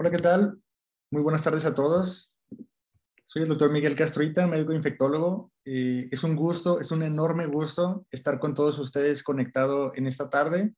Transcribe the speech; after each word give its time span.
Hola, 0.00 0.10
¿qué 0.10 0.16
tal? 0.16 0.58
Muy 1.10 1.22
buenas 1.22 1.44
tardes 1.44 1.66
a 1.66 1.74
todos. 1.74 2.34
Soy 3.26 3.42
el 3.42 3.48
doctor 3.48 3.70
Miguel 3.70 3.94
Castroita, 3.94 4.46
médico 4.46 4.72
infectólogo. 4.72 5.52
Es 5.62 6.24
un 6.24 6.36
gusto, 6.36 6.80
es 6.80 6.90
un 6.90 7.02
enorme 7.02 7.44
gusto 7.44 8.06
estar 8.10 8.38
con 8.38 8.54
todos 8.54 8.78
ustedes 8.78 9.22
conectado 9.22 9.92
en 9.94 10.06
esta 10.06 10.30
tarde. 10.30 10.72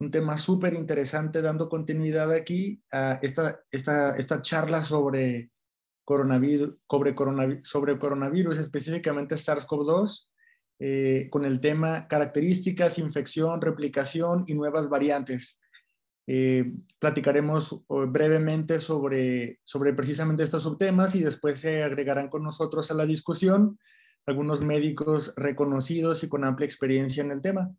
Un 0.00 0.10
tema 0.10 0.38
súper 0.38 0.72
interesante, 0.72 1.42
dando 1.42 1.68
continuidad 1.68 2.32
aquí 2.32 2.82
a 2.90 3.18
esta, 3.20 3.60
esta, 3.70 4.16
esta 4.16 4.40
charla 4.40 4.82
sobre 4.82 5.50
coronavirus, 6.06 6.78
sobre 6.88 7.14
coronavirus, 7.14 7.68
sobre 7.68 7.98
coronavirus 7.98 8.56
específicamente 8.56 9.34
SARS-CoV-2, 9.34 10.30
eh, 10.78 11.28
con 11.28 11.44
el 11.44 11.60
tema 11.60 12.08
características, 12.08 12.98
infección, 12.98 13.60
replicación 13.60 14.44
y 14.46 14.54
nuevas 14.54 14.88
variantes. 14.88 15.60
Eh, 16.28 16.72
platicaremos 16.98 17.82
brevemente 17.88 18.80
sobre, 18.80 19.60
sobre 19.62 19.92
precisamente 19.92 20.42
estos 20.42 20.64
subtemas 20.64 21.14
y 21.14 21.22
después 21.22 21.60
se 21.60 21.84
agregarán 21.84 22.28
con 22.28 22.42
nosotros 22.42 22.90
a 22.90 22.94
la 22.94 23.06
discusión 23.06 23.78
algunos 24.26 24.60
médicos 24.62 25.32
reconocidos 25.36 26.24
y 26.24 26.28
con 26.28 26.44
amplia 26.44 26.66
experiencia 26.66 27.22
en 27.22 27.30
el 27.30 27.40
tema. 27.40 27.72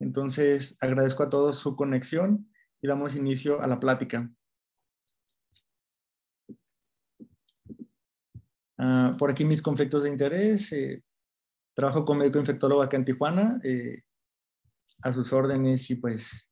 Entonces, 0.00 0.76
agradezco 0.80 1.22
a 1.22 1.28
todos 1.28 1.58
su 1.58 1.76
conexión 1.76 2.50
y 2.80 2.88
damos 2.88 3.14
inicio 3.14 3.60
a 3.60 3.66
la 3.66 3.78
plática. 3.78 4.30
Ah, 8.78 9.14
por 9.18 9.30
aquí 9.30 9.44
mis 9.44 9.62
conflictos 9.62 10.02
de 10.02 10.10
interés. 10.10 10.72
Eh, 10.72 11.04
trabajo 11.74 12.04
como 12.04 12.20
médico 12.20 12.38
infectólogo 12.38 12.82
acá 12.82 12.96
en 12.96 13.04
Tijuana, 13.04 13.60
eh, 13.62 14.02
a 15.02 15.12
sus 15.12 15.32
órdenes 15.32 15.88
y 15.90 15.96
pues 15.96 16.51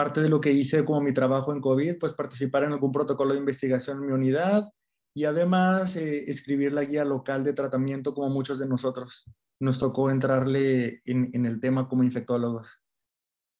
parte 0.00 0.22
de 0.22 0.30
lo 0.30 0.40
que 0.40 0.50
hice 0.50 0.82
como 0.86 1.02
mi 1.02 1.12
trabajo 1.12 1.52
en 1.52 1.60
COVID, 1.60 1.98
pues 1.98 2.14
participar 2.14 2.64
en 2.64 2.72
algún 2.72 2.90
protocolo 2.90 3.34
de 3.34 3.38
investigación 3.38 3.98
en 3.98 4.06
mi 4.06 4.12
unidad 4.12 4.66
y 5.14 5.26
además 5.26 5.94
eh, 5.94 6.24
escribir 6.30 6.72
la 6.72 6.84
guía 6.84 7.04
local 7.04 7.44
de 7.44 7.52
tratamiento 7.52 8.14
como 8.14 8.30
muchos 8.30 8.58
de 8.58 8.66
nosotros. 8.66 9.26
Nos 9.60 9.78
tocó 9.78 10.10
entrarle 10.10 11.02
en, 11.04 11.44
el 11.44 11.60
tema 11.60 11.86
como 11.86 12.02
infectólogos. 12.02 12.82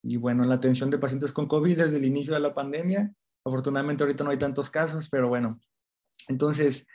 Y 0.02 0.16
bueno, 0.16 0.42
la 0.46 0.54
atención 0.54 0.88
de 0.88 0.96
pacientes 0.96 1.30
con 1.30 1.46
COVID 1.46 1.76
desde 1.76 1.98
el 1.98 2.06
inicio 2.06 2.32
de 2.32 2.40
la 2.40 2.54
pandemia. 2.54 3.12
Afortunadamente 3.44 4.02
ahorita 4.02 4.24
no 4.24 4.30
hay 4.30 4.38
tantos 4.38 4.70
casos, 4.70 5.10
pero 5.10 5.28
bueno. 5.28 5.60
Entonces, 6.28 6.86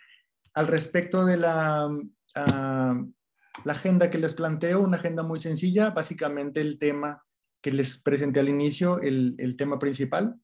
al 0.56 0.66
respecto 0.66 1.24
de 1.24 1.38
la, 1.38 1.88
ah, 2.34 3.00
la 3.64 3.74
agenda 3.74 4.10
que 4.10 4.18
les 4.18 4.34
planteo, 4.34 4.82
una 4.82 4.98
agenda 4.98 5.22
muy 5.22 5.38
sencilla, 5.38 5.92
básicamente 5.92 6.62
el 6.62 6.80
tema 6.80 7.25
que 7.66 7.72
les 7.72 7.98
presenté 7.98 8.40
al 8.40 8.48
inicio, 8.48 9.02
el, 9.02 9.56
tema 9.58 9.80
principal. 9.80 10.36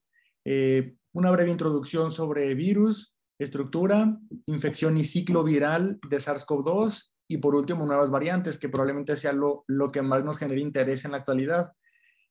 Eh, 0.44 0.96
una 1.12 1.30
breve 1.30 1.52
introducción 1.52 2.10
sobre 2.10 2.52
virus, 2.56 3.14
estructura, 3.38 4.18
infección 4.46 4.98
y 4.98 5.04
ciclo 5.04 5.44
viral 5.44 6.00
de 6.10 6.16
SARS-CoV-2 6.16 7.12
y 7.28 7.36
por 7.36 7.54
último 7.54 7.86
nuevas 7.86 8.10
variantes, 8.10 8.58
que 8.58 8.68
probablemente 8.68 9.16
sea 9.16 9.32
lo, 9.32 9.62
lo 9.68 9.92
que 9.92 10.02
más 10.02 10.24
nos 10.24 10.36
genere 10.36 10.62
interés 10.62 11.04
en 11.04 11.12
la 11.12 11.18
actualidad. 11.18 11.70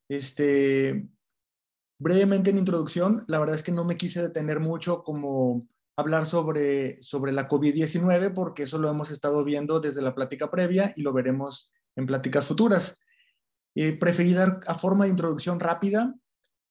Este, 0.09 1.07
brevemente 1.97 2.49
en 2.49 2.57
introducción, 2.57 3.23
la 3.29 3.39
verdad 3.39 3.55
es 3.55 3.63
que 3.63 3.71
no 3.71 3.85
me 3.85 3.95
quise 3.95 4.21
detener 4.21 4.59
mucho 4.59 5.05
como 5.05 5.69
hablar 5.95 6.25
sobre, 6.25 7.01
sobre 7.01 7.31
la 7.31 7.47
COVID-19 7.47 8.33
porque 8.33 8.63
eso 8.63 8.77
lo 8.77 8.89
hemos 8.89 9.09
estado 9.09 9.45
viendo 9.45 9.79
desde 9.79 10.01
la 10.01 10.13
plática 10.13 10.51
previa 10.51 10.91
y 10.97 11.01
lo 11.01 11.13
veremos 11.13 11.71
en 11.95 12.07
pláticas 12.07 12.45
futuras. 12.45 12.99
Eh, 13.75 13.97
preferí 13.97 14.33
dar 14.33 14.59
a 14.67 14.73
forma 14.73 15.05
de 15.05 15.11
introducción 15.11 15.59
rápida 15.59 16.13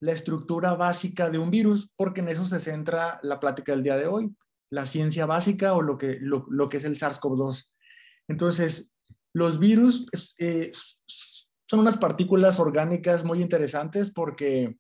la 0.01 0.13
estructura 0.13 0.75
básica 0.75 1.31
de 1.31 1.39
un 1.39 1.51
virus, 1.51 1.91
porque 1.97 2.21
en 2.21 2.29
eso 2.29 2.47
se 2.47 2.61
centra 2.61 3.21
la 3.23 3.39
plática 3.39 3.73
del 3.73 3.83
día 3.83 3.97
de 3.97 4.07
hoy, 4.07 4.35
la 4.71 4.87
ciencia 4.87 5.27
básica 5.27 5.75
o 5.75 5.83
lo 5.83 5.99
que, 5.99 6.19
lo, 6.21 6.69
que 6.69 6.79
es 6.79 6.85
el 6.85 6.97
SARS-CoV-2. 6.97 7.69
Entonces, 8.29 8.95
los 9.35 9.59
virus 9.59 10.07
eh, 10.39 10.73
son 11.69 11.81
unas 11.81 11.99
partículas 11.99 12.59
orgánicas 12.59 13.25
muy 13.25 13.43
interesantes 13.43 14.11
porque 14.11 14.79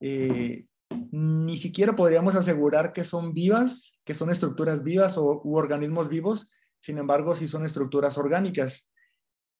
eh, 0.00 0.66
ni 1.10 1.56
siquiera 1.56 1.96
podríamos 1.96 2.34
asegurar 2.36 2.92
que 2.92 3.04
son 3.04 3.32
vivas, 3.32 3.98
que 4.04 4.14
son 4.14 4.30
estructuras 4.30 4.84
vivas 4.84 5.18
o 5.18 5.40
u 5.44 5.56
organismos 5.56 6.08
vivos, 6.08 6.48
sin 6.80 6.98
embargo, 6.98 7.34
sí 7.34 7.48
son 7.48 7.64
estructuras 7.64 8.18
orgánicas 8.18 8.90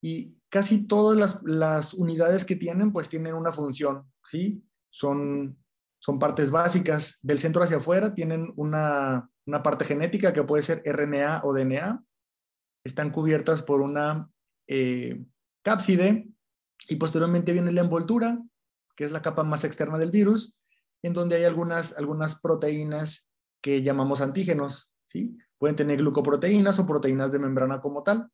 y 0.07 0.37
casi 0.49 0.85
todas 0.85 1.39
las, 1.41 1.95
unidades 1.95 2.45
que 2.45 2.55
tienen, 2.55 2.91
pues 2.91 3.09
tienen 3.09 3.33
una 3.33 3.51
función, 3.51 4.05
¿sí? 4.23 4.63
Son, 4.91 5.57
son 5.97 6.19
partes 6.19 6.51
básicas. 6.51 7.17
Del 7.23 7.39
centro 7.39 7.63
hacia 7.63 7.77
afuera 7.77 8.13
tienen 8.13 8.53
una, 8.55 9.31
parte 9.63 9.83
genética 9.83 10.31
que 10.31 10.43
puede 10.43 10.61
ser 10.61 10.83
RNA 10.85 11.41
o 11.43 11.55
DNA. 11.55 12.05
Están 12.83 13.09
cubiertas 13.09 13.63
por 13.63 13.81
una 13.81 14.29
eh, 14.67 15.25
cápside 15.63 16.27
y 16.87 16.97
posteriormente 16.97 17.51
viene 17.51 17.71
la 17.71 17.81
envoltura, 17.81 18.39
que 18.95 19.05
es 19.05 19.11
la 19.11 19.23
capa 19.23 19.41
más 19.41 19.63
externa 19.63 19.97
del 19.97 20.11
virus, 20.11 20.55
en 21.01 21.13
donde 21.13 21.37
hay 21.37 21.45
algunas, 21.45 21.97
algunas 21.97 22.39
proteínas 22.39 23.27
que 23.59 23.81
llamamos 23.81 24.21
antígenos, 24.21 24.91
¿sí? 25.07 25.35
Pueden 25.57 25.75
tener 25.75 25.97
glucoproteínas 25.97 26.77
o 26.77 26.85
proteínas 26.85 27.31
de 27.31 27.39
membrana 27.39 27.81
como 27.81 28.03
tal. 28.03 28.29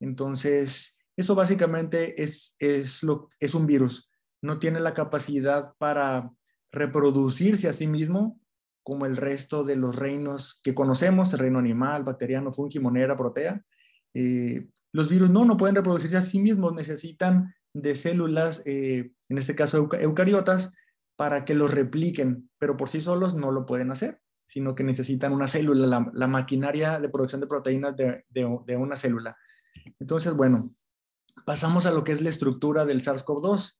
Entonces, 0.00 0.97
eso 1.18 1.34
básicamente 1.34 2.22
es, 2.22 2.54
es, 2.60 3.02
lo, 3.02 3.28
es 3.40 3.52
un 3.52 3.66
virus. 3.66 4.08
No 4.40 4.60
tiene 4.60 4.78
la 4.78 4.94
capacidad 4.94 5.72
para 5.76 6.30
reproducirse 6.70 7.68
a 7.68 7.72
sí 7.72 7.88
mismo 7.88 8.40
como 8.84 9.04
el 9.04 9.16
resto 9.16 9.64
de 9.64 9.74
los 9.74 9.96
reinos 9.96 10.60
que 10.62 10.76
conocemos, 10.76 11.32
el 11.32 11.40
reino 11.40 11.58
animal, 11.58 12.04
bacteriano, 12.04 12.52
fungi, 12.52 12.78
monera, 12.78 13.16
protea. 13.16 13.60
Eh, 14.14 14.68
los 14.92 15.08
virus 15.08 15.28
no, 15.28 15.44
no 15.44 15.56
pueden 15.56 15.74
reproducirse 15.74 16.16
a 16.16 16.22
sí 16.22 16.38
mismos, 16.38 16.72
necesitan 16.72 17.52
de 17.74 17.96
células, 17.96 18.62
eh, 18.64 19.10
en 19.28 19.38
este 19.38 19.56
caso 19.56 19.88
eucariotas, 19.98 20.72
para 21.16 21.44
que 21.44 21.54
los 21.54 21.74
repliquen, 21.74 22.48
pero 22.58 22.76
por 22.76 22.88
sí 22.88 23.00
solos 23.00 23.34
no 23.34 23.50
lo 23.50 23.66
pueden 23.66 23.90
hacer, 23.90 24.20
sino 24.46 24.76
que 24.76 24.84
necesitan 24.84 25.32
una 25.32 25.48
célula, 25.48 26.08
la, 26.14 26.26
maquinaria 26.28 27.00
de 27.00 27.08
producción 27.08 27.40
de 27.40 27.48
proteínas 27.48 27.96
de, 27.96 28.24
de 28.30 28.76
una 28.76 28.94
célula. 28.94 29.36
Entonces, 29.98 30.32
bueno, 30.32 30.72
pasamos 31.44 31.86
a 31.86 31.90
lo 31.90 32.04
que 32.04 32.12
es 32.12 32.20
la 32.20 32.28
estructura 32.28 32.84
del 32.84 33.02
SARS-CoV-2. 33.02 33.78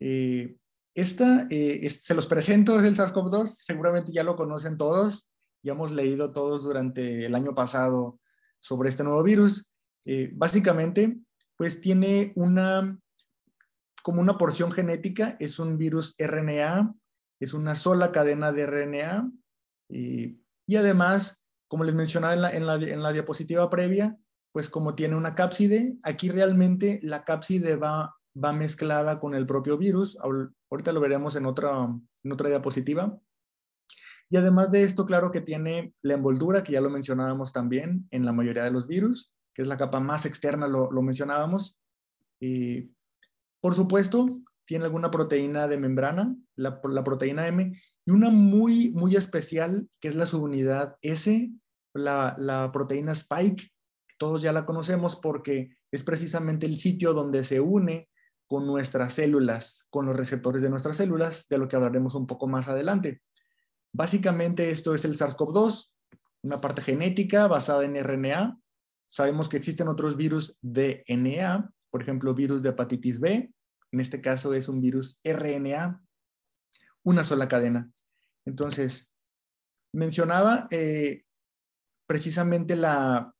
Eh, 0.00 0.56
esta, 0.94 1.46
eh, 1.50 1.88
se 1.90 2.14
los 2.14 2.26
presento, 2.26 2.78
es 2.78 2.84
el 2.84 2.96
SARS-CoV-2, 2.96 3.46
seguramente 3.46 4.12
ya 4.12 4.22
lo 4.22 4.36
conocen 4.36 4.76
todos, 4.76 5.28
ya 5.62 5.72
hemos 5.72 5.92
leído 5.92 6.32
todos 6.32 6.64
durante 6.64 7.26
el 7.26 7.34
año 7.34 7.54
pasado 7.54 8.20
sobre 8.60 8.88
este 8.88 9.04
nuevo 9.04 9.22
virus. 9.22 9.70
Eh, 10.04 10.30
básicamente, 10.34 11.18
pues 11.56 11.80
tiene 11.80 12.32
una, 12.36 12.98
como 14.02 14.20
una 14.20 14.38
porción 14.38 14.72
genética, 14.72 15.36
es 15.40 15.58
un 15.58 15.78
virus 15.78 16.14
RNA, 16.18 16.94
es 17.40 17.54
una 17.54 17.74
sola 17.74 18.12
cadena 18.12 18.52
de 18.52 18.66
RNA, 18.66 19.30
y 19.88 20.76
además, 20.76 21.44
como 21.68 21.84
les 21.84 21.94
mencionaba 21.94 22.50
en 22.52 22.66
la, 22.66 22.74
en 22.74 23.02
la 23.02 23.12
diapositiva 23.12 23.68
previa, 23.68 24.16
pues 24.54 24.68
como 24.68 24.94
tiene 24.94 25.16
una 25.16 25.34
cápside, 25.34 25.96
aquí 26.04 26.28
realmente 26.28 27.00
la 27.02 27.24
cápside 27.24 27.74
va, 27.74 28.14
va 28.42 28.52
mezclada 28.52 29.18
con 29.18 29.34
el 29.34 29.46
propio 29.46 29.76
virus. 29.76 30.16
Ahorita 30.70 30.92
lo 30.92 31.00
veremos 31.00 31.34
en 31.34 31.44
otra, 31.44 31.92
en 32.22 32.32
otra 32.32 32.48
diapositiva. 32.48 33.18
Y 34.30 34.36
además 34.36 34.70
de 34.70 34.84
esto, 34.84 35.06
claro 35.06 35.32
que 35.32 35.40
tiene 35.40 35.92
la 36.02 36.14
envoltura, 36.14 36.62
que 36.62 36.70
ya 36.70 36.80
lo 36.80 36.88
mencionábamos 36.88 37.52
también 37.52 38.06
en 38.12 38.24
la 38.24 38.30
mayoría 38.30 38.62
de 38.62 38.70
los 38.70 38.86
virus, 38.86 39.32
que 39.54 39.62
es 39.62 39.66
la 39.66 39.76
capa 39.76 39.98
más 39.98 40.24
externa, 40.24 40.68
lo, 40.68 41.02
mencionábamos. 41.02 41.76
Y, 42.38 42.92
por 43.60 43.74
supuesto, 43.74 44.28
tiene 44.66 44.84
alguna 44.84 45.10
proteína 45.10 45.66
de 45.66 45.78
membrana, 45.78 46.32
la, 46.54 46.80
proteína 46.80 47.48
M, 47.48 47.76
y 48.06 48.10
una 48.12 48.30
muy, 48.30 48.92
muy 48.92 49.16
especial, 49.16 49.88
que 49.98 50.06
es 50.06 50.14
la 50.14 50.26
subunidad 50.26 50.96
S, 51.02 51.50
la 51.92 52.70
proteína 52.72 53.10
Spike, 53.10 53.73
todos 54.16 54.42
ya 54.42 54.52
la 54.52 54.64
conocemos 54.64 55.16
porque 55.16 55.76
es 55.90 56.02
precisamente 56.02 56.66
el 56.66 56.76
sitio 56.76 57.12
donde 57.12 57.44
se 57.44 57.60
une 57.60 58.08
con 58.46 58.66
nuestras 58.66 59.14
células, 59.14 59.86
con 59.90 60.06
los 60.06 60.14
receptores 60.14 60.62
de 60.62 60.70
nuestras 60.70 60.96
células, 60.96 61.46
de 61.48 61.58
lo 61.58 61.68
que 61.68 61.76
hablaremos 61.76 62.14
un 62.14 62.26
poco 62.26 62.46
más 62.46 62.68
adelante. 62.68 63.22
Básicamente 63.92 64.70
esto 64.70 64.94
es 64.94 65.04
el 65.04 65.16
SARS-CoV-2, 65.16 65.90
una 66.42 66.60
parte 66.60 66.82
genética 66.82 67.46
basada 67.46 67.84
en 67.84 67.96
RNA. 67.96 68.58
Sabemos 69.08 69.48
que 69.48 69.56
existen 69.56 69.88
otros 69.88 70.16
virus 70.16 70.58
DNA, 70.60 71.70
por 71.90 72.02
ejemplo, 72.02 72.34
virus 72.34 72.62
de 72.62 72.70
hepatitis 72.70 73.20
B. 73.20 73.52
En 73.92 74.00
este 74.00 74.20
caso 74.20 74.52
es 74.54 74.68
un 74.68 74.80
virus 74.80 75.20
RNA, 75.24 76.02
una 77.04 77.24
sola 77.24 77.48
cadena. 77.48 77.90
Entonces, 78.44 79.10
mencionaba 79.92 80.66
eh, 80.70 81.24
precisamente 82.06 82.76
la, 82.76 83.33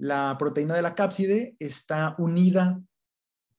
la 0.00 0.36
proteína 0.38 0.74
de 0.74 0.82
la 0.82 0.94
cápside 0.94 1.56
está 1.58 2.14
unida 2.16 2.80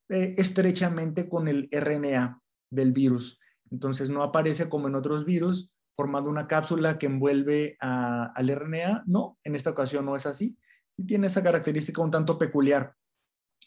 eh, 0.09 0.33
estrechamente 0.37 1.29
con 1.29 1.47
el 1.47 1.69
RNA 1.71 2.41
del 2.71 2.91
virus. 2.91 3.39
Entonces 3.69 4.09
no 4.09 4.23
aparece 4.23 4.67
como 4.67 4.87
en 4.87 4.95
otros 4.95 5.23
virus 5.23 5.71
formando 5.95 6.31
una 6.31 6.47
cápsula 6.47 6.97
que 6.97 7.05
envuelve 7.05 7.77
al 7.79 8.47
RNA. 8.47 9.03
No, 9.05 9.37
en 9.43 9.53
esta 9.53 9.69
ocasión 9.69 10.03
no 10.03 10.15
es 10.15 10.25
así. 10.25 10.57
Sí 10.89 11.05
tiene 11.05 11.27
esa 11.27 11.43
característica 11.43 12.01
un 12.01 12.09
tanto 12.09 12.39
peculiar. 12.39 12.95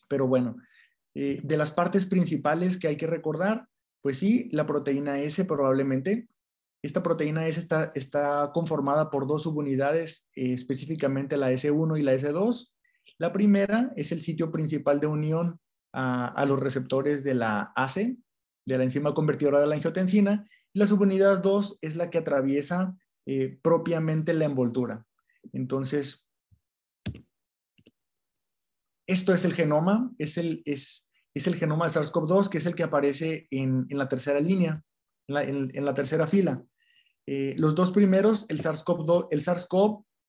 Pero 0.08 0.26
bueno, 0.26 0.56
eh, 1.14 1.40
de 1.44 1.56
las 1.56 1.70
partes 1.70 2.06
principales 2.06 2.76
que 2.76 2.88
hay 2.88 2.96
que 2.96 3.06
recordar, 3.06 3.68
pues 4.02 4.18
sí, 4.18 4.48
la 4.50 4.66
proteína 4.66 5.20
S 5.20 5.44
probablemente. 5.44 6.28
Esta 6.84 7.02
proteína 7.02 7.46
S 7.48 7.66
está, 7.94 8.50
conformada 8.52 9.08
por 9.08 9.26
dos 9.26 9.44
subunidades, 9.44 10.28
eh, 10.36 10.52
específicamente 10.52 11.38
la 11.38 11.50
S1 11.50 11.98
y 11.98 12.02
la 12.02 12.12
S2. 12.12 12.74
La 13.16 13.32
primera 13.32 13.90
es 13.96 14.12
el 14.12 14.20
sitio 14.20 14.52
principal 14.52 15.00
de 15.00 15.06
unión 15.06 15.58
a, 15.94 16.44
los 16.46 16.60
receptores 16.60 17.24
de 17.24 17.36
la 17.36 17.72
ACE, 17.74 18.18
de 18.66 18.76
la 18.76 18.84
enzima 18.84 19.14
convertidora 19.14 19.60
de 19.60 19.66
la 19.66 19.76
angiotensina, 19.76 20.46
la 20.74 20.86
subunidad 20.86 21.40
2 21.40 21.78
es 21.80 21.96
la 21.96 22.10
que 22.10 22.18
atraviesa 22.18 22.94
eh, 23.24 23.58
propiamente 23.62 24.34
la 24.34 24.44
envoltura. 24.44 25.06
Entonces, 25.54 26.28
esto 29.06 29.32
es 29.32 29.46
el 29.46 29.54
genoma, 29.54 30.12
es 30.18 30.36
el, 30.36 30.60
es, 30.66 31.10
es 31.32 31.46
el 31.46 31.54
genoma 31.54 31.86
de 31.86 31.92
SARS-CoV-2, 31.92 32.50
que 32.50 32.58
es 32.58 32.66
el 32.66 32.74
que 32.74 32.82
aparece 32.82 33.48
en, 33.50 33.86
en 33.88 33.96
la 33.96 34.08
tercera 34.10 34.38
línea, 34.38 34.84
en, 35.28 35.84
la 35.84 35.94
tercera 35.94 36.26
fila. 36.26 36.62
Eh, 37.26 37.54
los 37.58 37.74
dos 37.74 37.92
primeros, 37.92 38.46
el 38.48 38.60
SARS-CoV 38.60 39.28
SARS 39.40 39.68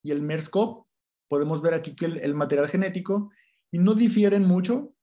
y 0.04 0.12
el 0.12 0.22
MERS-CoV, 0.22 0.86
podemos 1.28 1.62
ver 1.62 1.74
aquí 1.74 1.96
que 1.96 2.06
el, 2.06 2.20
el, 2.20 2.36
material 2.36 2.70
genético, 2.70 3.32
y 3.72 3.80
no 3.80 3.94
difieren 3.94 4.46
mucho, 4.46 4.96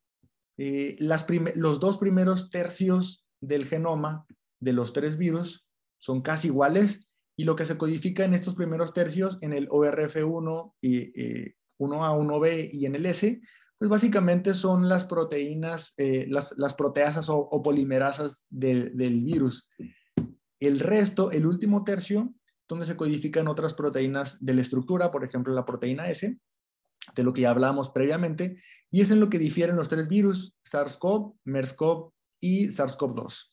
eh, 0.59 0.97
los 0.99 1.81
dos 1.81 1.99
primeros 1.99 2.51
tercios 2.51 3.27
del 3.41 3.67
genoma 3.67 4.27
de 4.61 4.73
los 4.73 4.93
tres 4.93 5.17
virus 5.17 5.67
son 5.99 6.23
casi 6.23 6.49
iguales 6.49 7.09
y 7.37 7.45
lo 7.45 7.57
que 7.57 7.65
se 7.65 7.79
codifica 7.79 8.25
en 8.25 8.35
estos 8.35 8.55
primeros 8.55 8.93
tercios, 8.93 9.39
en 9.41 9.53
el 9.53 9.69
ORF1 9.69 10.75
y 10.81 11.13
1A, 11.13 11.13
eh, 11.17 11.55
1B 11.79 12.69
y 12.73 12.87
en 12.87 12.95
el 12.95 13.07
S, 13.07 13.41
pues 13.79 13.91
básicamente 13.91 14.55
son 14.55 14.89
las 14.89 15.05
proteínas, 15.05 15.95
eh, 15.97 16.27
las, 16.29 16.75
proteasas 16.75 17.29
o, 17.29 17.63
polimerasas 17.63 18.45
del, 18.49 18.97
del, 18.97 19.23
virus. 19.23 19.69
El 20.63 20.79
resto, 20.79 21.33
el 21.33 21.45
último 21.45 21.83
tercio, 21.83 22.33
donde 22.69 22.87
se 22.87 22.97
codifican 22.97 23.49
otras 23.49 23.75
proteínas 23.75 24.39
de 24.45 24.55
la 24.55 24.61
estructura, 24.61 25.11
por 25.11 25.25
ejemplo 25.25 25.53
la 25.53 25.65
proteína 25.65 26.09
S, 26.09 26.39
de 27.17 27.23
lo 27.25 27.33
que 27.33 27.41
ya 27.41 27.51
hablábamos 27.51 27.91
previamente, 27.91 28.63
y 28.89 29.01
es 29.01 29.11
en 29.11 29.19
lo 29.19 29.29
que 29.29 29.41
difieren 29.41 29.75
los 29.75 29.89
tres 29.89 30.07
virus, 30.07 30.57
SARS-CoV, 30.65 31.35
MERS-CoV 31.47 32.13
y 32.39 32.69
SARS-CoV-2. 32.69 33.49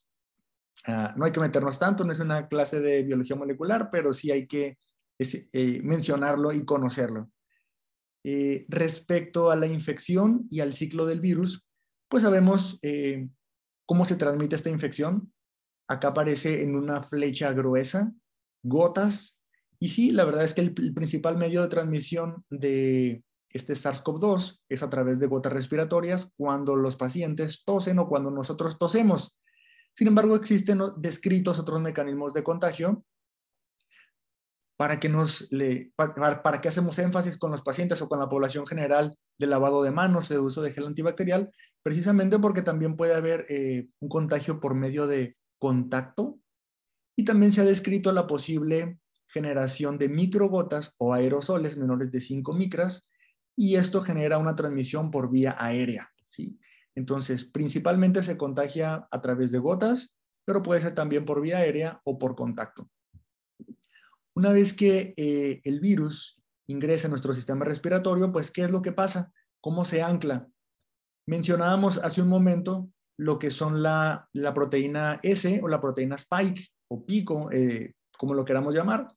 Ah, 0.86 1.16
no 1.18 1.26
hay 1.26 1.32
que 1.32 1.40
meternos 1.40 1.80
tanto, 1.80 2.06
no 2.06 2.12
es 2.12 2.20
una 2.20 2.48
clase 2.48 2.80
de 2.80 3.02
biología 3.02 3.36
molecular, 3.36 3.90
pero 3.92 4.14
sí 4.14 4.30
hay 4.30 4.46
que 4.46 4.78
eh, 5.18 5.82
mencionarlo 5.82 6.54
y 6.54 6.64
conocerlo. 6.64 7.32
Eh, 8.24 8.66
respecto 8.70 9.50
a 9.50 9.56
la 9.56 9.66
infección 9.66 10.46
y 10.52 10.60
al 10.60 10.74
ciclo 10.74 11.08
del 11.08 11.22
virus, 11.22 11.66
pues 12.08 12.22
sabemos 12.22 12.78
eh, 12.84 13.30
cómo 13.88 14.06
se 14.06 14.16
transmite 14.16 14.56
esta 14.56 14.70
infección. 14.70 15.34
Acá 15.90 16.10
aparece 16.10 16.64
en 16.64 16.76
una 16.76 17.04
flecha 17.04 17.52
gruesa, 17.52 18.14
gotas, 18.64 19.42
y 19.80 19.90
sí, 19.90 20.12
la 20.12 20.24
verdad 20.24 20.46
es 20.46 20.54
que 20.54 20.62
el 20.62 20.74
principal 20.94 21.38
medio 21.38 21.62
de 21.62 21.68
transmisión 21.68 22.46
de, 22.50 23.24
este 23.52 23.74
SARS-CoV-2 23.74 24.60
es 24.70 24.84
a 24.84 24.90
través 24.90 25.20
de 25.20 25.28
gotas 25.28 25.54
respiratorias 25.54 26.32
cuando 26.38 26.76
los 26.76 26.96
pacientes 26.96 27.64
tosen 27.66 28.00
o 28.00 28.08
cuando 28.08 28.30
nosotros 28.30 28.78
tosemos. 28.78 29.36
Sin 29.96 30.08
embargo, 30.08 30.36
existen 30.36 30.80
descritos 30.98 31.60
otros 31.60 31.82
mecanismos 31.82 32.34
de 32.34 32.44
contagio 32.44 33.04
para 34.78 35.00
que, 35.00 35.10
nos 35.10 35.50
para, 35.96 36.62
que 36.62 36.70
hacemos 36.70 36.98
énfasis 37.00 37.38
con 37.38 37.52
los 37.52 37.64
pacientes 37.64 38.02
o 38.02 38.08
con 38.08 38.20
la 38.20 38.30
población 38.30 38.66
general 38.66 39.18
de 39.38 39.48
lavado 39.48 39.84
de 39.84 39.92
manos, 39.92 40.30
de 40.30 40.40
uso 40.40 40.62
de 40.62 40.72
gel 40.72 40.86
antibacterial, 40.86 41.52
precisamente 41.84 42.40
porque 42.40 42.62
también 42.62 42.96
puede 42.96 43.14
haber 43.14 43.46
eh, 43.50 43.90
un 44.00 44.10
contagio 44.10 44.62
por 44.62 44.76
medio 44.76 45.06
de 45.06 45.36
contacto 45.60 46.40
y 47.16 47.26
también 47.26 47.52
se 47.52 47.62
ha 47.62 47.66
descrito 47.66 48.12
la 48.12 48.26
posible 48.28 49.00
generación 49.28 49.98
de 49.98 50.10
microgotas 50.10 50.96
o 50.98 51.14
aerosoles 51.14 51.78
menores 51.78 52.12
de 52.12 52.22
5 52.22 52.54
micras 52.54 53.10
y 53.56 53.76
esto 53.76 54.02
genera 54.02 54.38
una 54.38 54.56
transmisión 54.56 55.12
por 55.12 55.30
vía 55.30 55.56
aérea. 55.60 56.10
¿sí? 56.30 56.58
Entonces, 56.96 57.46
principalmente 57.46 58.24
se 58.24 58.38
contagia 58.38 59.06
a 59.12 59.22
través 59.22 59.52
de 59.52 59.60
gotas, 59.60 60.16
pero 60.46 60.64
puede 60.64 60.82
ser 60.82 60.96
también 60.96 61.26
por 61.26 61.42
vía 61.42 61.58
aérea 61.58 62.02
o 62.06 62.18
por 62.18 62.36
contacto. 62.36 62.90
Una 64.34 64.52
vez 64.52 64.74
que 64.74 65.14
eh, 65.18 65.62
el 65.66 65.80
virus 65.82 66.40
ingresa 66.68 67.08
a 67.08 67.10
nuestro 67.10 67.34
sistema 67.34 67.66
respiratorio, 67.66 68.32
pues, 68.32 68.52
¿qué 68.52 68.64
es 68.64 68.72
lo 68.72 68.82
que 68.82 68.94
pasa? 68.94 69.34
¿Cómo 69.60 69.84
se 69.84 70.02
ancla? 70.02 70.48
Mencionábamos 71.26 71.98
hace 71.98 72.22
un 72.22 72.30
momento 72.30 72.90
lo 73.20 73.38
que 73.38 73.52
son 73.52 73.84
la, 73.84 74.30
proteína 74.56 75.20
S 75.22 75.60
o 75.62 75.68
la 75.68 75.82
proteína 75.82 76.16
spike 76.16 76.70
o 76.88 77.06
pico, 77.06 77.52
eh, 77.52 77.94
como 78.18 78.34
lo 78.34 78.46
queramos 78.46 78.74
llamar. 78.74 79.10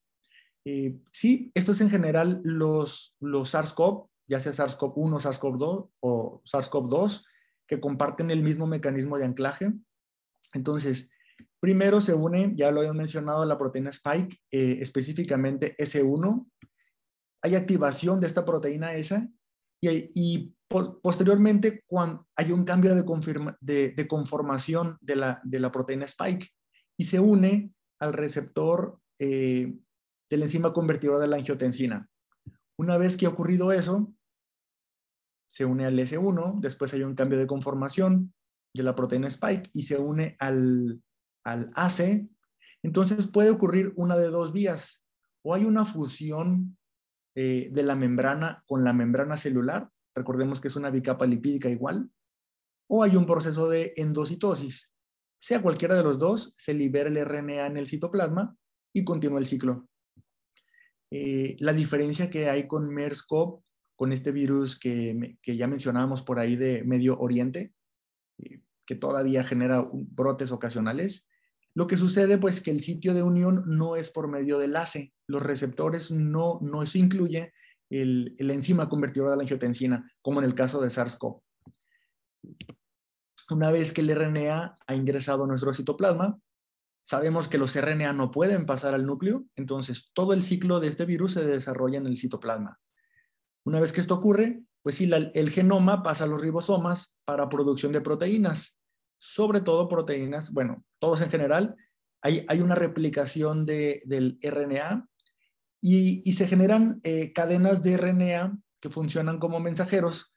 Eh, 0.65 0.99
sí, 1.13 1.53
esto 1.55 1.71
es 1.71 1.81
en 1.81 1.91
general 1.91 2.41
los, 2.43 3.17
los 3.21 3.55
SARS-CoV, 3.55 4.09
ya 4.29 4.41
sea 4.41 4.53
SARS-CoV-1, 4.53 5.21
SARS-CoV-2 5.21 5.91
o 6.01 6.43
SARS-CoV-2, 6.45 7.25
que 7.69 7.81
comparten 7.81 8.33
el 8.33 8.43
mismo 8.43 8.67
mecanismo 8.67 9.19
de 9.19 9.25
anclaje. 9.25 9.73
Entonces, 10.53 11.13
primero 11.61 12.01
se 12.01 12.13
une, 12.13 12.55
ya 12.57 12.73
lo 12.73 12.81
habían 12.81 12.97
mencionado, 12.97 13.45
la 13.45 13.57
proteína 13.57 13.91
Spike, 13.91 14.37
eh, 14.51 14.79
específicamente 14.81 15.77
S1. 15.79 16.51
Hay 17.43 17.55
activación 17.55 18.19
de 18.19 18.27
esta 18.27 18.45
proteína 18.45 18.95
esa 18.95 19.29
y, 19.83 20.55
posteriormente 21.03 21.85
cuando 21.87 22.27
hay 22.35 22.51
un 22.51 22.65
cambio 22.65 22.95
de, 22.95 24.07
conformación 24.09 24.97
de 25.03 25.17
la, 25.17 25.73
proteína 25.73 26.07
Spike 26.07 26.49
y 26.97 27.05
se 27.05 27.21
une 27.21 27.75
al 28.01 28.15
receptor 28.15 28.99
eh, 29.19 29.75
de 30.31 30.37
la 30.37 30.45
enzima 30.47 30.73
convertidora 30.73 31.19
de 31.19 31.29
la 31.29 31.37
angiotensina. 31.37 32.09
Una 32.79 32.97
vez 32.97 33.19
que 33.19 33.27
ha 33.27 33.29
ocurrido 33.29 33.71
eso, 33.71 34.15
se 35.47 35.67
une 35.67 35.85
al 35.85 35.99
S1, 35.99 36.61
después 36.61 36.95
hay 36.95 37.03
un 37.03 37.15
cambio 37.15 37.39
de 37.39 37.47
conformación 37.47 38.33
de 38.75 38.83
la 38.83 38.95
proteína 38.95 39.29
spike 39.29 39.69
y 39.75 39.83
se 39.83 39.99
une 39.99 40.37
al, 40.39 41.03
al 41.45 41.71
AC. 41.75 42.27
Entonces 42.83 43.27
puede 43.27 43.51
ocurrir 43.51 43.93
una 43.97 44.17
de 44.17 44.29
dos 44.29 44.55
vías. 44.55 45.05
O 45.45 45.53
hay 45.53 45.67
una 45.67 45.85
fusión 45.85 46.79
eh, 47.35 47.69
de 47.73 47.83
la 47.83 47.97
membrana 47.97 48.63
con 48.67 48.85
la 48.85 48.93
membrana 48.93 49.37
celular, 49.37 49.89
recordemos 50.15 50.61
que 50.61 50.69
es 50.69 50.77
una 50.77 50.91
bicapa 50.91 51.27
lipídica 51.27 51.69
igual, 51.69 52.11
o 52.89 53.03
hay 53.03 53.17
un 53.17 53.27
proceso 53.27 53.69
de 53.69 53.95
endocitosis. 53.97 54.93
Sea 55.39 55.63
cualquiera 55.63 55.97
de 55.97 56.03
los 56.03 56.19
dos, 56.19 56.55
se 56.59 56.75
libera 56.75 57.09
el 57.09 57.25
RNA 57.25 57.67
en 57.67 57.77
el 57.77 57.87
citoplasma 57.87 58.57
y 58.93 59.05
continúa 59.05 59.39
el 59.39 59.47
ciclo. 59.47 59.89
Eh, 61.11 61.57
la 61.59 61.73
diferencia 61.73 62.31
que 62.31 62.49
hay 62.49 62.67
con 62.67 62.89
MERS-CoV, 62.89 63.63
con 63.97 64.13
este 64.13 64.33
virus 64.33 64.79
que, 64.79 65.39
ya 65.43 65.67
mencionábamos 65.67 66.23
por 66.23 66.39
ahí 66.39 66.57
de 66.57 66.85
Medio 66.85 67.19
Oriente, 67.19 67.73
eh, 68.39 68.61
que 68.87 68.95
todavía 68.95 69.45
genera 69.45 69.87
brotes 69.93 70.53
ocasionales, 70.53 71.29
lo 71.75 71.87
que 71.87 71.97
sucede 71.97 72.39
pues 72.39 72.63
que 72.63 72.71
el 72.71 72.81
sitio 72.81 73.15
de 73.15 73.23
unión 73.23 73.65
no 73.67 73.97
es 73.97 74.11
por 74.11 74.29
medio 74.29 74.59
del 74.59 74.77
ACE, 74.77 75.13
los 75.27 75.43
receptores 75.43 76.11
no, 76.11 76.59
no 76.61 76.85
se 76.87 76.99
incluye 76.99 77.53
el, 77.91 78.35
el 78.39 78.51
enzima 78.51 78.89
convertidora 78.89 79.33
de 79.33 79.37
la 79.39 79.43
angiotensina, 79.43 80.11
como 80.21 80.41
en 80.41 80.47
el 80.47 80.55
caso 80.55 80.81
de 80.81 80.89
SARS-CoV. 80.89 81.41
Una 83.51 83.71
vez 83.71 83.93
que 83.93 84.01
el 84.01 84.15
RNA 84.15 84.75
ha 84.87 84.95
ingresado 84.95 85.45
a 85.45 85.47
nuestro 85.47 85.73
citoplasma, 85.73 86.39
Sabemos 87.03 87.49
que 87.49 87.59
los 87.59 87.75
RNA 87.75 88.13
no 88.13 88.31
pueden 88.31 88.65
pasar 88.65 88.95
al 88.95 89.05
núcleo, 89.05 89.45
entonces 89.57 90.11
todo 90.13 90.33
el 90.33 90.43
ciclo 90.43 90.79
de 90.79 90.87
este 90.87 91.05
virus 91.05 91.33
se 91.33 91.45
desarrolla 91.45 91.99
en 91.99 92.07
el 92.07 92.17
citoplasma. 92.17 92.79
Una 93.65 93.81
vez 93.81 93.93
que 93.93 94.01
esto 94.01 94.15
ocurre, 94.15 94.63
pues 94.83 94.97
sí, 94.97 95.11
el 95.13 95.51
genoma 95.51 96.03
pasa 96.03 96.25
a 96.25 96.27
los 96.29 96.41
ribosomas 96.41 97.17
para 97.25 97.49
producción 97.49 97.93
de 97.93 98.01
proteínas, 98.01 98.79
sobre 99.25 99.61
todo 99.61 99.89
proteínas, 99.89 100.53
bueno, 100.53 100.85
todos 100.99 101.21
en 101.21 101.31
general, 101.31 101.77
hay, 102.23 102.45
hay 102.49 102.61
una 102.61 102.75
replicación 102.75 103.65
del 103.65 104.37
RNA 104.43 105.09
y, 105.81 106.33
se 106.33 106.49
generan 106.49 107.01
eh, 107.05 107.33
cadenas 107.33 107.83
de 107.83 107.97
RNA 107.97 108.59
que 108.81 108.91
funcionan 108.91 109.39
como 109.39 109.61
mensajeros 109.61 110.33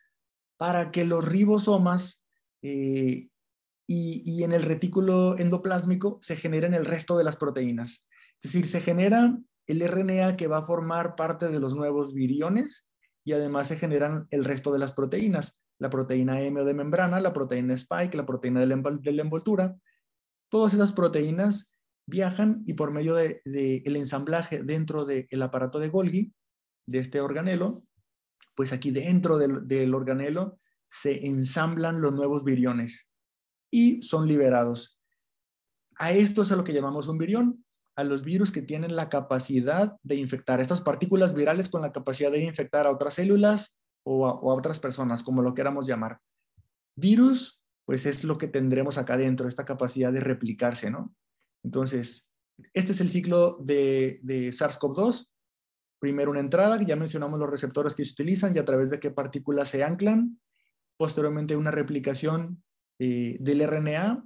para 0.58 0.92
que 0.92 1.04
los 1.04 1.28
ribosomas 1.28 2.24
eh, 2.62 3.30
y, 3.88 4.44
en 4.44 4.54
el 4.54 4.62
retículo 4.62 5.36
endoplásmico 5.40 6.20
se 6.22 6.36
generan 6.36 6.76
el 6.76 6.86
resto 6.86 7.18
de 7.18 7.24
las 7.24 7.38
proteínas. 7.38 8.06
Es 8.40 8.52
decir, 8.52 8.68
se 8.68 8.82
genera 8.82 9.36
el 9.66 9.88
RNA 9.88 10.38
que 10.38 10.46
va 10.46 10.60
a 10.60 10.66
formar 10.68 11.16
parte 11.16 11.48
de 11.48 11.60
los 11.60 11.74
nuevos 11.74 12.14
viriones 12.14 12.88
y 13.24 13.34
además 13.34 13.68
se 13.68 13.78
generan 13.78 14.28
el 14.30 14.46
resto 14.46 14.72
de 14.72 14.78
las 14.78 14.94
proteínas, 14.94 15.60
la 15.80 15.90
proteína 15.90 16.42
M 16.42 16.64
de 16.64 16.74
membrana, 16.74 17.20
la 17.20 17.34
proteína 17.34 17.74
spike, 17.74 18.18
la 18.18 18.26
proteína 18.26 18.60
de 18.62 18.68
la, 18.68 19.22
envoltura. 19.22 19.76
Todas 20.50 20.74
esas 20.74 20.94
proteínas 20.94 21.72
viajan 22.08 22.64
y 22.66 22.74
por 22.74 22.92
medio 22.92 23.16
del 23.16 23.42
de, 23.46 23.78
el 23.86 23.96
ensamblaje 23.96 24.64
dentro 24.64 25.06
del 25.06 25.42
aparato 25.42 25.80
de 25.80 25.90
Golgi, 25.90 26.34
de 26.88 27.00
este 27.00 27.20
organelo, 27.20 27.84
pues 28.56 28.72
aquí 28.72 28.92
dentro 28.92 29.38
del, 29.38 29.68
del 29.68 29.94
organelo 29.94 30.56
se 30.88 31.26
ensamblan 31.26 32.00
los 32.00 32.14
nuevos 32.14 32.44
viriones 32.44 33.10
y 33.72 34.02
son 34.04 34.28
liberados. 34.28 35.00
A 35.98 36.12
esto 36.12 36.44
es 36.44 36.52
a 36.52 36.56
lo 36.56 36.64
que 36.64 36.74
llamamos 36.74 37.08
un 37.08 37.18
virión, 37.18 37.66
a 37.98 38.04
los 38.04 38.24
virus 38.24 38.52
que 38.52 38.62
tienen 38.62 38.96
la 38.96 39.10
capacidad 39.10 39.96
de 40.04 40.16
infectar, 40.16 40.60
estas 40.60 40.82
partículas 40.82 41.34
virales 41.34 41.70
con 41.70 41.82
la 41.82 41.92
capacidad 41.92 42.32
de 42.32 42.44
infectar 42.44 42.86
a 42.86 42.92
otras 42.92 43.16
células 43.16 43.78
o 44.06 44.28
a, 44.28 44.54
otras 44.54 44.80
personas, 44.80 45.24
como 45.24 45.42
lo 45.42 45.54
queramos 45.54 45.88
llamar. 45.88 46.20
Virus, 46.96 47.62
pues 47.86 48.06
es 48.06 48.24
lo 48.24 48.38
que 48.38 48.48
tendremos 48.48 48.98
acá 48.98 49.18
dentro, 49.18 49.48
esta 49.48 49.66
capacidad 49.66 50.14
de 50.14 50.22
replicarse, 50.22 50.90
¿no? 50.90 51.14
Entonces, 51.64 52.30
este 52.74 52.94
es 52.94 53.02
el 53.02 53.10
ciclo 53.10 53.58
de, 53.60 54.20
de 54.24 54.50
SARS-CoV-2. 54.50 55.28
Primero 56.00 56.32
una 56.32 56.40
entrada, 56.40 56.82
ya 56.82 56.96
mencionamos 56.96 57.40
los 57.40 57.50
receptores 57.50 57.96
que 57.96 58.06
se 58.06 58.14
utilizan 58.14 58.56
y 58.56 58.60
a 58.60 58.66
través 58.66 58.92
de 58.92 59.00
qué 59.00 59.12
partículas 59.12 59.70
se 59.70 59.84
anclan. 59.84 60.40
Posteriormente 60.98 61.56
una 61.56 61.72
replicación 61.72 62.64
eh, 63.00 63.38
del 63.40 63.68
RNA, 63.68 64.24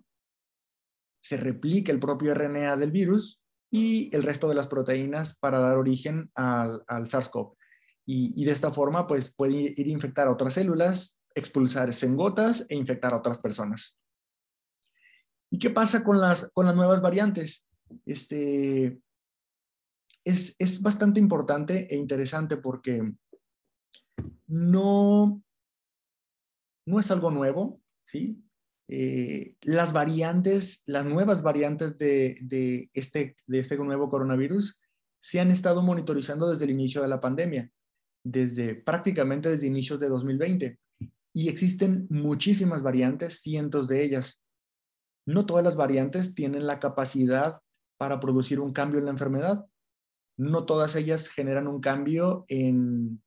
se 1.22 1.38
replica 1.38 1.92
el 1.92 2.00
propio 2.00 2.34
RNA 2.34 2.78
del 2.78 2.92
virus 2.92 3.42
y 3.72 4.14
el 4.16 4.24
resto 4.24 4.48
de 4.48 4.56
las 4.56 4.68
proteínas 4.68 5.38
para 5.38 5.60
dar 5.60 5.78
origen 5.78 6.32
al, 6.36 6.84
al 6.88 7.08
SARS-CoV. 7.08 7.54
Y, 8.12 8.44
de 8.44 8.51
esta 8.51 8.72
forma, 8.72 9.06
pues 9.06 9.32
puede 9.32 9.72
ir 9.78 9.86
a 9.86 9.92
infectar 9.92 10.28
a 10.28 10.32
otras 10.32 10.56
células, 10.56 11.22
expulsarse 11.36 12.08
en 12.08 12.18
gotas 12.18 12.66
e 12.68 12.75
infectar 12.75 13.13
a 13.13 13.18
otras 13.18 13.38
personas. 13.38 14.00
¿Y 15.51 15.60
qué 15.60 15.70
pasa 15.70 16.04
con 16.04 16.20
las, 16.20 16.51
con 16.51 16.66
las 16.66 16.75
nuevas 16.75 17.04
variantes? 17.04 17.70
Este, 18.08 19.00
es, 20.24 20.56
es 20.58 20.82
bastante 20.82 21.20
importante 21.20 21.88
e 21.94 21.98
interesante 21.98 22.58
porque 22.58 23.13
no, 24.48 25.44
no 26.88 27.00
es 27.00 27.12
algo 27.12 27.30
nuevo, 27.30 27.80
¿sí? 28.01 28.44
Eh, 28.88 29.56
las 29.62 29.94
variantes, 29.94 30.82
las 30.88 31.06
nuevas 31.06 31.44
variantes 31.44 32.00
de, 32.00 32.39
de, 32.42 32.89
este, 32.96 33.38
de 33.46 33.60
este 33.60 33.78
nuevo 33.78 34.10
coronavirus 34.10 34.82
se 35.20 35.39
han 35.39 35.51
estado 35.51 35.84
monitorizando 35.84 36.50
desde 36.50 36.66
el 36.66 36.72
inicio 36.72 37.04
de 37.04 37.08
la 37.08 37.22
pandemia, 37.22 37.72
desde 38.24 38.76
prácticamente 38.76 39.50
desde 39.50 39.68
inicios 39.68 40.00
de 40.00 40.10
2020. 40.10 40.80
Y 41.34 41.50
existen 41.50 42.08
muchísimas 42.10 42.82
variantes, 42.82 43.42
cientos 43.42 43.88
de 43.88 44.04
ellas. 44.04 44.42
No 45.26 45.46
todas 45.46 45.64
las 45.64 45.76
variantes 45.76 46.34
tienen 46.34 46.66
la 46.66 46.80
capacidad 46.80 47.60
para 47.98 48.20
producir 48.20 48.60
un 48.60 48.74
cambio 48.74 49.00
en 49.00 49.06
la 49.06 49.12
enfermedad. 49.12 49.66
No 50.38 50.66
todas 50.66 50.96
ellas 50.96 51.30
generan 51.30 51.68
un 51.68 51.82
cambio 51.82 52.46
en, 52.48 53.22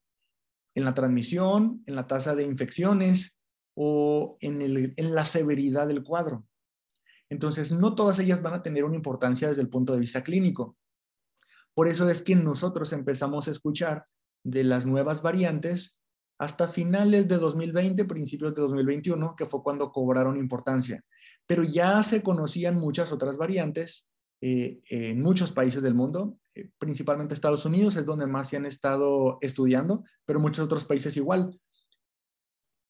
en 0.75 0.85
la 0.85 0.95
transmisión, 0.95 1.83
en 1.87 1.95
la 1.95 2.07
tasa 2.07 2.35
de 2.35 2.45
infecciones 2.45 3.39
o 3.75 4.37
en, 4.41 4.63
el, 4.63 4.95
en 4.97 5.15
la 5.15 5.25
severidad 5.25 5.87
del 5.87 6.03
cuadro. 6.03 6.47
Entonces, 7.31 7.73
no 7.73 7.95
todas 7.95 8.19
ellas 8.19 8.43
van 8.43 8.55
a 8.55 8.63
tener 8.63 8.85
una 8.85 8.97
importancia 8.97 9.49
desde 9.49 9.63
el 9.63 9.71
punto 9.71 9.93
de 9.93 10.01
vista 10.01 10.23
clínico. 10.23 10.77
Por 11.75 11.89
eso 11.89 12.09
es 12.11 12.21
que 12.21 12.35
nosotros 12.35 12.93
empezamos 12.93 13.49
a 13.49 13.53
escuchar 13.53 14.07
de 14.45 14.65
las 14.65 14.87
nuevas 14.87 15.23
variantes 15.23 16.01
hasta 16.39 16.69
finales 16.69 17.29
de 17.29 17.39
2020, 17.39 18.05
principios 18.05 18.55
de 18.55 18.63
2021, 18.63 19.37
que 19.37 19.47
fue 19.47 19.63
cuando 19.63 19.93
cobraron 19.93 20.37
importancia. 20.37 21.05
Pero 21.47 21.63
ya 21.63 22.03
se 22.03 22.23
conocían 22.23 22.75
muchas 22.75 23.13
otras 23.13 23.37
variantes 23.37 24.11
eh, 24.41 24.81
en 24.91 25.23
muchos 25.23 25.53
países 25.53 25.83
del 25.85 25.95
mundo, 25.95 26.37
eh, 26.55 26.69
principalmente 26.79 27.33
Estados 27.33 27.65
Unidos 27.65 27.95
es 27.95 28.05
donde 28.05 28.27
más 28.27 28.49
se 28.49 28.57
han 28.57 28.67
estado 28.67 29.39
estudiando, 29.41 30.03
pero 30.25 30.41
muchos 30.41 30.65
otros 30.65 30.85
países 30.85 31.17
igual. 31.17 31.57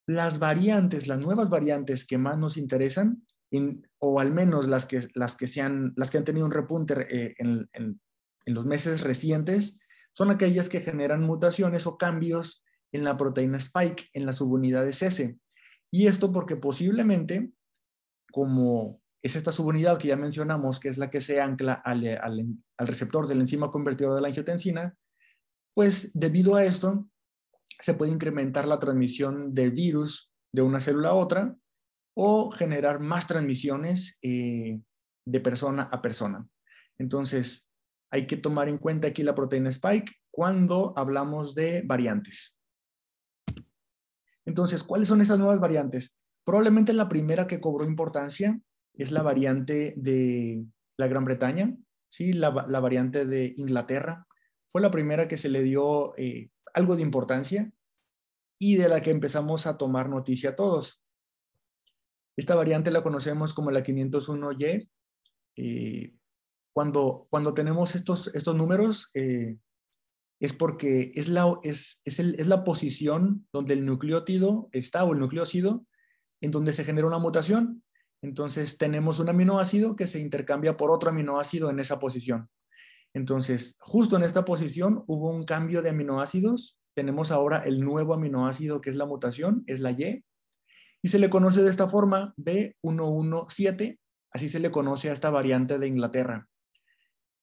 Las 0.07 0.39
variantes, 0.39 1.07
las 1.07 1.23
nuevas 1.23 1.51
variantes 1.51 2.07
que 2.07 2.17
más 2.17 2.39
nos 2.39 2.57
interesan, 2.57 3.23
in, 3.51 3.87
o 3.99 4.19
al 4.19 4.33
menos 4.33 4.67
las 4.67 4.87
que, 4.87 5.07
las 5.15 5.37
que, 5.37 5.47
sean, 5.47 5.93
las 5.97 6.11
que 6.11 6.17
han 6.17 6.25
tenido 6.25 6.47
un 6.47 6.53
repunte 6.53 7.07
eh, 7.11 7.35
en, 7.39 7.69
en 7.75 8.55
los 8.55 8.65
meses 8.65 9.03
recientes, 9.03 9.79
son 10.17 10.31
aquellas 10.31 10.69
que 10.69 10.81
generan 10.81 11.23
mutaciones 11.23 11.87
o 11.87 11.97
cambios 11.97 12.65
en 12.93 13.05
la 13.05 13.17
proteína 13.17 13.59
spike, 13.59 14.11
en 14.13 14.27
las 14.27 14.37
subunidades 14.37 15.03
S. 15.03 15.39
Y 15.91 16.07
esto 16.07 16.33
porque 16.33 16.57
posiblemente, 16.57 17.53
como 18.31 19.01
es 19.23 19.37
esta 19.37 19.53
subunidad 19.53 19.99
que 19.99 20.09
ya 20.09 20.17
mencionamos, 20.17 20.81
que 20.81 20.89
es 20.89 20.99
la 20.99 21.11
que 21.11 21.21
se 21.21 21.41
ancla 21.41 21.75
al, 21.75 22.07
al, 22.07 22.47
al 22.79 22.87
receptor 22.87 23.27
del 23.29 23.41
enzima 23.41 23.71
convertidor 23.71 24.15
de 24.15 24.21
la 24.21 24.29
angiotensina, 24.29 24.97
pues 25.75 26.11
debido 26.13 26.57
a 26.57 26.65
esto 26.65 27.09
se 27.81 27.95
puede 27.95 28.13
incrementar 28.13 28.67
la 28.67 28.79
transmisión 28.79 29.55
del 29.55 29.71
virus 29.71 30.31
de 30.53 30.63
una 30.63 30.81
célula 30.81 31.11
a 31.11 31.15
otra 31.15 31.57
o 32.15 32.51
generar 32.51 33.01
más 33.01 33.27
transmisiones 33.27 34.19
eh, 34.23 34.81
de 35.27 35.41
persona 35.41 35.85
a 35.85 36.03
persona. 36.03 36.47
Entonces, 36.99 37.69
hay 38.13 38.27
que 38.27 38.37
tomar 38.37 38.69
en 38.69 38.77
cuenta 38.77 39.09
aquí 39.09 39.23
la 39.23 39.35
proteína 39.35 39.71
spike 39.71 40.13
cuando 40.31 40.93
hablamos 40.97 41.55
de 41.55 41.83
variantes. 41.83 42.55
Entonces, 44.45 44.83
¿cuáles 44.83 45.09
son 45.09 45.23
estas 45.23 45.39
nuevas 45.39 45.59
variantes? 45.59 46.21
Probablemente 46.45 46.93
la 46.93 47.09
primera 47.09 47.47
que 47.47 47.61
cobró 47.61 47.87
importancia 47.87 48.61
es 48.93 49.13
la 49.13 49.23
variante 49.23 49.95
de 49.97 50.63
la 50.99 51.07
Gran 51.07 51.25
Bretaña, 51.25 51.75
¿sí? 52.11 52.35
la, 52.35 52.51
variante 52.51 53.25
de 53.25 53.55
Inglaterra. 53.57 54.27
Fue 54.67 54.83
la 54.83 54.91
primera 54.91 55.27
que 55.27 55.39
se 55.39 55.49
le 55.49 55.63
dio 55.63 56.15
eh, 56.19 56.51
algo 56.75 56.97
de 56.97 57.03
importancia 57.03 57.73
y 58.59 58.77
de 58.77 58.91
la 58.91 59.01
que 59.01 59.11
empezamos 59.11 59.67
a 59.67 59.79
tomar 59.79 60.11
noticia 60.11 60.55
todos. 60.55 61.03
Esta 62.37 62.55
variante 62.55 62.91
la 62.91 63.03
conocemos 63.03 63.55
como 63.55 63.71
la 63.71 63.83
501Y. 63.83 64.91
Eh, 65.57 66.15
cuando, 66.73 67.27
cuando 67.31 67.55
tenemos 67.55 67.95
estos, 67.95 68.31
estos 68.35 68.57
números, 68.57 69.11
eh, 69.15 69.57
es 70.41 70.53
porque 70.53 71.13
es 71.15 71.29
la, 71.29 71.57
es, 71.63 72.03
es, 72.05 72.19
el, 72.19 72.35
es 72.39 72.49
la 72.49 72.65
posición 72.65 73.47
donde 73.53 73.75
el 73.75 73.87
nucleótido 73.87 74.69
está 74.73 75.05
o 75.05 75.13
el 75.13 75.21
nucleócido 75.21 75.87
en 76.41 76.51
donde 76.51 76.73
se 76.73 76.85
genera 76.85 77.07
una 77.07 77.19
mutación. 77.19 77.85
Entonces 78.23 78.77
tenemos 78.77 79.21
un 79.21 79.29
aminoácido 79.29 79.95
que 79.95 80.07
se 80.07 80.21
intercambia 80.21 80.77
por 80.77 80.91
otro 80.91 81.11
aminoácido 81.11 81.71
en 81.71 81.79
esa 81.79 81.99
posición. 81.99 82.49
Entonces, 83.15 83.77
justo 83.81 84.17
en 84.17 84.23
esta 84.23 84.45
posición 84.45 85.05
hubo 85.07 85.31
un 85.31 85.45
cambio 85.45 85.83
de 85.83 85.91
aminoácidos. 85.91 86.79
Tenemos 86.95 87.31
ahora 87.31 87.59
el 87.59 87.81
nuevo 87.81 88.15
aminoácido 88.15 88.81
que 88.81 88.91
es 88.91 88.97
la 88.97 89.07
mutación, 89.07 89.63
es 89.67 89.81
la 89.81 89.93
Y. 89.93 90.25
Y 91.03 91.09
se 91.09 91.19
le 91.19 91.31
conoce 91.31 91.63
de 91.63 91.71
esta 91.71 91.89
forma 91.89 92.33
B117, 92.37 93.99
así 94.33 94.49
se 94.49 94.61
le 94.61 94.71
conoce 94.71 95.11
a 95.11 95.13
esta 95.13 95.31
variante 95.31 95.79
de 95.79 95.89
Inglaterra. 95.89 96.49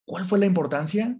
¿Cuál 0.10 0.25
fue 0.25 0.39
la 0.39 0.48
importancia? 0.48 1.16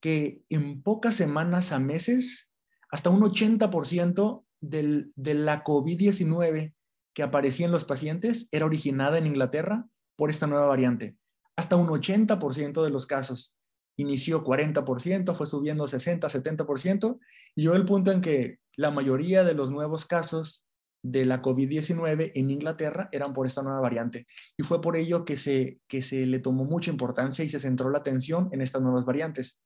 que 0.00 0.42
en 0.50 0.82
pocas 0.82 1.14
semanas 1.14 1.72
a 1.72 1.78
meses, 1.78 2.52
hasta 2.90 3.10
un 3.10 3.22
80% 3.22 4.44
del, 4.60 5.10
de 5.16 5.34
la 5.34 5.64
COVID-19 5.64 6.74
que 7.14 7.22
aparecía 7.22 7.66
en 7.66 7.72
los 7.72 7.84
pacientes 7.84 8.48
era 8.52 8.66
originada 8.66 9.18
en 9.18 9.26
Inglaterra 9.26 9.86
por 10.16 10.28
esta 10.28 10.46
nueva 10.46 10.66
variante. 10.66 11.16
Hasta 11.56 11.76
un 11.76 11.88
80% 11.88 12.84
de 12.84 12.90
los 12.90 13.06
casos. 13.06 13.56
Inició 13.96 14.44
40%, 14.44 15.34
fue 15.34 15.46
subiendo 15.46 15.88
60, 15.88 16.28
70%, 16.28 17.18
y 17.54 17.62
llegó 17.62 17.74
el 17.74 17.86
punto 17.86 18.12
en 18.12 18.20
que 18.20 18.58
la 18.76 18.90
mayoría 18.90 19.44
de 19.44 19.54
los 19.54 19.70
nuevos 19.70 20.04
casos 20.04 20.65
de 21.10 21.24
la 21.24 21.42
COVID-19 21.42 22.32
en 22.34 22.50
Inglaterra 22.50 23.08
eran 23.12 23.32
por 23.32 23.46
esta 23.46 23.62
nueva 23.62 23.80
variante. 23.80 24.26
Y 24.56 24.62
fue 24.62 24.80
por 24.80 24.96
ello 24.96 25.24
que 25.24 25.36
se, 25.36 25.80
que 25.86 26.02
se 26.02 26.26
le 26.26 26.38
tomó 26.38 26.64
mucha 26.64 26.90
importancia 26.90 27.44
y 27.44 27.48
se 27.48 27.58
centró 27.58 27.90
la 27.90 27.98
atención 27.98 28.48
en 28.52 28.60
estas 28.60 28.82
nuevas 28.82 29.04
variantes 29.04 29.60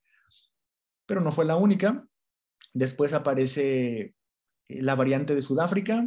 pero 1.11 1.21
no 1.21 1.33
fue 1.33 1.45
la 1.45 1.57
única. 1.57 2.07
Después 2.73 3.13
aparece 3.15 4.15
eh, 4.69 4.81
la 4.81 4.95
variante 4.95 5.35
de 5.35 5.43
Sudáfrica, 5.43 6.07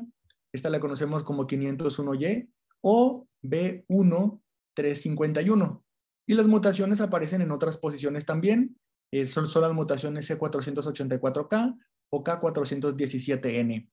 esta 0.54 0.70
la 0.70 0.80
conocemos 0.80 1.26
como 1.26 1.46
501Y 1.46 2.50
o 2.80 3.28
B1351. 3.44 5.84
Y 6.26 6.36
las 6.36 6.48
mutaciones 6.48 7.02
aparecen 7.02 7.42
en 7.42 7.52
otras 7.52 7.78
posiciones 7.78 8.26
también, 8.26 8.80
eh, 9.12 9.26
son, 9.26 9.46
son 9.46 9.64
las 9.64 9.74
mutaciones 9.74 10.32
C484K 10.32 11.78
o 12.10 12.24
K417N. 12.24 13.90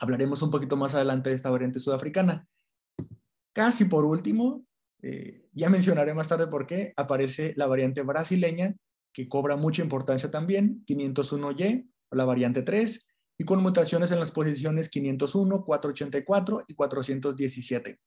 Hablaremos 0.00 0.42
un 0.42 0.50
poquito 0.50 0.76
más 0.76 0.94
adelante 0.94 1.30
de 1.30 1.36
esta 1.36 1.50
variante 1.50 1.80
sudafricana. 1.80 2.46
Casi 3.52 3.86
por 3.86 4.04
último, 4.04 4.64
eh, 5.02 5.48
ya 5.52 5.70
mencionaré 5.70 6.14
más 6.14 6.28
tarde 6.28 6.46
por 6.46 6.66
qué, 6.66 6.92
aparece 6.96 7.54
la 7.56 7.66
variante 7.66 8.02
brasileña 8.02 8.74
que 9.12 9.28
cobra 9.28 9.56
mucha 9.56 9.82
importancia 9.82 10.30
también, 10.30 10.84
501Y, 10.86 11.90
la 12.12 12.24
variante 12.24 12.62
3, 12.62 13.06
y 13.38 13.44
con 13.44 13.62
mutaciones 13.62 14.10
en 14.10 14.20
las 14.20 14.32
posiciones 14.32 14.88
501, 14.88 15.64
484 15.64 16.64
y 16.68 16.74
417. 16.74 17.98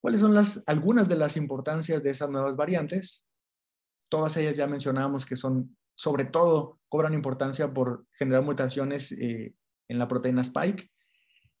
¿Cuáles 0.00 0.20
son 0.20 0.34
las, 0.34 0.62
algunas 0.66 1.08
de 1.08 1.16
las 1.16 1.36
importancias 1.36 2.02
de 2.02 2.10
esas 2.10 2.28
nuevas 2.28 2.56
variantes? 2.56 3.26
Todas 4.08 4.36
ellas 4.36 4.56
ya 4.56 4.66
mencionábamos 4.66 5.24
que 5.24 5.36
son, 5.36 5.76
sobre 5.94 6.24
todo, 6.24 6.80
cobran 6.88 7.14
importancia 7.14 7.72
por 7.72 8.06
generar 8.12 8.42
mutaciones 8.42 9.12
eh, 9.12 9.54
en 9.92 9.98
la 9.98 10.08
proteína 10.08 10.40
spike. 10.40 10.90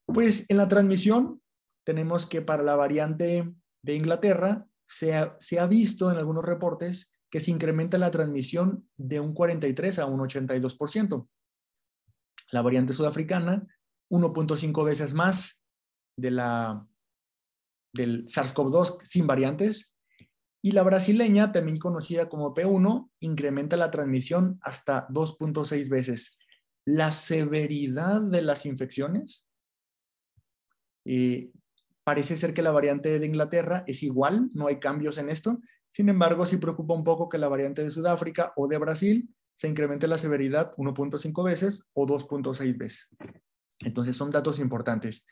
Pues 0.06 0.48
en 0.48 0.56
la 0.56 0.68
transmisión 0.68 1.40
tenemos 1.84 2.26
que 2.26 2.42
para 2.42 2.62
la 2.62 2.74
variante 2.74 3.52
de 3.82 3.94
Inglaterra 3.94 4.66
se 4.84 5.14
ha, 5.14 5.36
se 5.38 5.60
ha 5.60 5.66
visto 5.66 6.10
en 6.10 6.18
algunos 6.18 6.44
reportes 6.44 7.10
que 7.30 7.40
se 7.40 7.50
incrementa 7.50 7.98
la 7.98 8.10
transmisión 8.10 8.88
de 8.96 9.20
un 9.20 9.32
43 9.32 9.98
a 9.98 10.06
un 10.06 10.20
82%. 10.20 11.28
La 12.50 12.62
variante 12.62 12.92
sudafricana, 12.92 13.66
1.5 14.10 14.84
veces 14.84 15.14
más 15.14 15.62
de 16.16 16.30
la, 16.30 16.86
del 17.94 18.26
SARS-CoV-2 18.26 19.00
sin 19.02 19.26
variantes. 19.26 19.94
Y 20.62 20.72
la 20.72 20.82
brasileña, 20.82 21.52
también 21.52 21.78
conocida 21.78 22.28
como 22.28 22.54
P1, 22.54 23.10
incrementa 23.20 23.76
la 23.76 23.90
transmisión 23.90 24.58
hasta 24.62 25.08
2.6 25.08 25.88
veces. 25.88 26.36
La 26.84 27.12
severidad 27.12 28.20
de 28.20 28.42
las 28.42 28.66
infecciones 28.66 29.48
eh, 31.04 31.50
parece 32.04 32.36
ser 32.36 32.54
que 32.54 32.62
la 32.62 32.72
variante 32.72 33.18
de 33.18 33.26
Inglaterra 33.26 33.84
es 33.86 34.02
igual, 34.02 34.50
no 34.54 34.66
hay 34.66 34.80
cambios 34.80 35.18
en 35.18 35.28
esto, 35.28 35.60
sin 35.92 36.08
embargo, 36.08 36.46
sí 36.46 36.56
preocupa 36.56 36.94
un 36.94 37.04
poco 37.04 37.28
que 37.28 37.36
la 37.36 37.48
variante 37.48 37.84
de 37.84 37.90
Sudáfrica 37.90 38.54
o 38.56 38.66
de 38.66 38.78
Brasil 38.78 39.28
se 39.54 39.68
incremente 39.68 40.08
la 40.08 40.16
severidad 40.16 40.72
1.5 40.78 41.44
veces 41.44 41.84
o 41.92 42.06
2.6 42.06 42.78
veces. 42.78 43.08
Entonces 43.80 44.16
son 44.16 44.30
datos 44.30 44.58
importantes. 44.58 45.26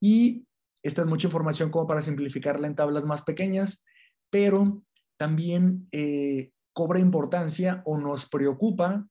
Y 0.00 0.44
esta 0.82 1.02
es 1.02 1.08
mucha 1.08 1.28
información 1.28 1.70
como 1.70 1.86
para 1.86 2.02
simplificarla 2.02 2.66
en 2.66 2.74
tablas 2.74 3.04
más 3.04 3.22
pequeñas, 3.22 3.84
pero 4.28 4.82
también 5.16 5.86
eh, 5.92 6.50
cobra 6.72 6.98
importancia 6.98 7.80
o 7.84 7.96
nos 7.96 8.28
preocupa 8.28 9.06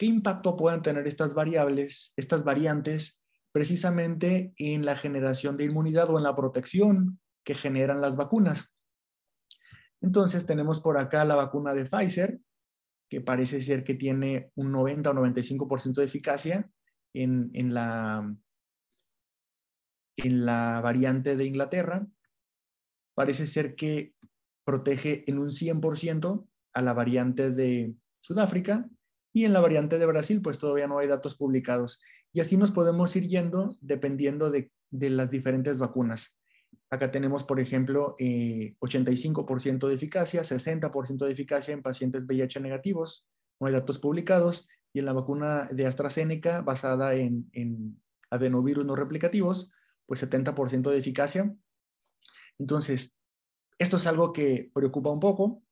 qué 0.00 0.06
impacto 0.06 0.56
puedan 0.56 0.80
tener 0.80 1.06
estas 1.06 1.34
variables, 1.34 2.14
estas 2.16 2.42
variantes, 2.42 3.22
precisamente 3.52 4.54
en 4.56 4.86
la 4.86 4.96
generación 4.96 5.58
de 5.58 5.64
inmunidad 5.64 6.08
o 6.08 6.16
en 6.16 6.24
la 6.24 6.34
protección 6.34 7.20
que 7.44 7.54
generan 7.54 8.00
las 8.00 8.16
vacunas. 8.16 8.72
Entonces 10.00 10.46
tenemos 10.46 10.80
por 10.80 10.96
acá 10.96 11.26
la 11.26 11.34
vacuna 11.34 11.74
de 11.74 11.84
Pfizer, 11.84 12.40
que 13.10 13.20
parece 13.20 13.60
ser 13.60 13.84
que 13.84 13.92
tiene 13.92 14.50
un 14.54 14.72
90 14.72 15.10
o 15.10 15.12
95% 15.12 15.96
de 15.96 16.04
eficacia 16.04 16.70
en, 17.12 17.50
la, 17.74 18.34
en 20.16 20.46
la 20.46 20.80
variante 20.82 21.36
de 21.36 21.44
Inglaterra. 21.44 22.06
Parece 23.14 23.46
ser 23.46 23.74
que 23.74 24.14
protege 24.64 25.30
en 25.30 25.38
un 25.38 25.48
100% 25.48 26.46
a 26.72 26.80
la 26.80 26.94
variante 26.94 27.50
de 27.50 27.94
Sudáfrica 28.22 28.88
y 29.32 29.44
en 29.44 29.52
la 29.52 29.60
variante 29.60 29.98
de 29.98 30.06
Brasil 30.06 30.40
pues 30.42 30.58
todavía 30.58 30.88
no 30.88 30.98
hay 30.98 31.08
datos 31.08 31.36
publicados. 31.36 32.00
Y 32.32 32.40
así 32.40 32.56
nos 32.56 32.72
podemos 32.72 33.14
ir 33.16 33.28
yendo 33.28 33.76
dependiendo 33.80 34.50
de 34.50 34.70
las 34.90 35.30
diferentes 35.30 35.78
vacunas. 35.78 36.36
Acá 36.90 37.12
tenemos, 37.12 37.44
por 37.44 37.60
ejemplo, 37.60 38.16
85% 38.18 39.86
eh, 39.86 39.88
de 39.88 39.94
eficacia, 39.94 40.42
60% 40.42 41.24
de 41.24 41.32
eficacia 41.32 41.72
en 41.72 41.82
pacientes 41.82 42.24
VIH 42.26 42.58
negativos, 42.60 43.28
no 43.60 43.68
hay 43.68 43.72
datos 43.72 44.00
publicados, 44.00 44.66
y 44.92 44.98
en 44.98 45.04
la 45.04 45.12
vacuna 45.12 45.68
de 45.70 45.86
AstraZeneca 45.86 46.62
basada 46.62 47.14
en, 47.14 48.00
adenovirus 48.28 48.84
no 48.84 48.96
replicativos, 48.96 49.70
pues 50.06 50.28
70% 50.28 50.90
de 50.90 50.98
eficacia. 50.98 51.54
Entonces, 52.58 53.16
esto 53.78 53.96
es 53.96 54.06
algo 54.08 54.32
que 54.32 54.70
preocupa 54.74 55.10
un 55.10 55.20
poco, 55.20 55.62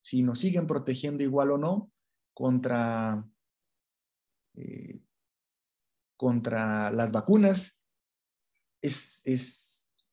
si 0.00 0.22
nos 0.22 0.38
siguen 0.38 0.66
protegiendo 0.66 1.22
igual 1.22 1.50
o 1.50 1.58
no 1.58 1.90
contra, 2.38 3.28
eh, 4.54 5.00
contra 6.16 6.92
las 6.92 7.10
vacunas, 7.10 7.80
es, 8.80 9.20
es 9.24 9.68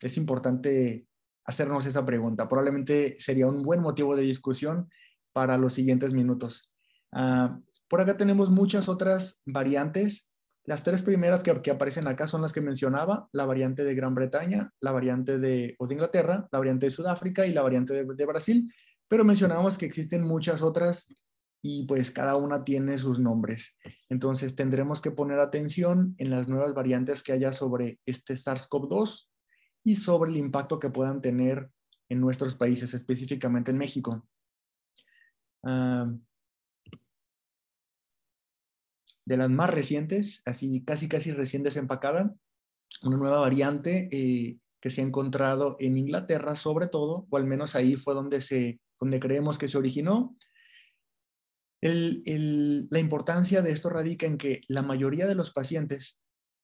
es 0.05 0.17
importante 0.17 1.07
hacernos 1.45 1.85
esa 1.85 2.05
pregunta. 2.05 2.47
Probablemente 2.47 3.15
sería 3.19 3.47
un 3.47 3.63
buen 3.63 3.81
motivo 3.81 4.15
de 4.15 4.23
discusión 4.23 4.89
para 5.33 5.57
los 5.57 5.73
siguientes 5.73 6.13
minutos. 6.13 6.71
Ah, 7.11 7.59
por 7.88 8.01
acá 8.01 8.17
tenemos 8.17 8.49
muchas 8.49 8.89
otras 8.89 9.41
variantes. 9.45 10.27
Las 10.63 10.83
tres 10.83 11.03
primeras 11.03 11.43
que, 11.43 11.51
aparecen 11.69 12.07
acá 12.07 12.27
son 12.27 12.41
las 12.41 12.53
que 12.53 12.61
mencionaba, 12.61 13.29
la 13.31 13.45
variante 13.45 13.83
de 13.83 13.93
Gran 13.93 14.15
Bretaña, 14.15 14.71
la 14.79 14.91
variante 14.91 15.38
de, 15.38 15.75
Inglaterra, 15.79 16.47
la 16.51 16.59
variante 16.59 16.88
de 16.88 16.91
Sudáfrica 16.91 17.45
y 17.45 17.53
la 17.53 17.61
variante 17.61 17.93
de, 17.93 18.05
de 18.15 18.25
Brasil, 18.25 18.71
pero 19.07 19.23
mencionamos 19.23 19.77
que 19.77 19.85
existen 19.85 20.23
muchas 20.23 20.63
otras 20.63 21.13
y 21.61 21.85
pues 21.85 22.11
cada 22.11 22.35
una 22.35 22.63
tiene 22.63 22.97
sus 22.97 23.19
nombres. 23.19 23.77
Entonces 24.09 24.55
tendremos 24.55 25.01
que 25.01 25.11
poner 25.11 25.39
atención 25.39 26.15
en 26.17 26.29
las 26.29 26.47
nuevas 26.47 26.73
variantes 26.73 27.23
que 27.23 27.31
haya 27.31 27.53
sobre 27.53 27.99
este 28.05 28.35
SARS-CoV-2 28.35 29.27
y 29.83 29.95
sobre 29.95 30.31
el 30.31 30.37
impacto 30.37 30.79
que 30.79 30.89
puedan 30.89 31.21
tener 31.21 31.69
en 32.09 32.21
nuestros 32.21 32.55
países, 32.55 32.93
específicamente 32.93 33.71
en 33.71 33.77
México. 33.77 34.27
Ah, 35.63 36.11
de 39.25 39.37
las 39.37 39.49
más 39.49 39.71
recientes, 39.71 40.43
así 40.45 40.83
casi 40.85 41.07
casi 41.07 41.31
recién 41.31 41.63
desempacada, 41.63 42.33
una 43.03 43.17
nueva 43.17 43.39
variante 43.39 44.07
eh, 44.11 44.59
que 44.79 44.89
se 44.89 45.01
ha 45.01 45.03
encontrado 45.03 45.75
en 45.79 45.97
Inglaterra 45.97 46.55
sobre 46.55 46.87
todo, 46.87 47.25
o 47.29 47.37
al 47.37 47.45
menos 47.45 47.75
ahí 47.75 47.95
fue 47.95 48.13
donde, 48.13 48.39
se, 48.41 48.79
donde 48.99 49.19
creemos 49.19 49.57
que 49.57 49.67
se 49.67 49.77
originó. 49.77 50.35
La 51.93 52.99
importancia 52.99 53.61
de 53.61 53.71
esto 53.71 53.89
radica 53.89 54.25
en 54.25 54.37
que 54.37 54.61
la 54.67 54.81
mayoría 54.81 55.27
de 55.27 55.35
los 55.35 55.51
pacientes 55.51 56.21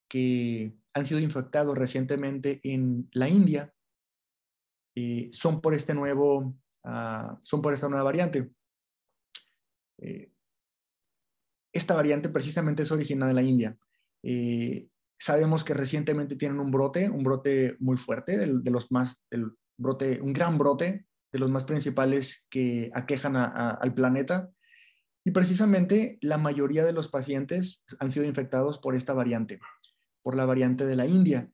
que 0.09 0.73
han 0.93 1.05
sido 1.05 1.19
infectados 1.19 1.77
recientemente 1.77 2.59
en 2.63 3.07
la 3.13 3.29
India 3.29 3.73
eh, 4.95 5.29
son 5.31 5.61
por 5.61 5.73
este 5.73 5.93
nuevo, 5.93 6.55
ah, 6.83 7.37
son 7.41 7.61
por 7.61 7.73
esta 7.73 7.87
nueva 7.87 8.03
variante. 8.03 8.51
Eh, 9.99 10.31
esta 11.73 11.95
variante 11.95 12.29
precisamente 12.29 12.83
es 12.83 12.91
originada 12.91 13.29
de 13.29 13.35
la 13.35 13.41
India. 13.41 13.77
Eh, 14.23 14.89
sabemos 15.17 15.63
que 15.63 15.73
recientemente 15.73 16.35
tienen 16.35 16.59
un 16.59 16.71
brote, 16.71 17.09
un 17.09 17.23
brote 17.23 17.77
muy 17.79 17.95
fuerte, 17.95 18.37
de, 18.37 18.71
los 18.71 18.91
más, 18.91 19.23
el 19.29 19.51
brote, 19.77 20.19
un 20.19 20.33
gran 20.33 20.57
brote 20.57 21.05
de 21.31 21.39
los 21.39 21.49
más 21.49 21.63
principales 21.63 22.45
que 22.49 22.91
aquejan 22.93 23.37
al 23.37 23.93
planeta. 23.93 24.51
Y 25.23 25.31
precisamente 25.31 26.17
la 26.21 26.37
mayoría 26.37 26.83
de 26.83 26.93
los 26.93 27.09
pacientes 27.09 27.85
han 27.99 28.11
sido 28.11 28.25
infectados 28.25 28.79
por 28.79 28.95
esta 28.95 29.13
variante 29.13 29.59
por 30.21 30.35
la 30.35 30.45
variante 30.45 30.85
de 30.85 30.95
la 30.95 31.05
India. 31.05 31.49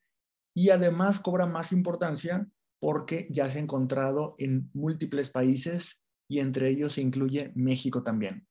Y 0.54 0.70
además 0.70 1.20
cobra 1.20 1.46
más 1.46 1.72
importancia 1.72 2.46
porque 2.80 3.28
ya 3.30 3.48
se 3.48 3.58
ha 3.58 3.62
encontrado 3.62 4.34
en 4.38 4.70
múltiples 4.72 5.30
países 5.30 6.02
y 6.28 6.40
entre 6.40 6.68
ellos 6.68 6.94
se 6.94 7.00
incluye 7.00 7.52
México 7.54 8.02
también. 8.02 8.46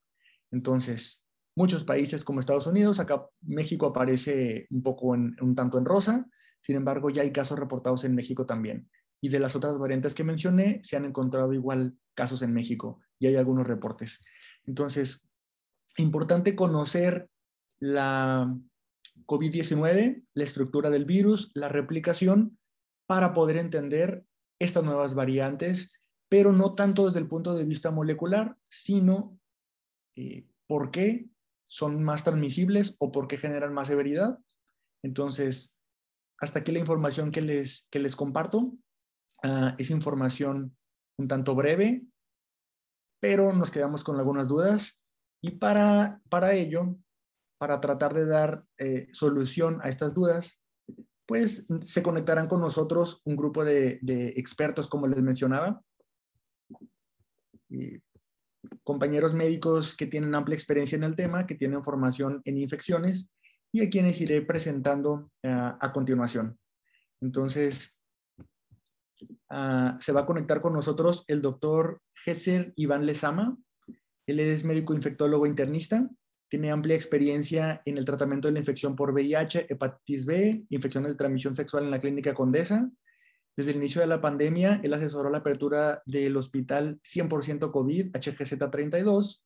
Entonces, 0.51 1.25
muchos 1.55 1.83
países 1.83 2.23
como 2.23 2.39
Estados 2.39 2.67
Unidos, 2.67 2.99
acá 2.99 3.25
México 3.41 3.87
aparece 3.87 4.67
un 4.69 4.83
poco 4.83 5.15
en, 5.15 5.35
un 5.41 5.55
tanto 5.55 5.77
en 5.77 5.85
rosa, 5.85 6.25
sin 6.59 6.75
embargo 6.75 7.09
ya 7.09 7.21
hay 7.21 7.31
casos 7.31 7.59
reportados 7.59 8.03
en 8.03 8.15
México 8.15 8.45
también. 8.45 8.89
Y 9.21 9.29
de 9.29 9.39
las 9.39 9.55
otras 9.55 9.77
variantes 9.77 10.13
que 10.13 10.23
mencioné, 10.23 10.79
se 10.83 10.95
han 10.95 11.05
encontrado 11.05 11.53
igual 11.53 11.97
casos 12.15 12.41
en 12.41 12.53
México 12.53 12.99
y 13.19 13.27
hay 13.27 13.35
algunos 13.35 13.67
reportes. 13.67 14.21
Entonces, 14.67 15.23
importante 15.97 16.55
conocer 16.55 17.29
la 17.79 18.55
COVID-19, 19.25 20.23
la 20.33 20.43
estructura 20.43 20.89
del 20.89 21.05
virus, 21.05 21.51
la 21.53 21.69
replicación, 21.69 22.57
para 23.07 23.33
poder 23.33 23.57
entender 23.57 24.25
estas 24.59 24.83
nuevas 24.83 25.15
variantes, 25.15 25.93
pero 26.29 26.51
no 26.51 26.75
tanto 26.75 27.05
desde 27.05 27.19
el 27.19 27.27
punto 27.27 27.55
de 27.55 27.63
vista 27.63 27.89
molecular, 27.89 28.57
sino 28.67 29.39
eh, 30.15 30.45
por 30.67 30.91
qué 30.91 31.29
son 31.67 32.03
más 32.03 32.23
transmisibles 32.23 32.95
o 32.99 33.11
por 33.11 33.27
qué 33.27 33.37
generan 33.37 33.73
más 33.73 33.87
severidad. 33.87 34.39
Entonces, 35.03 35.73
hasta 36.39 36.59
aquí 36.59 36.71
la 36.71 36.79
información 36.79 37.31
que 37.31 37.41
les, 37.41 37.87
que 37.89 37.99
les 37.99 38.15
comparto. 38.15 38.73
Ah, 39.43 39.75
es 39.77 39.89
información 39.89 40.75
un 41.17 41.27
tanto 41.27 41.55
breve, 41.55 42.03
pero 43.19 43.53
nos 43.53 43.71
quedamos 43.71 44.03
con 44.03 44.17
algunas 44.17 44.47
dudas. 44.47 45.03
Y 45.41 45.51
para, 45.51 46.21
para 46.29 46.53
ello, 46.53 46.95
para 47.57 47.79
tratar 47.79 48.13
de 48.13 48.25
dar 48.25 48.63
eh, 48.77 49.07
solución 49.11 49.79
a 49.83 49.89
estas 49.89 50.13
dudas, 50.13 50.61
pues 51.25 51.67
se 51.81 52.03
conectarán 52.03 52.47
con 52.47 52.61
nosotros 52.61 53.21
un 53.25 53.35
grupo 53.35 53.65
de, 53.65 53.99
expertos, 54.37 54.87
como 54.87 55.07
les 55.07 55.21
mencionaba, 55.21 55.81
compañeros 58.83 59.33
médicos 59.33 59.95
que 59.95 60.07
tienen 60.07 60.33
amplia 60.35 60.55
experiencia 60.55 60.95
en 60.95 61.03
el 61.03 61.15
tema, 61.15 61.45
que 61.45 61.55
tienen 61.55 61.83
formación 61.83 62.41
en 62.45 62.57
infecciones 62.57 63.33
y 63.73 63.85
a 63.85 63.89
quienes 63.89 64.21
iré 64.21 64.41
presentando 64.41 65.29
eh, 65.43 65.49
a 65.49 65.91
continuación. 65.91 66.57
Entonces, 67.19 67.96
ah, 69.49 69.97
se 69.99 70.11
va 70.11 70.21
a 70.21 70.25
conectar 70.25 70.61
con 70.61 70.73
nosotros 70.73 71.23
el 71.27 71.41
doctor 71.41 72.01
Gesser 72.15 72.73
Iván 72.75 73.05
Lezama. 73.05 73.57
Él 74.25 74.39
es 74.39 74.63
médico 74.63 74.93
infectólogo 74.93 75.45
internista. 75.45 76.09
Tiene 76.49 76.71
amplia 76.71 76.95
experiencia 76.95 77.81
en 77.85 77.97
el 77.97 78.05
tratamiento 78.05 78.47
de 78.47 78.53
la 78.53 78.59
infección 78.59 78.95
por 78.95 79.11
VIH, 79.11 79.67
hepatitis 79.69 80.25
B, 80.25 80.65
infecciones 80.69 81.11
de 81.11 81.17
transmisión 81.17 81.55
sexual 81.55 81.83
en 81.83 81.91
la 81.91 81.99
clínica 81.99 82.33
Condesa. 82.33 82.89
Desde 83.55 83.71
el 83.71 83.77
inicio 83.77 84.01
de 84.01 84.07
la 84.07 84.21
pandemia, 84.21 84.79
él 84.83 84.93
asesoró 84.93 85.29
la 85.29 85.39
apertura 85.39 86.03
del 86.05 86.37
hospital 86.37 86.99
100% 87.01 87.71
COVID 87.71 88.11
HGZ32 88.11 89.41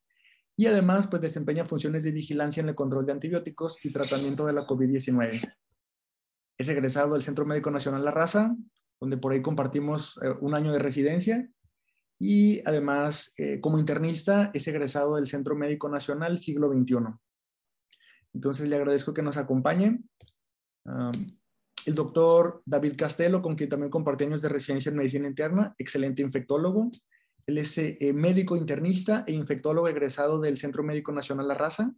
y 0.57 0.67
además 0.67 1.07
pues 1.07 1.21
desempeña 1.21 1.65
funciones 1.65 2.03
de 2.03 2.11
vigilancia 2.11 2.61
en 2.61 2.69
el 2.69 2.75
control 2.75 3.05
de 3.05 3.13
antibióticos 3.13 3.83
y 3.85 3.91
tratamiento 3.91 4.45
de 4.45 4.53
la 4.53 4.65
COVID-19. 4.67 5.55
Es 6.57 6.69
egresado 6.69 7.13
del 7.13 7.23
Centro 7.23 7.45
Médico 7.45 7.71
Nacional 7.71 8.03
La 8.03 8.11
Raza, 8.11 8.55
donde 9.01 9.17
por 9.17 9.33
ahí 9.33 9.41
compartimos 9.41 10.17
eh, 10.21 10.29
un 10.39 10.53
año 10.53 10.71
de 10.71 10.79
residencia 10.79 11.49
y 12.19 12.61
además 12.65 13.33
eh, 13.37 13.59
como 13.59 13.79
internista 13.79 14.51
es 14.53 14.67
egresado 14.67 15.15
del 15.15 15.27
Centro 15.27 15.55
Médico 15.55 15.89
Nacional 15.89 16.37
Siglo 16.37 16.71
XXI. 16.71 16.97
Entonces 18.33 18.69
le 18.69 18.75
agradezco 18.75 19.13
que 19.13 19.23
nos 19.23 19.37
acompañe. 19.37 19.99
el 21.85 21.95
doctor 21.95 22.61
David 22.65 22.93
Castelo, 22.95 23.41
con 23.41 23.55
quien 23.55 23.69
también 23.69 23.89
compartí 23.89 24.23
años 24.23 24.43
de 24.43 24.49
residencia 24.49 24.91
en 24.91 24.97
medicina 24.97 25.27
interna, 25.27 25.73
excelente 25.79 26.21
infectólogo. 26.21 26.91
Él 27.47 27.57
es 27.57 27.77
eh, 27.77 28.13
médico 28.13 28.55
internista 28.55 29.23
e 29.25 29.33
infectólogo 29.33 29.87
egresado 29.87 30.39
del 30.39 30.57
Centro 30.57 30.83
Médico 30.83 31.11
Nacional 31.11 31.47
La 31.47 31.55
Raza 31.55 31.91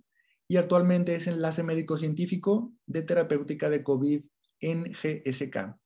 y 0.47 0.55
actualmente 0.55 1.15
es 1.15 1.27
enlace 1.27 1.63
médico 1.63 1.97
científico 1.97 2.71
de 2.85 3.01
terapéutica 3.01 3.69
de 3.69 3.83
COVID 3.83 4.25
en 4.61 4.93
GSK. 4.93 5.82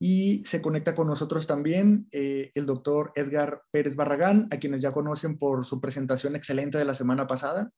Y 0.00 0.44
se 0.44 0.62
conecta 0.62 0.94
con 0.94 1.08
nosotros 1.08 1.46
también 1.46 2.06
eh, 2.12 2.52
el 2.54 2.66
doctor 2.66 3.12
Edgar 3.16 3.62
Pérez 3.72 3.96
Barragán, 3.96 4.46
a 4.52 4.58
quienes 4.58 4.80
ya 4.80 4.92
conocen 4.92 5.38
por 5.38 5.64
su 5.64 5.80
presentación 5.80 6.36
excelente 6.36 6.78
de 6.78 6.84
la 6.84 6.94
semana 6.94 7.26
pasada. 7.26 7.72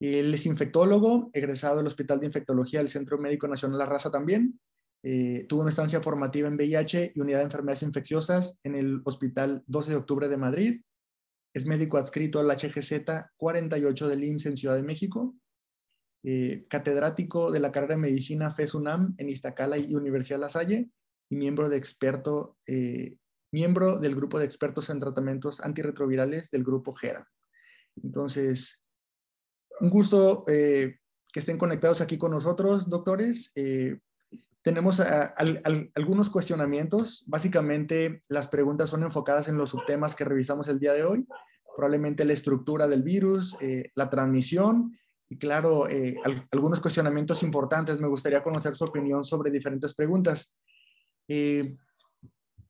Él 0.00 0.32
es 0.34 0.46
infectólogo, 0.46 1.30
egresado 1.32 1.78
del 1.78 1.86
Hospital 1.86 2.20
de 2.20 2.26
Infectología 2.26 2.80
del 2.80 2.88
Centro 2.88 3.18
Médico 3.18 3.48
Nacional 3.48 3.78
La 3.78 3.86
Raza 3.86 4.10
también. 4.10 4.60
Eh, 5.02 5.46
tuvo 5.48 5.62
una 5.62 5.70
estancia 5.70 6.02
formativa 6.02 6.46
en 6.48 6.56
VIH 6.56 7.12
y 7.14 7.20
unidad 7.20 7.38
de 7.38 7.44
enfermedades 7.44 7.82
infecciosas 7.82 8.58
en 8.62 8.74
el 8.74 9.00
Hospital 9.04 9.62
12 9.66 9.92
de 9.92 9.96
Octubre 9.96 10.28
de 10.28 10.36
Madrid. 10.36 10.82
Es 11.54 11.64
médico 11.64 11.96
adscrito 11.96 12.38
al 12.38 12.50
HGZ 12.50 13.02
48 13.36 14.08
del 14.08 14.24
IMSS 14.24 14.46
en 14.46 14.56
Ciudad 14.56 14.76
de 14.76 14.82
México. 14.82 15.34
Eh, 16.22 16.66
catedrático 16.68 17.50
de 17.50 17.60
la 17.60 17.72
carrera 17.72 17.94
de 17.94 18.02
medicina 18.02 18.50
FESUNAM 18.50 19.14
en 19.16 19.30
Iztacala 19.30 19.78
y 19.78 19.94
Universidad 19.94 20.38
La 20.38 20.50
Salle 20.50 20.90
y 21.30 21.36
eh, 22.66 23.16
miembro 23.52 23.98
del 23.98 24.14
grupo 24.14 24.38
de 24.38 24.44
expertos 24.44 24.90
en 24.90 24.98
tratamientos 24.98 25.60
antirretrovirales 25.60 26.50
del 26.50 26.64
grupo 26.64 26.92
GERA. 26.92 27.26
Entonces, 28.02 28.82
un 29.80 29.90
gusto 29.90 30.44
eh, 30.48 30.96
que 31.32 31.40
estén 31.40 31.56
conectados 31.58 32.00
aquí 32.00 32.18
con 32.18 32.32
nosotros, 32.32 32.88
doctores. 32.90 33.52
Eh, 33.54 33.98
tenemos 34.62 35.00
algunos 35.94 36.28
cuestionamientos. 36.28 37.24
Básicamente, 37.26 38.20
las 38.28 38.48
preguntas 38.48 38.90
son 38.90 39.04
enfocadas 39.04 39.48
en 39.48 39.56
los 39.56 39.70
subtemas 39.70 40.14
que 40.14 40.24
revisamos 40.24 40.68
el 40.68 40.78
día 40.78 40.92
de 40.92 41.04
hoy. 41.04 41.26
Probablemente 41.74 42.26
la 42.26 42.34
estructura 42.34 42.86
del 42.86 43.02
virus, 43.02 43.56
la 43.94 44.10
transmisión 44.10 44.92
y, 45.30 45.38
claro, 45.38 45.86
algunos 46.52 46.80
cuestionamientos 46.80 47.42
importantes. 47.42 47.98
Me 48.00 48.08
gustaría 48.08 48.42
conocer 48.42 48.74
su 48.74 48.84
opinión 48.84 49.24
sobre 49.24 49.50
diferentes 49.50 49.94
preguntas. 49.94 50.54
Eh, 51.32 51.76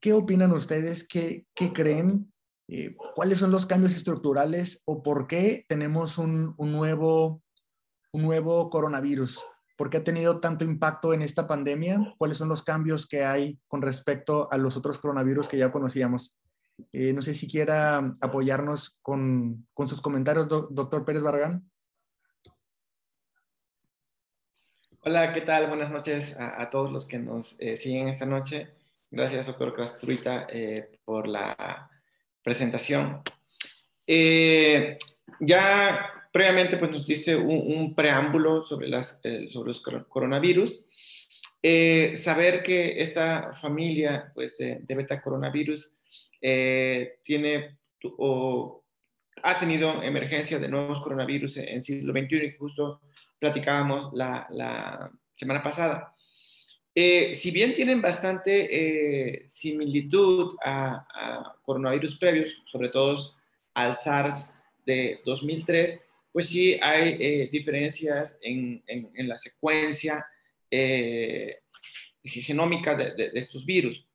¿Qué 0.00 0.12
opinan 0.12 0.52
ustedes? 0.52 1.08
¿Qué, 1.08 1.46
creen? 1.72 2.30
Eh, 2.68 2.94
¿Cuáles 3.14 3.38
son 3.38 3.50
los 3.50 3.64
cambios 3.64 3.94
estructurales 3.94 4.82
o 4.84 5.02
por 5.02 5.26
qué 5.26 5.64
tenemos 5.66 6.18
un, 6.18 6.54
nuevo, 6.58 7.42
un 8.12 8.22
nuevo 8.22 8.68
coronavirus? 8.68 9.42
¿Por 9.78 9.88
qué 9.88 9.96
ha 9.96 10.04
tenido 10.04 10.40
tanto 10.40 10.66
impacto 10.66 11.14
en 11.14 11.22
esta 11.22 11.46
pandemia? 11.46 12.14
¿Cuáles 12.18 12.36
son 12.36 12.50
los 12.50 12.62
cambios 12.62 13.06
que 13.06 13.24
hay 13.24 13.58
con 13.66 13.80
respecto 13.80 14.52
a 14.52 14.58
los 14.58 14.76
otros 14.76 14.98
coronavirus 14.98 15.48
que 15.48 15.56
ya 15.56 15.72
conocíamos? 15.72 16.38
Eh, 16.92 17.14
no 17.14 17.22
sé 17.22 17.32
si 17.32 17.50
quiera 17.50 18.14
apoyarnos 18.20 18.98
con, 19.00 19.66
sus 19.86 20.02
comentarios, 20.02 20.48
doctor 20.48 21.06
Pérez 21.06 21.22
Barragán. 21.22 21.70
Hola, 25.02 25.32
¿qué 25.32 25.40
tal? 25.40 25.66
Buenas 25.66 25.90
noches 25.90 26.36
a, 26.38 26.68
todos 26.68 26.92
los 26.92 27.06
que 27.06 27.18
nos 27.18 27.58
eh, 27.58 27.78
siguen 27.78 28.08
esta 28.08 28.26
noche. 28.26 28.68
Gracias, 29.10 29.46
doctor 29.46 29.74
Castruita, 29.74 30.46
eh, 30.50 30.90
por 31.06 31.26
la 31.26 31.88
presentación. 32.42 33.22
Eh, 34.06 34.98
ya 35.40 36.28
previamente 36.30 36.76
pues, 36.76 36.90
nos 36.90 37.06
diste 37.06 37.34
un, 37.34 37.94
preámbulo 37.94 38.62
sobre, 38.62 38.88
las, 38.88 39.22
sobre 39.50 39.68
los 39.68 39.80
coronavirus. 39.80 40.84
saber 42.16 42.62
que 42.62 43.00
esta 43.00 43.54
familia 43.54 44.30
pues, 44.34 44.58
de 44.58 44.94
beta 44.94 45.22
coronavirus 45.22 45.98
tiene 47.24 47.78
o 48.18 48.84
ha 49.42 49.58
tenido 49.58 50.02
emergencia 50.02 50.58
de 50.58 50.68
nuevos 50.68 51.00
coronavirus 51.00 51.56
en, 51.56 51.82
siglo 51.82 52.12
XXI 52.12 52.36
y 52.36 52.56
justo 52.58 53.00
platicábamos 53.40 54.12
la, 54.12 55.10
semana 55.34 55.62
pasada. 55.62 56.14
Eh, 56.94 57.34
si 57.34 57.50
bien 57.50 57.74
tienen 57.74 58.02
bastante 58.02 58.68
eh, 58.70 59.48
similitud 59.48 60.56
a, 60.62 61.56
coronavirus 61.62 62.18
previos, 62.18 62.50
sobre 62.66 62.90
todo 62.90 63.34
al 63.74 63.96
SARS 63.96 64.54
de 64.84 65.20
2003, 65.24 65.98
pues 66.32 66.48
sí 66.48 66.78
hay 66.80 67.16
eh, 67.18 67.48
diferencias 67.50 68.38
en, 68.42 68.82
la 69.16 69.38
secuencia 69.38 70.26
genómica 72.22 72.94
de, 72.94 73.30
estos 73.34 73.64
virus. 73.64 74.06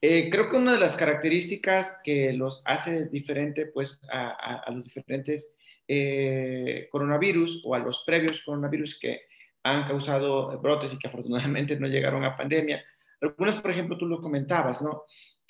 creo 0.00 0.50
que 0.50 0.56
una 0.56 0.74
de 0.74 0.80
las 0.80 0.96
características 0.96 1.98
que 2.04 2.32
los 2.34 2.62
hace 2.66 3.06
diferente 3.06 3.66
pues, 3.66 3.98
a, 4.10 4.64
a 4.66 4.70
los 4.70 4.84
diferentes 4.84 5.56
eh, 5.92 6.88
coronavirus 6.88 7.62
o 7.64 7.74
a 7.74 7.80
los 7.80 8.04
previos 8.06 8.42
coronavirus 8.44 8.96
que 9.00 9.22
han 9.64 9.88
causado 9.88 10.56
brotes 10.60 10.92
y 10.92 10.98
que 10.98 11.08
afortunadamente 11.08 11.80
no 11.80 11.88
llegaron 11.88 12.22
a 12.24 12.36
pandemia. 12.36 12.84
Algunos, 13.20 13.56
por 13.56 13.72
ejemplo, 13.72 13.98
tú 13.98 14.06
lo 14.06 14.22
comentabas, 14.22 14.80
¿no? 14.80 15.02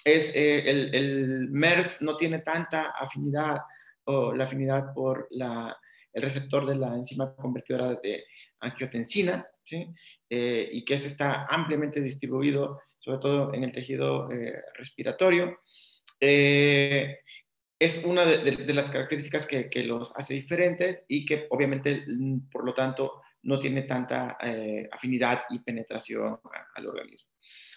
Es 0.02 0.34
eh, 0.34 0.70
el, 0.70 0.94
el, 0.94 1.50
MERS 1.50 2.00
no 2.00 2.16
tiene 2.16 2.38
tanta 2.38 2.92
afinidad 2.98 3.58
o 4.04 4.32
la 4.32 4.44
afinidad 4.44 4.94
por 4.94 5.28
la, 5.30 5.76
el 6.14 6.22
receptor 6.22 6.64
de 6.64 6.76
la 6.76 6.94
enzima 6.94 7.34
convertidora 7.34 7.96
de 8.02 8.24
angiotensina, 8.60 9.46
¿sí? 9.62 9.86
Eh, 10.30 10.70
y 10.72 10.86
que 10.86 10.94
ese 10.94 11.08
está 11.08 11.44
ampliamente 11.50 12.00
distribuido, 12.00 12.80
sobre 12.98 13.18
todo 13.18 13.52
en 13.52 13.64
el 13.64 13.72
tejido 13.72 14.26
respiratorio. 14.74 15.58
Eh, 16.18 17.18
es 17.80 18.04
una 18.04 18.26
de, 18.26 18.74
las 18.74 18.90
características 18.90 19.46
que, 19.46 19.82
los 19.84 20.12
hace 20.14 20.34
diferentes 20.34 21.02
y 21.08 21.24
que 21.24 21.46
obviamente, 21.48 22.04
mm, 22.06 22.50
por 22.50 22.64
lo 22.64 22.74
tanto, 22.74 23.22
no 23.42 23.58
tiene 23.58 23.82
tanta 23.82 24.36
eh, 24.42 24.86
afinidad 24.92 25.44
y 25.48 25.60
penetración 25.60 26.38
al 26.74 26.86
organismo. 26.86 27.30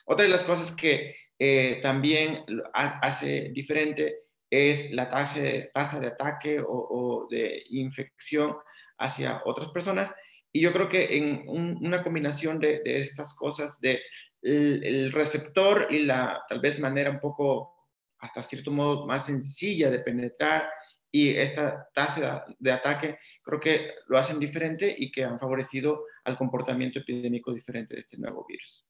Otra 0.06 0.26
de 0.26 0.30
las 0.30 0.44
cosas 0.44 0.76
que 0.76 1.16
eh, 1.39 1.80
también 1.82 2.44
hace 2.74 3.50
diferente 3.54 4.24
es 4.50 4.92
la 4.92 5.10
tasa 5.10 5.39
de, 5.39 5.72
tasa 5.74 6.02
de 6.02 6.08
ataque 6.08 6.62
o, 6.62 7.26
de 7.32 7.63
infección 7.70 8.58
hacia 8.98 9.42
otras 9.46 9.70
personas. 9.72 10.13
Y 10.52 10.60
yo 10.60 10.74
creo 10.74 10.89
que 10.89 11.16
en 11.18 11.46
una 11.48 12.04
combinación 12.04 12.60
de, 12.60 12.82
estas 12.84 13.36
cosas, 13.38 13.80
de 13.80 14.02
el 14.42 15.13
receptor 15.13 15.88
y 15.89 16.00
la 16.00 16.44
tal 16.50 16.60
vez 16.60 16.78
manera 16.78 17.10
un 17.10 17.22
poco 17.22 17.83
hasta 18.24 18.42
cierto 18.42 18.72
modo 18.72 19.06
más 19.06 19.26
sencilla 19.26 19.92
de 19.92 20.00
penetrar 20.00 20.70
y 21.12 21.36
esta 21.36 21.90
tasa 21.94 22.46
de 22.58 22.72
ataque 22.72 23.20
creo 23.44 23.60
que 23.60 23.92
lo 24.08 24.18
hacen 24.18 24.40
diferente 24.40 24.96
y 24.98 25.12
que 25.12 25.26
han 25.26 25.38
favorecido 25.38 26.06
al 26.24 26.38
comportamiento 26.38 27.00
epidémico 27.00 27.54
diferente 27.54 27.96
de 27.96 28.00
este 28.00 28.18
nuevo 28.18 28.46
virus. 28.48 28.86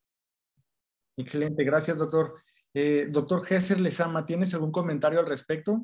Excelente, 1.18 1.64
gracias 1.64 1.98
doctor. 1.98 2.36
Eh, 2.76 3.08
doctor 3.10 3.44
Gesser 3.44 3.80
Lezama, 3.80 4.24
¿tienes 4.24 4.54
algún 4.54 4.72
comentario 4.72 5.20
al 5.20 5.26
respecto? 5.26 5.84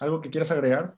¿Algo 0.00 0.22
que 0.22 0.30
quieras 0.30 0.50
agregar? 0.50 0.96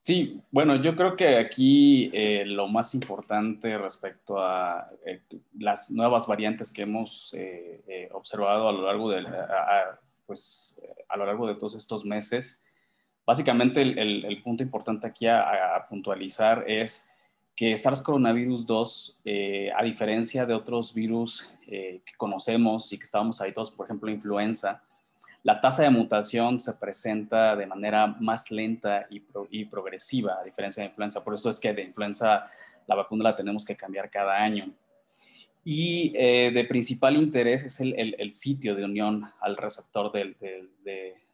Sí, 0.00 0.40
bueno, 0.50 0.76
yo 0.76 0.96
creo 0.96 1.16
que 1.16 1.36
aquí 1.36 2.10
eh, 2.14 2.44
lo 2.46 2.66
más 2.68 2.94
importante 2.94 3.76
respecto 3.76 4.40
a 4.40 4.88
eh, 5.04 5.20
las 5.58 5.90
nuevas 5.90 6.26
variantes 6.26 6.72
que 6.72 6.82
hemos 6.82 7.34
eh, 7.36 8.08
observado 8.12 8.68
a 8.68 8.72
lo 8.72 8.86
largo 8.86 9.10
de, 9.10 9.26
pues, 10.26 10.80
a 11.08 11.16
lo 11.16 11.26
largo 11.26 11.46
de 11.46 11.56
todos 11.56 11.74
estos 11.74 12.04
meses, 12.04 12.64
básicamente 13.26 13.82
el, 13.82 14.40
punto 14.42 14.62
importante 14.62 15.06
aquí 15.06 15.26
a, 15.26 15.84
puntualizar 15.90 16.64
es 16.66 17.10
que 17.54 17.76
SARS 17.76 18.00
coronavirus 18.00 18.66
2, 18.66 19.20
eh, 19.24 19.70
a 19.76 19.82
diferencia 19.82 20.46
de 20.46 20.54
otros 20.54 20.94
virus 20.94 21.54
que 21.66 22.14
conocemos 22.16 22.92
y 22.92 22.98
que 22.98 23.04
estábamos 23.04 23.42
habituados, 23.42 23.72
por 23.72 23.84
ejemplo, 23.84 24.10
influenza, 24.10 24.82
la 25.42 25.60
tasa 25.60 25.82
de 25.82 25.90
mutación 25.90 26.60
se 26.60 26.74
presenta 26.74 27.56
de 27.56 27.66
manera 27.66 28.06
más 28.06 28.50
lenta 28.50 29.06
y, 29.10 29.22
y, 29.50 29.64
progresiva, 29.64 30.38
a 30.40 30.44
diferencia 30.44 30.82
de 30.82 30.88
influenza. 30.88 31.22
Por 31.22 31.34
eso 31.34 31.48
es 31.48 31.60
que 31.60 31.72
de 31.72 31.82
influenza 31.82 32.50
la 32.86 32.94
vacuna 32.94 33.24
la 33.24 33.36
tenemos 33.36 33.64
que 33.64 33.76
cambiar 33.76 34.10
cada 34.10 34.36
año. 34.36 34.72
Y 35.64 36.12
eh, 36.16 36.50
de 36.52 36.64
principal 36.64 37.16
interés 37.16 37.64
es 37.64 37.80
el, 37.80 38.16
el, 38.18 38.32
sitio 38.32 38.74
de 38.74 38.84
unión 38.84 39.24
al 39.40 39.56
receptor 39.56 40.10
del, 40.10 40.36
de, 40.40 40.66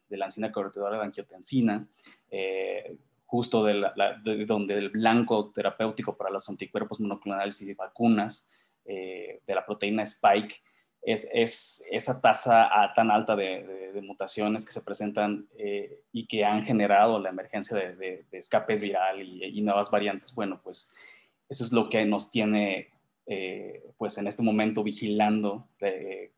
de, 0.09 0.17
la 0.17 0.25
enzima 0.25 0.51
correctora 0.51 0.97
de 0.97 1.03
angiotensina, 1.03 1.87
eh, 2.29 2.97
justo 3.25 3.63
de, 3.63 3.81
donde 4.45 4.73
el 4.75 4.89
blanco 4.89 5.51
terapéutico 5.53 6.17
para 6.17 6.29
los 6.29 6.49
anticuerpos 6.49 6.99
monoclonales 6.99 7.61
y 7.61 7.73
vacunas 7.73 8.47
eh, 8.85 9.39
de 9.47 9.55
la 9.55 9.65
proteína 9.65 10.03
Spike 10.03 10.55
es, 11.05 11.29
es 11.31 11.83
esa 11.91 12.19
tasa 12.19 12.69
tan 12.95 13.11
alta 13.11 13.35
de, 13.35 13.83
mutaciones 14.03 14.65
que 14.65 14.73
se 14.73 14.81
presentan 14.81 15.47
y 16.11 16.27
que 16.27 16.43
han 16.43 16.63
generado 16.63 17.19
la 17.19 17.29
emergencia 17.29 17.77
de, 17.77 18.25
escapes 18.31 18.81
viral 18.81 19.21
y, 19.21 19.61
nuevas 19.61 19.89
variantes. 19.89 20.35
Bueno, 20.35 20.59
pues 20.63 20.93
eso 21.47 21.63
es 21.63 21.71
lo 21.71 21.87
que 21.89 22.03
nos 22.05 22.29
tiene 22.31 22.89
eh, 23.27 23.83
pues 23.97 24.17
en 24.19 24.27
este 24.27 24.43
momento 24.43 24.83
vigilando 24.83 25.67
eh, 25.79 26.31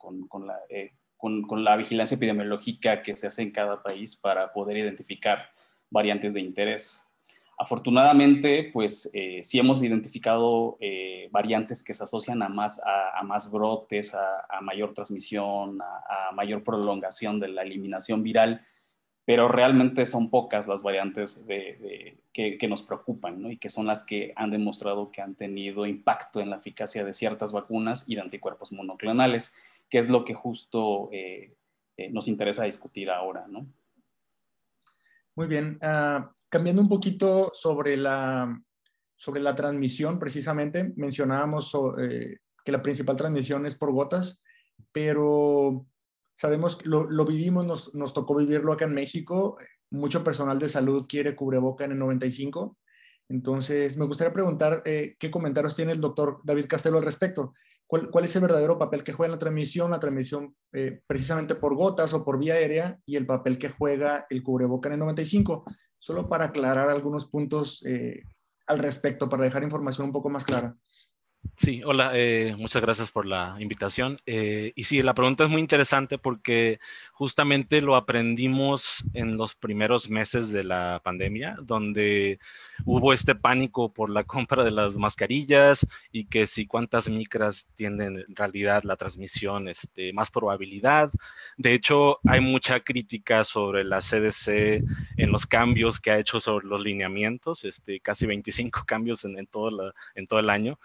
eh, 0.69 0.91
con, 1.17 1.63
la, 1.63 1.75
vigilancia 1.75 2.15
epidemiológica 2.15 3.01
que 3.01 3.15
se 3.17 3.27
hace 3.27 3.41
en 3.41 3.51
cada 3.51 3.84
país 3.84 4.15
para 4.15 4.53
poder 4.53 4.77
identificar 4.77 5.49
variantes 5.89 6.34
de 6.34 6.41
interés. 6.41 7.07
Afortunadamente, 7.58 8.70
pues 8.72 9.12
sí 9.41 9.60
hemos 9.60 9.82
identificado 9.82 10.78
variantes 11.32 11.84
que 11.84 11.96
se 11.96 12.04
asocian 12.04 12.43
a 12.43 12.50
más, 12.50 12.80
a, 12.86 13.24
más 13.24 13.52
brotes, 13.52 14.13
a, 14.13 14.62
mayor 14.62 14.93
transmisión, 14.93 15.80
a, 15.82 16.32
mayor 16.34 16.63
prolongación 16.63 17.39
de 17.39 17.48
la 17.48 17.63
eliminación 17.63 18.22
viral 18.22 18.63
pero 19.28 19.50
realmente 19.50 20.06
son 20.06 20.30
pocas 20.30 20.70
las 20.70 20.82
variantes 20.82 21.46
de, 21.46 22.17
que, 22.32 22.67
nos 22.70 22.82
preocupan 22.82 23.41
¿no? 23.41 23.52
y 23.52 23.58
que 23.58 23.67
son 23.67 23.86
las 23.86 24.06
que 24.06 24.32
han 24.38 24.52
demostrado 24.52 25.12
que 25.12 25.22
han 25.22 25.36
tenido 25.36 25.86
impacto 25.86 26.39
en 26.39 26.50
la 26.50 26.56
eficacia 26.56 27.04
de 27.04 27.12
ciertas 27.12 27.52
vacunas 27.52 28.06
y 28.08 28.15
de 28.15 28.22
anticuerpos 28.22 28.72
monoclonales, 28.72 29.54
que 29.89 29.98
es 29.98 30.08
lo 30.08 30.24
que 30.24 30.34
justo 30.34 31.10
eh, 31.12 31.58
eh, 31.98 32.10
nos 32.10 32.30
interesa 32.30 32.63
discutir 32.63 33.10
ahora. 33.10 33.48
¿no? 33.50 33.67
Muy 35.38 35.45
bien, 35.45 35.78
ah, 35.84 36.32
cambiando 36.50 36.82
un 36.82 36.89
poquito 36.89 37.52
sobre 37.54 37.95
la, 37.95 38.60
sobre 39.15 39.39
la 39.39 39.54
transmisión, 39.54 40.17
precisamente 40.17 40.93
mencionábamos 40.95 41.78
eh, 42.00 42.38
que 42.65 42.71
la 42.71 42.82
principal 42.82 43.17
transmisión 43.17 43.67
es 43.67 43.76
por 43.76 43.91
gotas, 43.91 44.41
pero 44.91 45.86
sabemos, 46.36 46.84
lo, 46.88 47.08
lo 47.08 47.23
vivimos, 47.23 47.67
nos, 47.67 47.93
nos, 47.93 48.15
tocó 48.15 48.34
vivirlo 48.34 48.73
acá 48.73 48.86
en 48.86 48.95
México. 48.95 49.60
Mucho 49.91 50.23
personal 50.23 50.58
de 50.58 50.69
salud 50.69 51.06
quiere 51.08 51.36
cubreboca 51.36 51.86
en 51.86 51.91
el 51.91 52.00
95. 52.00 52.76
Entonces, 53.30 53.98
me 53.98 54.06
gustaría 54.06 54.34
preguntar 54.34 54.82
eh, 54.86 55.16
qué 55.20 55.30
comentarios 55.30 55.76
tiene 55.76 55.92
el 55.92 56.00
doctor 56.02 56.40
David 56.44 56.68
Castelo 56.68 56.98
al 56.98 57.04
respecto. 57.04 57.54
¿Cuál, 57.86 58.10
¿Cuál, 58.10 58.26
es 58.26 58.36
el 58.36 58.42
verdadero 58.42 58.78
papel 58.78 59.04
que 59.04 59.13
juega 59.13 59.28
en 59.28 59.32
la 59.34 59.40
transmisión, 59.40 59.92
la 59.92 60.00
transmisión 60.00 60.56
eh, 60.74 61.02
precisamente 61.08 61.56
por 61.56 61.76
gotas 61.76 62.13
o 62.13 62.24
por 62.24 62.40
vía 62.40 62.56
aérea 62.56 63.00
y 63.06 63.16
el 63.16 63.26
papel 63.26 63.58
que 63.58 63.70
juega 63.70 64.26
el 64.30 64.44
cubreboca 64.44 64.90
en 64.90 64.94
el 64.94 65.00
95? 65.00 65.66
Solo 66.00 66.30
para 66.30 66.46
aclarar 66.46 66.90
algunos 66.90 67.26
puntos 67.26 67.84
eh, 67.86 68.24
al 68.66 68.80
respecto, 68.80 69.30
para 69.30 69.44
dejar 69.44 69.63
información 69.63 70.08
un 70.08 70.13
poco 70.13 70.30
más 70.30 70.46
clara. 70.46 70.76
Sí, 71.58 71.82
hola, 71.84 72.12
eh, 72.13 72.56
muchas 72.56 72.84
gracias 72.84 73.12
por 73.12 73.26
la 73.26 73.56
invitación. 73.60 74.19
Eh, 74.28 74.73
y 74.76 74.84
sí, 74.84 75.02
la 75.02 75.15
pregunta 75.15 75.43
es 75.43 75.50
muy 75.50 75.60
interesante 75.60 76.19
porque 76.19 76.80
justamente 77.13 77.82
lo 77.82 77.95
aprendimos 77.95 79.04
en 79.15 79.38
los 79.38 79.56
primeros 79.56 80.08
meses 80.08 80.52
de 80.52 80.63
la 80.63 81.02
pandemia, 81.04 81.58
donde 81.63 82.39
hubo 82.86 83.12
este 83.12 83.34
pánico 83.34 83.91
por 83.91 84.12
la 84.12 84.23
compra 84.26 84.63
de 84.63 84.69
las 84.71 84.97
mascarillas 84.97 85.86
y 86.12 86.26
que 86.26 86.45
si 86.45 86.67
cuántas 86.67 87.10
micras 87.10 87.71
tienen 87.76 88.19
en 88.28 88.36
realidad 88.36 88.84
la 88.84 88.95
transmisión, 88.95 89.67
este, 89.67 90.13
más 90.13 90.30
probabilidad. 90.30 91.10
De 91.58 91.73
hecho, 91.73 92.19
hay 92.26 92.39
mucha 92.39 92.82
crítica 92.82 93.43
sobre 93.43 93.84
la 93.84 94.00
CDC 94.00 94.84
en 95.17 95.32
los 95.32 95.47
cambios 95.47 96.00
que 96.00 96.12
ha 96.12 96.19
hecho 96.19 96.39
sobre 96.39 96.67
los 96.67 96.84
lineamientos, 96.84 97.65
este, 97.65 98.00
casi 98.00 98.28
25 98.28 98.84
cambios 98.86 99.26
en, 99.26 99.39
en 99.39 99.47
todo, 99.47 99.71
la, 99.71 99.93
en 100.13 100.28
todo 100.28 100.39
el 100.39 100.52
año 100.52 100.78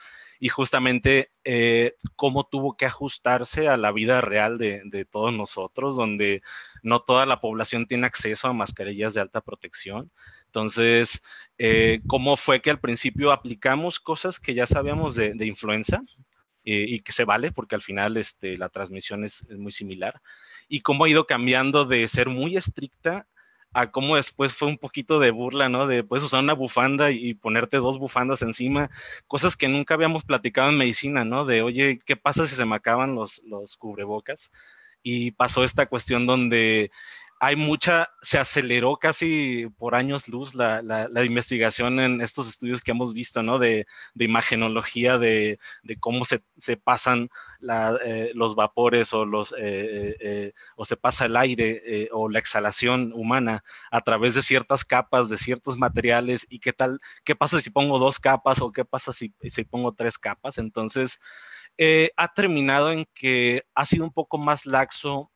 y 0.42 0.48
justamente 0.48 1.31
eh, 1.44 1.94
cómo 2.16 2.42
tuvo 2.42 2.76
que 2.76 2.85
ajustarse 2.85 3.68
a 3.68 3.76
la 3.76 3.92
vida 3.92 4.20
real 4.20 4.59
de, 4.59 5.07
todos 5.09 5.33
nosotros, 5.33 5.94
donde 5.94 6.42
no 6.83 7.02
toda 7.02 7.26
la 7.26 7.40
población 7.40 7.87
tiene 7.87 8.09
acceso 8.09 8.48
a 8.48 8.52
mascarillas 8.52 9.14
de 9.14 9.20
alta 9.20 9.40
protección. 9.40 10.11
Entonces, 10.46 11.22
eh, 11.59 12.00
cómo 12.09 12.37
fue 12.37 12.61
que 12.61 12.70
al 12.70 12.81
principio 12.81 13.31
aplicamos 13.31 14.00
cosas 14.00 14.40
que 14.40 14.55
ya 14.55 14.66
sabíamos 14.66 15.14
de, 15.14 15.33
influenza 15.46 16.02
eh, 16.64 16.87
y 16.88 16.98
que 17.02 17.12
se 17.12 17.24
vale, 17.24 17.52
porque 17.52 17.76
al 17.76 17.83
final 17.83 18.16
este, 18.16 18.57
la 18.57 18.68
transmisión 18.68 19.22
es, 19.22 19.46
es 19.48 19.59
muy 19.59 19.70
similar, 19.70 20.20
y 20.68 20.81
cómo 20.81 21.05
ha 21.05 21.09
ido 21.09 21.24
cambiando 21.24 21.85
de 21.85 22.09
ser 22.09 22.28
muy 22.28 22.57
estricta 22.57 23.28
a 23.72 23.90
cómo 23.90 24.16
después 24.16 24.52
fue 24.52 24.68
un 24.68 24.78
poquito 24.78 25.18
de 25.18 25.30
burla, 25.30 25.68
¿no? 25.68 25.87
De 25.87 26.04
puedes 26.04 26.24
usar 26.24 26.42
una 26.42 26.52
bufanda 26.52 27.11
y 27.11 27.35
ponerte 27.35 27.78
dos 27.78 27.98
bufandas 27.98 28.42
encima, 28.42 28.90
cosas 29.26 29.56
que 29.56 29.68
nunca 29.68 29.94
habíamos 29.94 30.24
platicado 30.24 30.70
en 30.70 30.78
medicina, 30.78 31.24
¿no? 31.24 31.44
De, 31.44 31.62
oye, 31.62 32.00
¿qué 32.04 32.16
pasa 32.16 32.46
si 32.46 32.54
se 32.54 32.66
me 32.66 32.76
acaban 32.76 33.14
los, 33.14 33.42
los 33.44 33.76
cubrebocas? 33.76 34.52
Y 35.02 35.32
pasó 35.32 35.64
esta 35.64 35.87
cuestión 35.87 36.26
donde 36.26 36.90
hay 37.44 37.57
mucha, 37.57 38.09
se 38.22 38.38
aceleró 38.38 38.98
casi 38.98 39.66
por 39.76 39.96
años 39.96 40.28
luz 40.28 40.55
la, 40.55 41.09
investigación 41.24 41.98
en 41.98 42.20
estos 42.20 42.48
estudios 42.48 42.83
que 42.83 42.92
hemos 42.92 43.14
visto, 43.14 43.42
¿no? 43.42 43.59
De, 43.59 43.85
imagenología, 44.14 45.18
de, 45.18 45.59
cómo 45.98 46.24
se, 46.24 46.76
pasan 46.76 47.31
eh, 48.05 48.31
los 48.35 48.55
vapores 48.55 49.11
eh, 49.59 50.16
eh, 50.20 50.52
o 50.76 50.85
se 50.85 50.96
pasa 50.96 51.24
el 51.24 51.37
aire 51.37 52.09
o 52.12 52.28
la 52.28 52.38
exhalación 52.38 53.12
humana 53.12 53.64
a 53.90 54.02
través 54.02 54.35
de 54.35 54.42
ciertas 54.42 54.85
capas, 54.85 55.28
de 55.28 55.37
ciertos 55.37 55.76
materiales 55.76 56.46
y 56.48 56.61
qué 56.61 56.72
tal, 56.72 57.00
qué 57.24 57.35
pasa 57.35 57.61
si 57.61 57.70
pongo 57.70 57.98
dos 57.98 58.20
capas 58.20 58.61
o 58.61 58.70
qué 58.70 58.85
pasa 58.85 59.12
si, 59.12 59.35
si 59.42 59.64
pongo 59.64 59.94
tres 59.94 60.16
capas. 60.16 60.59
Entonces, 60.59 61.18
ha 62.16 62.28
terminado 62.35 62.92
en 62.92 63.05
que 63.12 63.64
ha 63.74 63.85
sido 63.85 64.05
un 64.05 64.12
poco 64.12 64.38
más 64.38 64.64
laxo 64.64 65.33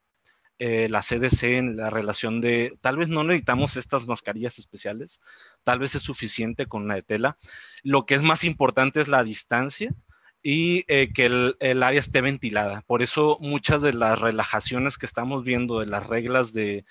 eh, 0.59 0.89
la 0.89 1.01
CDC 1.01 1.43
en 1.45 1.77
la 1.77 1.91
relación 1.91 2.41
de, 2.41 2.79
tal 2.81 2.97
vez 2.97 3.09
no 3.09 3.25
necesitamos 3.25 3.77
estas 3.77 4.07
mascarillas 4.07 4.59
especiales, 4.59 5.21
tal 5.65 5.79
vez 5.79 5.95
es 5.95 6.03
suficiente 6.03 6.67
con 6.67 6.89
la 6.89 6.95
de 6.95 7.03
tela. 7.03 7.37
Lo 7.83 8.07
que 8.07 8.15
es 8.15 8.23
más 8.23 8.45
importante 8.45 9.01
es 9.01 9.09
la 9.09 9.23
distancia 9.25 9.95
y 10.43 10.85
eh, 10.87 11.13
que 11.13 11.27
el, 11.27 11.83
área 11.83 11.99
esté 11.99 12.21
ventilada. 12.21 12.83
Por 12.87 13.03
eso 13.03 13.37
muchas 13.41 13.83
de 13.83 13.93
las 13.93 14.17
relajaciones 14.19 14.97
que 14.97 15.05
estamos 15.05 15.43
viendo 15.43 15.81
de 15.81 15.87
las 15.87 16.07
reglas 16.07 16.53
de, 16.53 16.85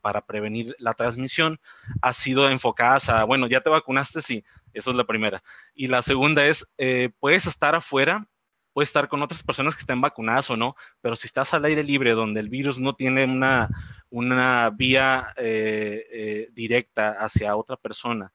para 0.00 0.24
prevenir 0.26 0.76
la 0.78 0.94
transmisión 0.94 1.58
ha 2.02 2.12
sido 2.12 2.48
enfocadas 2.48 3.08
a, 3.08 3.24
bueno, 3.24 3.48
ya 3.48 3.62
te 3.62 3.70
vacunaste, 3.70 4.22
sí, 4.22 4.44
eso 4.72 4.92
es 4.92 4.96
la 4.96 5.04
primera. 5.04 5.42
Y 5.74 5.88
la 5.88 6.02
segunda 6.02 6.46
es, 6.46 6.66
eh, 6.78 7.10
puedes 7.18 7.46
estar 7.46 7.74
afuera 7.74 8.28
puedes 8.74 8.90
estar 8.90 9.08
con 9.08 9.22
otras 9.22 9.42
personas 9.42 9.74
que 9.74 9.80
estén 9.80 10.02
vacunadas 10.02 10.50
o 10.50 10.56
no, 10.56 10.76
pero 11.00 11.16
si 11.16 11.26
estás 11.26 11.54
al 11.54 11.64
aire 11.64 11.82
libre 11.82 12.12
donde 12.12 12.40
el 12.40 12.50
virus 12.50 12.78
no 12.78 12.94
tiene 12.94 13.24
una, 13.24 13.70
una 14.10 14.68
vía 14.70 15.32
eh, 15.36 16.04
eh, 16.12 16.48
directa 16.52 17.12
hacia 17.12 17.56
otra 17.56 17.76
persona, 17.76 18.32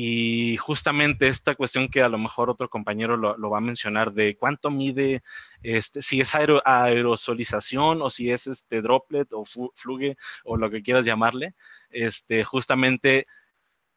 y 0.00 0.56
justamente 0.58 1.26
esta 1.26 1.56
cuestión 1.56 1.88
que 1.88 2.02
a 2.02 2.08
lo 2.08 2.18
mejor 2.18 2.50
otro 2.50 2.70
compañero 2.70 3.16
lo, 3.16 3.50
va 3.50 3.58
a 3.58 3.60
mencionar 3.60 4.12
de 4.12 4.36
cuánto 4.36 4.70
mide, 4.70 5.24
este, 5.62 6.02
si 6.02 6.20
es 6.20 6.36
aerosolización 6.36 8.00
o 8.02 8.08
si 8.08 8.30
es 8.30 8.46
este 8.46 8.80
droplet 8.80 9.26
o 9.32 9.44
fluge 9.44 10.16
o 10.44 10.56
lo 10.56 10.70
que 10.70 10.84
quieras 10.84 11.04
llamarle, 11.04 11.54
este, 11.90 12.44
justamente 12.44 13.26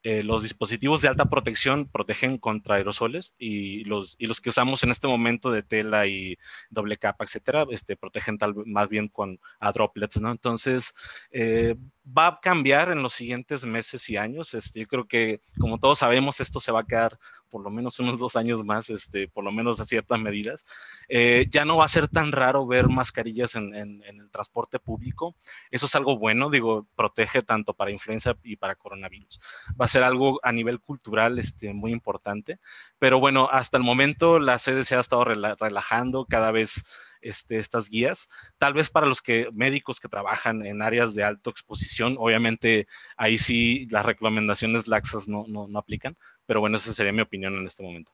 eh, 0.04 0.22
los 0.24 0.42
dispositivos 0.42 1.00
de 1.00 1.08
alta 1.08 1.26
protección 1.26 1.88
protegen 1.88 2.38
contra 2.38 2.74
aerosoles 2.74 3.34
y 3.38 3.84
los, 3.84 4.16
y 4.18 4.26
los 4.26 4.40
que 4.40 4.50
usamos 4.50 4.82
en 4.82 4.90
este 4.90 5.06
momento 5.06 5.52
de 5.52 5.62
tela 5.62 6.08
y 6.08 6.38
doble 6.70 6.96
capa, 6.96 7.24
etcétera, 7.24 7.66
este, 7.70 7.96
protegen 7.96 8.36
tal, 8.36 8.54
más 8.66 8.88
bien 8.88 9.08
con 9.08 9.38
a 9.60 9.70
droplets, 9.70 10.20
¿no? 10.20 10.32
Entonces, 10.32 10.94
eh, 11.30 11.76
va 12.06 12.26
a 12.26 12.40
cambiar 12.40 12.90
en 12.90 13.02
los 13.02 13.12
siguientes 13.12 13.64
meses 13.64 14.08
y 14.10 14.16
años. 14.16 14.54
Este, 14.54 14.80
yo 14.80 14.86
creo 14.88 15.06
que, 15.06 15.40
como 15.58 15.78
todos 15.78 16.00
sabemos, 16.00 16.40
esto 16.40 16.58
se 16.58 16.72
va 16.72 16.80
a 16.80 16.86
quedar 16.86 17.18
por 17.52 17.62
lo 17.62 17.68
menos 17.68 18.00
unos 18.00 18.18
dos 18.18 18.34
años 18.34 18.64
más, 18.64 18.88
este, 18.88 19.28
por 19.28 19.44
lo 19.44 19.52
menos 19.52 19.78
a 19.78 19.84
ciertas 19.84 20.18
medidas, 20.18 20.64
eh, 21.06 21.46
ya 21.50 21.66
no 21.66 21.76
va 21.76 21.84
a 21.84 21.88
ser 21.88 22.08
tan 22.08 22.32
raro 22.32 22.66
ver 22.66 22.88
mascarillas 22.88 23.56
en, 23.56 23.74
el 23.74 24.30
transporte 24.30 24.78
público. 24.78 25.36
Eso 25.70 25.84
es 25.84 25.94
algo 25.94 26.16
bueno, 26.16 26.48
digo, 26.48 26.88
protege 26.96 27.42
tanto 27.42 27.74
para 27.74 27.90
influenza 27.90 28.34
y 28.42 28.56
para 28.56 28.74
coronavirus. 28.74 29.38
Va 29.78 29.84
a 29.84 29.88
ser 29.88 30.02
algo 30.02 30.40
a 30.42 30.50
nivel 30.50 30.80
cultural 30.80 31.38
este, 31.38 31.74
muy 31.74 31.92
importante, 31.92 32.58
pero 32.98 33.20
bueno, 33.20 33.50
hasta 33.52 33.76
el 33.76 33.82
momento 33.82 34.38
la 34.38 34.56
CDC 34.56 34.92
ha 34.92 35.00
estado 35.00 35.24
relajando 35.24 36.24
cada 36.24 36.52
vez 36.52 36.86
este, 37.22 37.58
estas 37.58 37.88
guías. 37.88 38.28
Tal 38.58 38.74
vez 38.74 38.90
para 38.90 39.06
los 39.06 39.22
que 39.22 39.48
médicos 39.52 40.00
que 40.00 40.08
trabajan 40.08 40.66
en 40.66 40.82
áreas 40.82 41.14
de 41.14 41.22
alta 41.22 41.50
exposición, 41.50 42.16
obviamente 42.18 42.88
ahí 43.16 43.38
sí 43.38 43.86
las 43.90 44.04
recomendaciones 44.04 44.88
laxas 44.88 45.28
no, 45.28 45.44
no, 45.48 45.68
no 45.68 45.78
aplican, 45.78 46.16
pero 46.52 46.60
bueno, 46.60 46.76
esa 46.76 46.92
sería 46.92 47.14
mi 47.14 47.22
opinión 47.22 47.56
en 47.56 47.66
este 47.66 47.82
momento. 47.82 48.12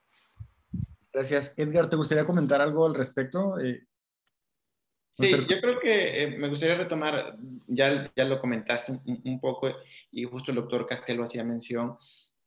Gracias. 1.11 1.53
Edgar, 1.57 1.89
¿te 1.89 1.97
gustaría 1.97 2.23
comentar 2.23 2.61
algo 2.61 2.85
al 2.85 2.95
respecto? 2.95 3.59
Eh, 3.59 3.85
sí, 5.17 5.29
yo 5.29 5.59
creo 5.59 5.77
que 5.77 6.23
eh, 6.23 6.37
me 6.37 6.47
gustaría 6.47 6.77
retomar, 6.77 7.35
ya, 7.67 8.09
ya 8.15 8.23
lo 8.23 8.39
comentaste 8.39 8.97
un, 9.03 9.41
poco 9.41 9.75
y 10.09 10.23
justo 10.23 10.51
el 10.51 10.55
doctor 10.55 10.87
Castelo 10.87 11.25
hacía 11.25 11.43
mención 11.43 11.97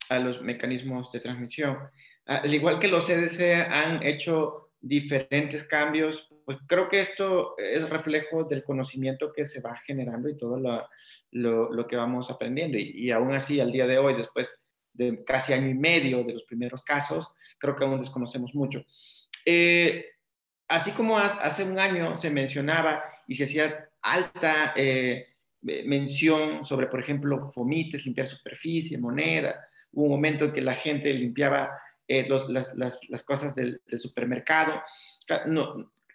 a 0.09 0.17
los 0.17 0.41
mecanismos 0.41 1.11
de 1.11 1.19
transmisión. 1.19 1.77
Al 2.25 2.51
igual 2.51 2.79
que 2.79 2.87
los 2.87 3.05
CDC 3.05 3.67
han 3.69 4.01
hecho 4.01 4.71
diferentes 4.81 5.63
cambios 5.67 6.27
pues 6.43 6.57
creo 6.67 6.89
que 6.89 7.01
esto 7.01 7.55
es 7.59 7.87
reflejo 7.87 8.45
del 8.45 8.63
conocimiento 8.63 9.31
que 9.31 9.45
se 9.45 9.61
va 9.61 9.77
generando 9.85 10.27
y 10.27 10.37
todo 10.37 10.59
lo, 11.31 11.87
que 11.87 11.95
vamos 11.95 12.31
aprendiendo. 12.31 12.79
Y, 12.79 13.11
aún 13.11 13.33
así, 13.33 13.59
al 13.59 13.71
día 13.71 13.87
de 13.87 13.97
hoy, 13.97 14.15
después 14.15 14.62
de 14.93 15.23
casi 15.23 15.53
año 15.53 15.69
y 15.69 15.73
medio 15.73 16.23
de 16.23 16.33
los 16.33 16.43
primeros 16.43 16.83
casos, 16.83 17.33
creo 17.57 17.75
que 17.75 17.83
aún 17.83 17.99
desconocemos 17.99 18.53
mucho. 18.53 18.85
Eh, 19.45 20.05
así 20.67 20.91
como 20.91 21.17
hace 21.17 21.63
un 21.63 21.79
año 21.79 22.17
se 22.17 22.29
mencionaba 22.29 23.03
y 23.27 23.35
se 23.35 23.45
hacía 23.45 23.89
alta 24.01 24.73
eh, 24.75 25.27
mención 25.61 26.65
sobre, 26.65 26.87
por 26.87 26.99
ejemplo, 26.99 27.47
fomites, 27.49 28.05
limpiar 28.05 28.27
superficie, 28.27 28.97
moneda, 28.97 29.65
hubo 29.93 30.05
un 30.05 30.11
momento 30.11 30.45
en 30.45 30.53
que 30.53 30.61
la 30.61 30.75
gente 30.75 31.11
limpiaba 31.13 31.71
eh, 32.07 32.27
las, 32.49 33.23
cosas 33.25 33.55
del, 33.55 33.81
supermercado. 33.97 34.81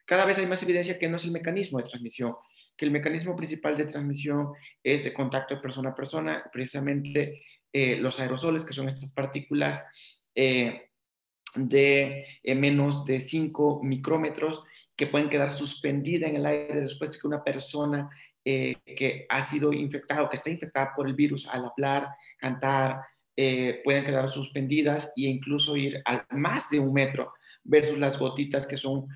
Cada 0.04 0.24
vez 0.26 0.38
hay 0.38 0.46
más 0.46 0.62
evidencia 0.62 0.98
que 0.98 1.08
no 1.08 1.16
es 1.16 1.24
el 1.24 1.32
mecanismo 1.32 1.78
de 1.78 1.88
transmisión, 1.88 2.34
que 2.76 2.84
el 2.84 2.90
mecanismo 2.90 3.36
principal 3.36 3.76
de 3.76 3.86
transmisión 3.86 4.52
es 4.82 5.04
de 5.04 5.12
contacto 5.12 5.60
persona 5.60 5.90
a 5.90 5.94
persona, 5.94 6.44
precisamente 6.52 7.42
eh, 7.70 7.98
los 7.98 8.18
aerosoles, 8.18 8.64
que 8.64 8.72
son 8.72 8.88
estas 8.88 9.12
partículas 9.12 9.84
eh, 10.34 10.88
de 11.54 12.24
eh, 12.42 12.54
menos 12.54 13.04
de 13.04 13.20
5 13.20 13.82
micrómetros 13.82 14.62
que 14.96 15.06
pueden 15.06 15.28
quedar 15.28 15.52
suspendidas 15.52 16.30
en 16.30 16.36
el 16.36 16.46
aire 16.46 16.80
después 16.80 17.10
de 17.10 17.18
que 17.20 17.26
una 17.26 17.44
persona 17.44 18.08
que 18.44 19.26
ha 19.28 19.42
sido 19.42 19.74
infectada 19.74 20.22
o 20.22 20.30
que 20.30 20.36
está 20.36 20.48
infectada 20.48 20.94
por 20.96 21.06
el 21.06 21.12
virus 21.12 21.46
al 21.48 21.66
hablar, 21.66 22.08
cantar, 22.38 23.02
pueden 23.36 24.06
quedar 24.06 24.30
suspendidas 24.30 25.12
e 25.18 25.28
incluso 25.28 25.76
ir 25.76 26.00
a 26.06 26.24
más 26.30 26.70
de 26.70 26.80
un 26.80 26.94
metro 26.94 27.34
versus 27.62 27.98
las 27.98 28.18
gotitas 28.18 28.66
que 28.66 28.78
son 28.78 29.06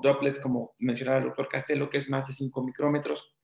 droplets, 0.00 0.38
como 0.38 0.76
mencionaba 0.78 1.18
el 1.18 1.24
doctor 1.24 1.48
Castelo, 1.48 1.90
que 1.90 1.98
es 1.98 2.08
más 2.08 2.28
de 2.28 2.32
5 2.32 2.62
micrómetros 2.62 3.34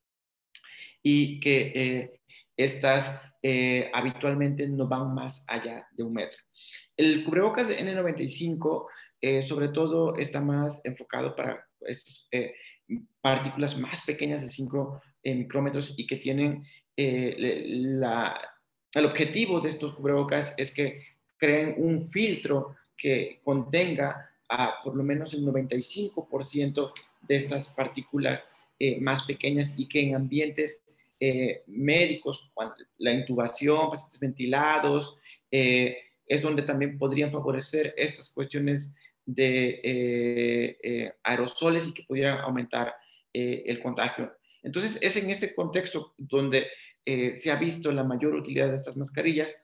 y 1.03 1.41
que 1.41 2.21
estas 2.57 3.21
eh, 3.47 3.91
habitualmente 3.93 4.67
no 4.67 4.89
van 4.89 5.15
más 5.15 5.45
allá 5.47 5.87
de 5.93 6.03
un 6.03 6.15
metro. 6.15 6.39
El 6.97 7.23
cubrebocas 7.25 7.69
de 7.69 7.79
N95 7.79 8.87
sobre 9.47 9.69
todo 9.69 10.17
está 10.17 10.41
más 10.41 10.81
enfocado 10.85 11.35
para 11.37 11.67
estas 11.81 12.27
partículas 13.21 13.79
más 13.79 14.03
pequeñas 14.05 14.43
de 14.43 14.49
5 14.49 15.03
micrómetros 15.25 15.95
y 15.97 16.07
que 16.07 16.17
tienen 16.17 16.63
el 16.97 18.01
objetivo 18.95 19.61
de 19.61 19.71
estos 19.71 19.95
cubrebocas 19.95 20.55
es 20.57 20.73
que 20.73 21.03
creen 21.37 21.75
un 21.77 22.01
filtro 22.01 22.77
que 22.97 23.41
contenga 23.45 24.31
a 24.49 24.77
por 24.83 24.97
lo 24.97 25.03
menos 25.03 25.35
el 25.35 25.45
95% 25.45 26.93
de 27.23 27.37
estas 27.37 27.69
partículas 27.69 28.45
eh, 28.79 29.01
más 29.01 29.25
pequeñas 29.25 29.75
y 29.77 29.89
que 29.89 30.03
en 30.03 30.15
ambientes 30.15 30.83
eh, 31.27 31.63
médicos, 31.67 32.53
la 32.99 33.13
intubación, 33.13 33.91
pacientes 33.91 34.21
ventilados, 34.21 35.17
eh, 35.51 35.99
es 36.27 36.43
donde 36.43 36.63
también 36.63 36.99
podrían 36.99 37.33
favorecer 37.33 37.95
estas 37.97 38.31
cuestiones 38.33 38.95
de 39.27 41.13
aerosoles 41.23 41.87
y 41.87 41.95
que 41.95 42.03
pudieran 42.05 42.39
aumentar 42.39 42.95
el 43.33 43.81
contagio. 43.81 44.33
Entonces, 44.63 44.99
es 45.01 45.17
en 45.17 45.31
este 45.31 45.55
contexto 45.55 46.15
donde 46.17 46.67
se 47.05 47.51
ha 47.51 47.57
visto 47.57 47.93
la 47.93 48.05
mayor 48.05 48.35
utilidad 48.35 48.69
de 48.69 48.77
estas 48.77 48.97
mascarillas 48.97 49.55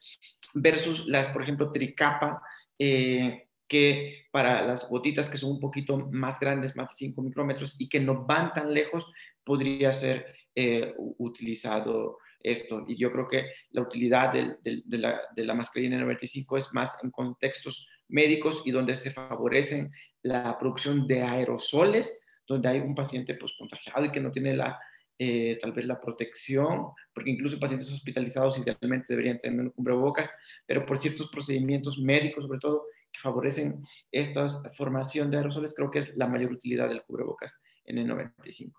versus 0.55 1.07
las, 1.07 1.29
por 1.29 1.43
ejemplo, 1.43 1.71
tricapa, 1.71 2.43
eh, 2.79 3.47
que 3.69 4.27
para 4.33 4.63
las 4.63 4.89
gotitas 4.89 5.29
que 5.29 5.39
son 5.39 5.53
un 5.53 5.61
poquito 5.61 5.97
más 6.11 6.41
grandes, 6.41 6.75
más 6.75 6.89
de 6.89 6.95
5 6.97 7.23
micrómetros 7.23 7.77
y 7.79 7.89
que 7.89 8.01
no 8.01 8.25
van 8.25 8.53
tan 8.53 8.75
lejos, 8.75 9.07
podría 9.45 9.93
ser 9.93 10.35
eh, 10.61 10.95
utilizado 10.99 12.19
esto. 12.43 12.85
Y 12.87 12.97
yo 12.99 13.11
creo 13.11 13.29
que 13.29 13.47
la 13.71 13.81
utilidad 13.81 14.33
de, 14.33 14.83
la, 14.89 15.21
de 15.35 15.45
la 15.45 15.55
mascarilla 15.55 15.97
N95 15.97 16.59
es 16.59 16.69
más 16.73 17.03
en 17.03 17.11
contextos 17.11 17.89
médicos 18.09 18.63
y 18.67 18.71
donde 18.71 18.95
se 18.97 19.11
favorecen 19.11 19.91
la 20.23 20.59
producción 20.59 21.07
de 21.07 21.23
aerosoles, 21.23 22.23
donde 22.47 22.69
hay 22.69 22.81
un 22.81 22.95
paciente 22.95 23.35
pues, 23.37 23.53
contagiado 23.59 24.05
y 24.05 24.13
que 24.13 24.21
no 24.21 24.31
tiene 24.31 24.55
la, 24.55 24.79
eh, 25.19 25.59
tal 25.63 25.73
vez 25.73 25.87
la 25.87 25.99
protección, 25.99 26.89
porque 27.15 27.31
incluso 27.31 27.59
pacientes 27.59 27.91
hospitalizados 27.91 28.59
idealmente 28.59 29.07
deberían 29.09 29.39
tener 29.39 29.61
un 29.61 29.71
cubrebocas, 29.71 30.29
pero 30.67 30.85
por 30.85 30.99
ciertos 30.99 31.31
procedimientos 31.31 31.99
médicos, 31.99 32.45
sobre 32.45 32.59
todo, 32.59 32.85
que 33.11 33.21
favorecen 33.21 33.83
esta 34.13 34.47
formación 34.77 35.31
de 35.31 35.39
aerosoles, 35.39 35.75
creo 35.75 35.91
que 35.91 36.01
es 36.01 36.17
la 36.17 36.27
mayor 36.27 36.53
utilidad 36.53 36.89
del 36.89 37.03
cubrebocas 37.03 37.55
en 37.87 37.99
el 37.99 38.07
95. 38.07 38.79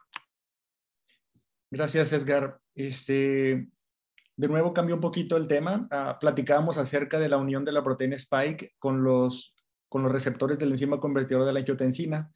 Gracias, 1.72 2.14
Edgar. 2.14 2.60
Este, 2.76 3.68
de 4.36 4.48
nuevo 4.48 4.74
cambio 4.74 4.96
un 4.96 5.02
poquito 5.02 5.38
el 5.38 5.48
tema. 5.48 5.88
Uh, 5.92 6.20
platicábamos 6.20 6.78
acerca 6.78 7.18
de 7.18 7.30
la 7.30 7.38
unión 7.38 7.66
de 7.66 7.72
la 7.72 7.82
proteína 7.82 8.16
spike 8.18 8.74
con 8.78 9.04
los, 9.04 9.56
con 9.90 10.04
los 10.04 10.12
receptores 10.12 10.60
de 10.60 10.66
la 10.68 10.74
enzima 10.74 11.00
convertidor 11.00 11.46
de 11.46 11.54
la 11.54 11.60
angiotensina. 11.60 12.32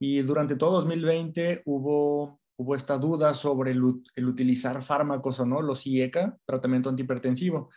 Y 0.00 0.22
durante 0.22 0.56
todo 0.56 0.72
2020 0.72 1.62
hubo 1.66 2.40
hubo 2.58 2.74
esta 2.74 2.98
duda 2.98 3.34
sobre 3.34 3.70
el, 3.70 3.84
utilizar 3.84 4.82
fármacos 4.82 5.38
o 5.38 5.46
no, 5.46 5.62
los 5.62 5.86
IECA, 5.86 6.36
tratamiento 6.44 6.90
antihipertensivo. 6.90 7.70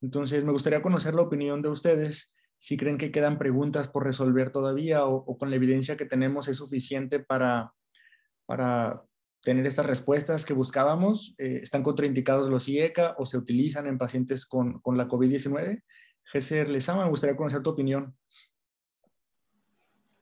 Entonces, 0.00 0.44
me 0.44 0.52
gustaría 0.52 0.82
conocer 0.82 1.14
la 1.14 1.22
opinión 1.22 1.62
de 1.62 1.68
ustedes, 1.68 2.34
si 2.58 2.76
creen 2.76 2.98
que 2.98 3.12
quedan 3.12 3.38
preguntas 3.38 3.88
por 3.88 4.04
resolver 4.04 4.50
todavía 4.50 5.06
o, 5.06 5.38
con 5.38 5.50
la 5.50 5.56
evidencia 5.56 5.96
que 5.96 6.04
tenemos 6.04 6.48
es 6.48 6.56
suficiente 6.56 7.20
para, 7.20 7.72
para 8.44 9.04
tener 9.44 9.66
estas 9.66 9.86
respuestas 9.86 10.44
que 10.44 10.54
buscábamos. 10.54 11.34
Eh, 11.38 11.60
¿Están 11.62 11.82
contraindicados 11.82 12.48
los 12.48 12.66
IECA 12.66 13.14
o 13.18 13.26
se 13.26 13.36
utilizan 13.36 13.86
en 13.86 13.98
pacientes 13.98 14.46
con, 14.46 14.80
con 14.80 14.96
la 14.96 15.06
COVID-19? 15.06 15.82
Gesser 16.24 16.70
Lezama, 16.70 17.04
me 17.04 17.10
gustaría 17.10 17.36
conocer 17.36 17.62
tu 17.62 17.70
opinión. 17.70 18.16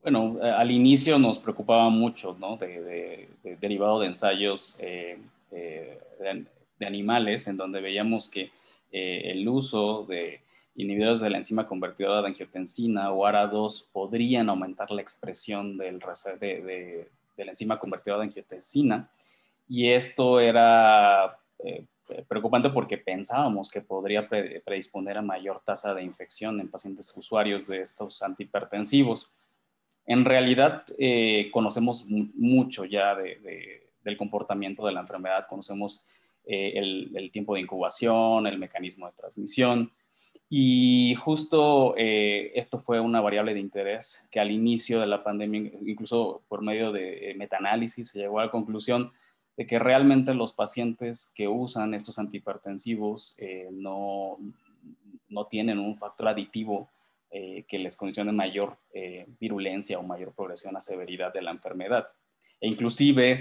Bueno, 0.02 0.36
eh, 0.42 0.50
al 0.50 0.72
inicio 0.72 1.18
nos 1.20 1.38
preocupaba 1.38 1.88
mucho, 1.88 2.36
¿no? 2.38 2.56
De, 2.56 3.28
derivado 3.60 4.00
de 4.00 4.08
ensayos 4.08 4.76
eh, 4.80 5.18
de, 5.50 6.46
animales, 6.84 7.46
en 7.46 7.56
donde 7.56 7.80
veíamos 7.80 8.28
que 8.28 8.50
el 8.90 9.48
uso 9.48 10.04
de 10.04 10.40
inhibidores 10.74 11.20
de 11.20 11.30
la 11.30 11.36
enzima 11.36 11.68
convertidora 11.68 12.22
de 12.22 12.28
angiotensina 12.28 13.12
o 13.12 13.24
ARA2 13.24 13.88
podrían 13.92 14.48
aumentar 14.48 14.90
la 14.90 15.00
expresión 15.00 15.78
del, 15.78 16.00
de, 16.40 17.08
la 17.36 17.50
enzima 17.50 17.78
convertidora 17.78 18.20
de 18.20 18.28
angiotensina. 18.28 19.10
Y 19.68 19.90
esto 19.90 20.40
era 20.40 21.38
preocupante 22.28 22.70
porque 22.70 22.98
pensábamos 22.98 23.70
que 23.70 23.80
podría 23.80 24.28
predisponer 24.28 25.18
a 25.18 25.22
mayor 25.22 25.62
tasa 25.64 25.94
de 25.94 26.02
infección 26.02 26.60
en 26.60 26.70
pacientes 26.70 27.12
usuarios 27.16 27.66
de 27.66 27.80
estos 27.80 28.22
antihipertensivos. 28.22 29.30
En 30.06 30.24
realidad 30.24 30.84
eh, 30.98 31.48
conocemos 31.52 32.06
mucho 32.06 32.84
ya 32.84 33.14
del 33.14 34.16
comportamiento 34.16 34.86
de 34.86 34.92
la 34.92 35.00
enfermedad, 35.00 35.46
conocemos 35.48 36.04
eh, 36.44 36.72
el, 37.14 37.30
tiempo 37.30 37.54
de 37.54 37.60
incubación, 37.60 38.46
el 38.46 38.58
mecanismo 38.58 39.06
de 39.06 39.12
transmisión. 39.12 39.92
Y 40.54 41.14
justo 41.14 41.94
eh, 41.96 42.52
esto 42.54 42.78
fue 42.78 43.00
una 43.00 43.22
variable 43.22 43.54
de 43.54 43.60
interés 43.60 44.28
que 44.30 44.38
al 44.38 44.50
inicio 44.50 45.00
de 45.00 45.06
la 45.06 45.24
pandemia, 45.24 45.72
incluso 45.86 46.42
por 46.46 46.60
medio 46.60 46.92
de 46.92 47.34
metaanálisis, 47.38 48.10
se 48.10 48.18
llegó 48.18 48.38
a 48.38 48.44
la 48.44 48.50
conclusión 48.50 49.12
de 49.56 49.64
que 49.64 49.78
realmente 49.78 50.34
los 50.34 50.52
pacientes 50.52 51.32
que 51.34 51.48
usan 51.48 51.94
estos 51.94 52.18
antihipertensivos 52.18 53.34
no, 53.70 54.36
no 55.30 55.46
tienen 55.46 55.78
un 55.78 55.96
factor 55.96 56.28
aditivo 56.28 56.90
eh, 57.30 57.64
que 57.66 57.78
les 57.78 57.96
condicione 57.96 58.30
mayor 58.32 58.76
virulencia 59.40 59.98
o 59.98 60.02
mayor 60.02 60.34
progresión 60.34 60.76
a 60.76 60.82
severidad 60.82 61.32
de 61.32 61.40
la 61.40 61.52
enfermedad. 61.52 62.08
E 62.60 62.68
inclusive 62.68 63.36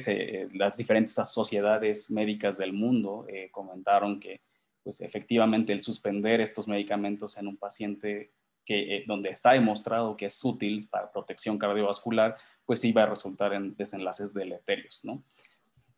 las 0.53 0.77
diferentes 0.77 1.15
sociedades 1.15 2.09
médicas 2.09 2.57
del 2.57 2.71
mundo 2.71 3.27
comentaron 3.51 4.17
que 4.17 4.39
pues 4.83 5.01
efectivamente 5.01 5.73
el 5.73 5.81
suspender 5.81 6.41
estos 6.41 6.67
medicamentos 6.67 7.37
en 7.37 7.47
un 7.47 7.57
paciente 7.57 8.31
que, 8.65 9.03
donde 9.07 9.29
está 9.29 9.53
demostrado 9.53 10.15
que 10.15 10.25
es 10.25 10.43
útil 10.43 10.87
para 10.89 11.11
protección 11.11 11.57
cardiovascular, 11.57 12.35
pues 12.65 12.83
iba 12.85 13.03
a 13.03 13.07
resultar 13.07 13.53
en 13.53 13.75
desenlaces 13.75 14.33
deleterios, 14.33 15.01
¿no? 15.03 15.23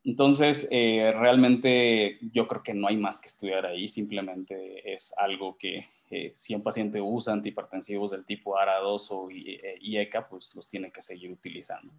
Entonces, 0.05 0.67
eh, 0.69 1.13
realmente 1.15 2.19
yo 2.33 2.45
creo 2.45 2.61
que 2.61 2.73
no 2.73 2.87
hay 2.87 2.97
más 2.97 3.21
que 3.21 3.29
estudiar 3.29 3.65
ahí, 3.65 3.87
simplemente 3.87 4.93
es 4.93 5.13
algo 5.17 5.57
que 5.57 5.87
eh, 6.09 6.33
si 6.35 6.53
un 6.53 6.61
paciente 6.61 6.99
usa 6.99 7.33
antihipertensivos 7.33 8.11
del 8.11 8.25
tipo 8.25 8.57
ARA2 8.57 9.07
o 9.11 9.29
IECA, 9.31 10.19
eh, 10.19 10.25
pues 10.29 10.53
los 10.55 10.69
tiene 10.69 10.91
que 10.91 11.01
seguir 11.01 11.31
utilizando. 11.31 11.93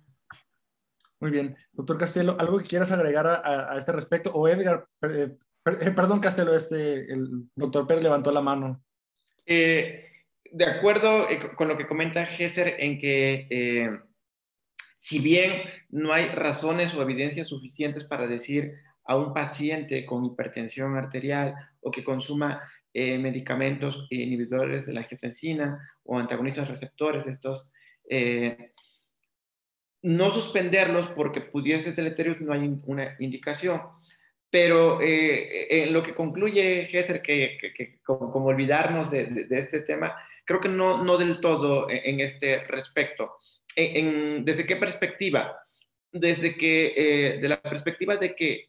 Muy 1.19 1.31
bien. 1.31 1.57
Doctor 1.73 1.97
Castelo, 1.97 2.37
¿algo 2.39 2.59
que 2.59 2.67
quieras 2.67 2.93
agregar 2.93 3.27
a, 3.27 3.79
este 3.79 3.93
respecto? 3.93 4.31
O 4.35 4.47
Edgar, 4.47 4.87
perdón 5.65 6.21
Castelo, 6.21 6.55
este, 6.55 7.13
el 7.13 7.49
doctor 7.57 7.87
Pérez 7.87 8.03
levantó 8.03 8.31
la 8.31 8.41
mano. 8.41 8.81
de 9.47 10.65
acuerdo 10.67 11.27
con 11.57 11.69
lo 11.69 11.77
que 11.77 11.87
comenta 11.87 12.27
Gesser 12.27 12.77
en 12.79 12.99
que 12.99 14.05
si 15.05 15.19
bien 15.19 15.65
no 15.91 16.15
hay 16.15 16.29
razones 16.29 16.95
o 16.95 17.03
evidencias 17.03 17.49
suficientes 17.49 18.05
para 18.05 18.27
decir 18.27 18.75
a 19.05 19.17
un 19.17 19.35
paciente 19.35 20.07
con 20.07 20.25
hipertensión 20.25 20.97
arterial 20.97 21.55
o 21.83 21.91
que 21.91 22.03
consuma 22.03 22.63
eh, 22.95 23.19
medicamentos 23.19 24.07
inhibidores 24.09 24.87
de 24.87 24.95
la 24.95 25.01
angiotensina 25.01 25.79
o 26.05 26.19
antagonistas 26.19 26.69
receptores, 26.69 27.27
estos, 27.27 27.71
eh, 28.09 28.73
no 30.01 30.31
suspenderlos 30.31 31.09
porque 31.09 31.43
pudiese 31.43 31.93
deleterios 31.93 32.41
no 32.41 32.55
hay 32.55 32.81
una 32.87 33.15
indicación. 33.19 33.83
Pero 34.55 35.01
eh, 35.01 35.83
en 35.83 35.93
lo 35.93 36.01
que 36.01 36.15
concluye 36.15 36.87
Gesser, 36.87 37.21
que, 37.21 37.99
como, 38.05 38.47
olvidarnos 38.47 39.11
de, 39.11 39.49
este 39.51 39.81
tema, 39.81 40.15
creo 40.45 40.61
que 40.61 40.69
no, 40.69 41.03
no 41.03 41.19
del 41.19 41.41
todo 41.41 41.89
en 41.91 42.21
este 42.21 42.63
respecto. 42.69 43.33
¿Desde 43.75 44.65
qué 44.65 44.77
perspectiva? 44.77 45.61
Desde 46.13 46.57
que, 46.57 46.95
eh, 46.97 47.39
de 47.41 47.49
la 47.49 47.61
perspectiva 47.61 48.17
de 48.17 48.37
que 48.37 48.53
eh, 48.53 48.69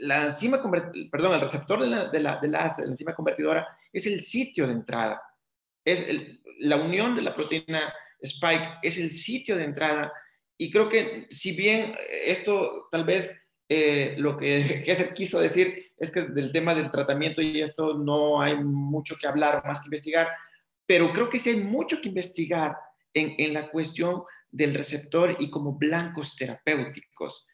la 0.00 0.26
enzima, 0.26 0.60
perdón, 1.10 1.36
el 1.36 1.40
receptor 1.40 1.80
de 1.80 1.86
la, 1.86 2.10
de 2.10 2.20
la, 2.20 2.36
de 2.36 2.48
la, 2.48 2.70
enzima 2.86 3.14
convertidora 3.14 3.66
es 3.90 4.06
el 4.06 4.20
sitio 4.20 4.66
de 4.66 4.74
entrada. 4.74 5.22
Es 5.86 6.06
la 6.58 6.76
unión 6.76 7.16
de 7.16 7.22
la 7.22 7.34
proteína 7.34 7.94
spike 8.20 8.80
es 8.82 8.98
el 8.98 9.10
sitio 9.12 9.56
de 9.56 9.64
entrada. 9.64 10.12
Y 10.58 10.70
creo 10.70 10.90
que 10.90 11.28
si 11.30 11.56
bien 11.56 11.96
esto 12.26 12.88
tal 12.92 13.04
vez 13.04 13.47
eh, 13.68 14.14
lo 14.18 14.36
que 14.36 14.82
Gesser 14.84 15.12
quiso 15.14 15.40
decir 15.40 15.92
es 15.98 16.12
que 16.12 16.22
del 16.22 16.52
tema 16.52 16.74
del 16.74 16.90
tratamiento 16.90 17.42
y 17.42 17.60
esto 17.60 17.94
no 17.94 18.40
hay 18.40 18.56
mucho 18.56 19.16
que 19.20 19.26
hablar, 19.26 19.62
más 19.66 19.80
que 19.80 19.88
investigar, 19.88 20.28
pero 20.86 21.12
creo 21.12 21.28
que 21.28 21.38
sí 21.38 21.50
hay 21.50 21.64
mucho 21.64 22.00
que 22.00 22.08
investigar 22.08 22.76
en, 23.12 23.52
la 23.52 23.68
cuestión 23.68 24.22
del 24.50 24.74
receptor 24.74 25.36
y 25.40 25.50
como 25.50 25.72
blancos 25.72 26.36
terapéuticos. 26.36 27.46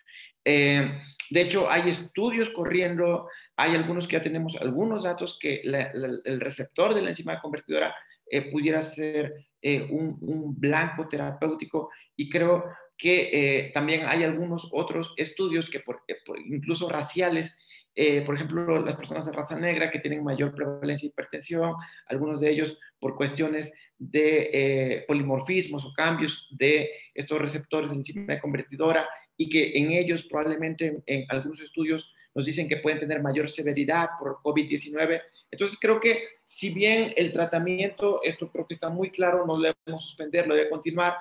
Eh, 0.44 1.00
de 1.30 1.40
hecho, 1.40 1.70
hay 1.70 1.88
estudios 1.88 2.50
corriendo, 2.50 3.28
hay 3.56 3.74
algunos 3.74 4.06
que 4.06 4.16
ya 4.16 4.22
tenemos 4.22 4.56
algunos 4.60 5.04
datos 5.04 5.38
que 5.40 5.62
el 5.64 6.40
receptor 6.40 6.94
de 6.94 7.00
la 7.00 7.10
enzima 7.10 7.40
convertidora 7.40 7.94
eh, 8.26 8.50
pudiera 8.50 8.82
ser 8.82 9.46
eh, 9.60 9.86
un, 9.90 10.54
blanco 10.58 11.08
terapéutico 11.08 11.90
y 12.16 12.28
creo 12.28 12.64
que 12.96 13.70
también 13.74 14.02
hay 14.06 14.22
algunos 14.22 14.68
otros 14.72 15.12
estudios 15.16 15.68
que 15.68 15.80
por, 15.80 16.02
incluso 16.46 16.88
raciales 16.88 17.56
eh, 17.96 18.22
por 18.22 18.34
ejemplo, 18.34 18.84
las 18.84 18.96
personas 18.96 19.26
de 19.26 19.32
raza 19.32 19.58
negra 19.58 19.90
que 19.90 20.00
tienen 20.00 20.24
mayor 20.24 20.52
prevalencia 20.54 21.06
de 21.06 21.12
hipertensión, 21.12 21.74
algunos 22.06 22.40
de 22.40 22.50
ellos 22.50 22.78
por 22.98 23.16
cuestiones 23.16 23.72
de 23.98 24.50
eh, 24.52 25.04
polimorfismos 25.06 25.84
o 25.84 25.92
cambios 25.94 26.48
de 26.50 26.90
estos 27.14 27.40
receptores 27.40 27.90
de 27.90 27.96
enzima 27.96 28.40
convertidora 28.40 29.08
y 29.36 29.48
que 29.48 29.78
en 29.78 29.92
ellos 29.92 30.26
probablemente 30.26 31.02
en, 31.06 31.24
algunos 31.28 31.60
estudios 31.60 32.12
nos 32.34 32.46
dicen 32.46 32.68
que 32.68 32.78
pueden 32.78 32.98
tener 32.98 33.22
mayor 33.22 33.48
severidad 33.48 34.08
por 34.18 34.38
COVID-19. 34.42 35.22
Entonces 35.52 35.78
creo 35.80 36.00
que 36.00 36.24
si 36.42 36.74
bien 36.74 37.12
el 37.16 37.32
tratamiento, 37.32 38.20
esto 38.24 38.50
creo 38.50 38.66
que 38.66 38.74
está 38.74 38.88
muy 38.88 39.10
claro, 39.10 39.46
no 39.46 39.60
debemos 39.60 40.04
suspender, 40.04 40.48
lo 40.48 40.56
debe 40.56 40.68
continuar, 40.68 41.14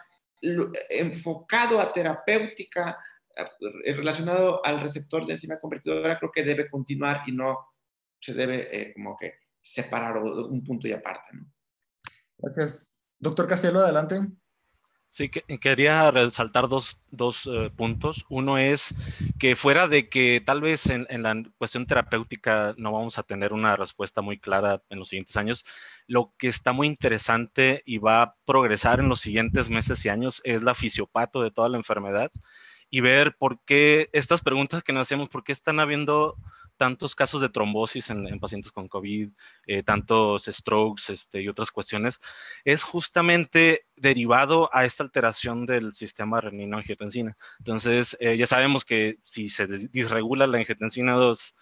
enfocado 0.89 1.79
a 1.79 1.91
terapéutica, 1.91 2.97
eh, 3.35 3.93
relacionado 3.93 4.65
al 4.65 4.81
receptor 4.81 5.25
de 5.25 5.33
enzima 5.33 5.57
convertidora, 5.57 6.19
creo 6.19 6.31
que 6.31 6.43
debe 6.43 6.69
continuar 6.69 7.21
y 7.27 7.31
no 7.31 7.59
se 8.19 8.33
debe 8.33 8.69
eh, 8.71 8.93
como 8.93 9.17
que 9.17 9.39
separar 9.61 10.17
un 10.17 10.63
punto 10.63 10.87
y 10.87 10.91
aparte. 10.91 11.37
Gracias. 12.37 12.91
Doctor 13.17 13.47
Castelo, 13.47 13.79
adelante. 13.79 14.19
Sí, 15.13 15.29
que, 15.29 15.43
quería 15.59 16.09
resaltar 16.09 16.67
dos, 16.67 16.97
dos 17.11 17.45
eh, 17.45 17.69
puntos. 17.77 18.25
Uno 18.29 18.57
es 18.57 18.95
que 19.37 19.55
fuera 19.55 19.87
de 19.87 20.09
que 20.09 20.41
tal 20.43 20.59
vez 20.59 20.87
en, 20.87 21.05
la 21.21 21.35
cuestión 21.59 21.85
terapéutica 21.85 22.73
no 22.77 22.91
vamos 22.91 23.19
a 23.19 23.23
tener 23.23 23.53
una 23.53 23.75
respuesta 23.75 24.23
muy 24.23 24.39
clara 24.39 24.81
en 24.89 24.97
los 24.97 25.09
siguientes 25.09 25.37
años, 25.37 25.65
lo 26.07 26.33
que 26.39 26.47
está 26.47 26.73
muy 26.73 26.87
interesante 26.87 27.83
y 27.85 27.99
va 27.99 28.23
a 28.23 28.35
progresar 28.45 29.01
en 29.01 29.09
los 29.09 29.21
siguientes 29.21 29.69
meses 29.69 30.03
y 30.03 30.09
años 30.09 30.41
es 30.45 30.63
la 30.63 30.73
fisiopato 30.73 31.43
de 31.43 31.51
toda 31.51 31.69
la 31.69 31.77
enfermedad 31.77 32.31
y 32.89 33.01
ver 33.01 33.35
por 33.37 33.59
qué 33.65 34.09
estas 34.13 34.41
preguntas 34.41 34.81
que 34.81 34.93
nos 34.93 35.01
hacemos, 35.01 35.29
por 35.29 35.43
qué 35.43 35.51
están 35.51 35.79
habiendo 35.79 36.37
tantos 36.83 37.15
casos 37.15 37.39
de 37.39 37.47
trombosis 37.47 38.09
en, 38.09 38.41
pacientes 38.41 38.69
con 38.73 38.89
COVID, 38.89 39.29
eh, 39.67 39.83
tantos 39.83 40.49
strokes 40.51 41.13
este, 41.13 41.41
y 41.41 41.47
otras 41.47 41.71
cuestiones, 41.71 42.19
es 42.65 42.83
justamente 42.83 43.85
derivado 43.95 44.69
a 44.73 44.83
esta 44.83 45.01
alteración 45.01 45.65
del 45.65 45.93
sistema 45.93 46.41
renino-angiotensina. 46.41 47.37
Entonces, 47.59 48.17
eh, 48.19 48.35
ya 48.35 48.47
sabemos 48.47 48.83
que 48.83 49.17
si 49.23 49.47
se 49.47 49.65
disregula 49.93 50.45
la 50.45 50.57
angiotensina 50.57 51.13
2 51.13 51.55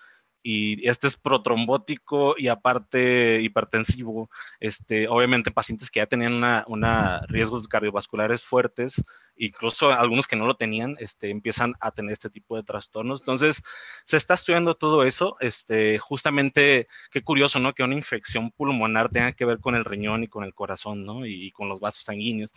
y 0.44 0.88
este 0.88 1.08
es 1.08 1.18
protrombótico 1.18 2.36
y 2.38 2.48
aparte 2.48 3.42
hipertensivo, 3.42 4.30
este, 4.60 5.08
obviamente 5.08 5.52
pacientes 5.52 5.92
que 5.92 6.00
ya 6.00 6.08
tenían 6.08 6.34
una, 6.34 6.64
una 6.68 7.22
riesgos 7.28 7.68
cardiovasculares 7.68 8.44
fuertes, 8.44 9.04
incluso 9.36 9.92
algunos 9.92 10.28
que 10.28 10.36
no 10.36 10.46
lo 10.46 10.56
tenían, 10.56 10.96
este, 11.00 11.30
empiezan 11.30 11.74
a 11.80 11.92
tener 11.92 12.14
este 12.14 12.30
tipo 12.30 12.56
de 12.56 12.64
trastornos. 12.64 13.22
Entonces, 13.22 13.64
se 14.06 14.18
está 14.18 14.36
estudiando 14.36 14.76
todo 14.76 15.04
eso, 15.04 15.36
este, 15.40 15.98
justamente, 15.98 16.88
qué 17.12 17.24
curioso, 17.24 17.60
¿no? 17.60 17.74
Que 17.74 17.84
una 17.84 17.96
infección 17.96 18.52
pulmonar 18.52 19.10
tenga 19.10 19.32
que 19.32 19.46
ver 19.46 19.60
con 19.60 19.76
el 19.76 19.84
riñón 19.84 20.24
y 20.24 20.28
con 20.28 20.44
el 20.44 20.54
corazón, 20.54 21.06
¿no? 21.06 21.26
Y, 21.26 21.48
y 21.48 21.52
con 21.52 21.70
los 21.70 21.80
vasos 21.80 22.04
sanguíneos. 22.04 22.52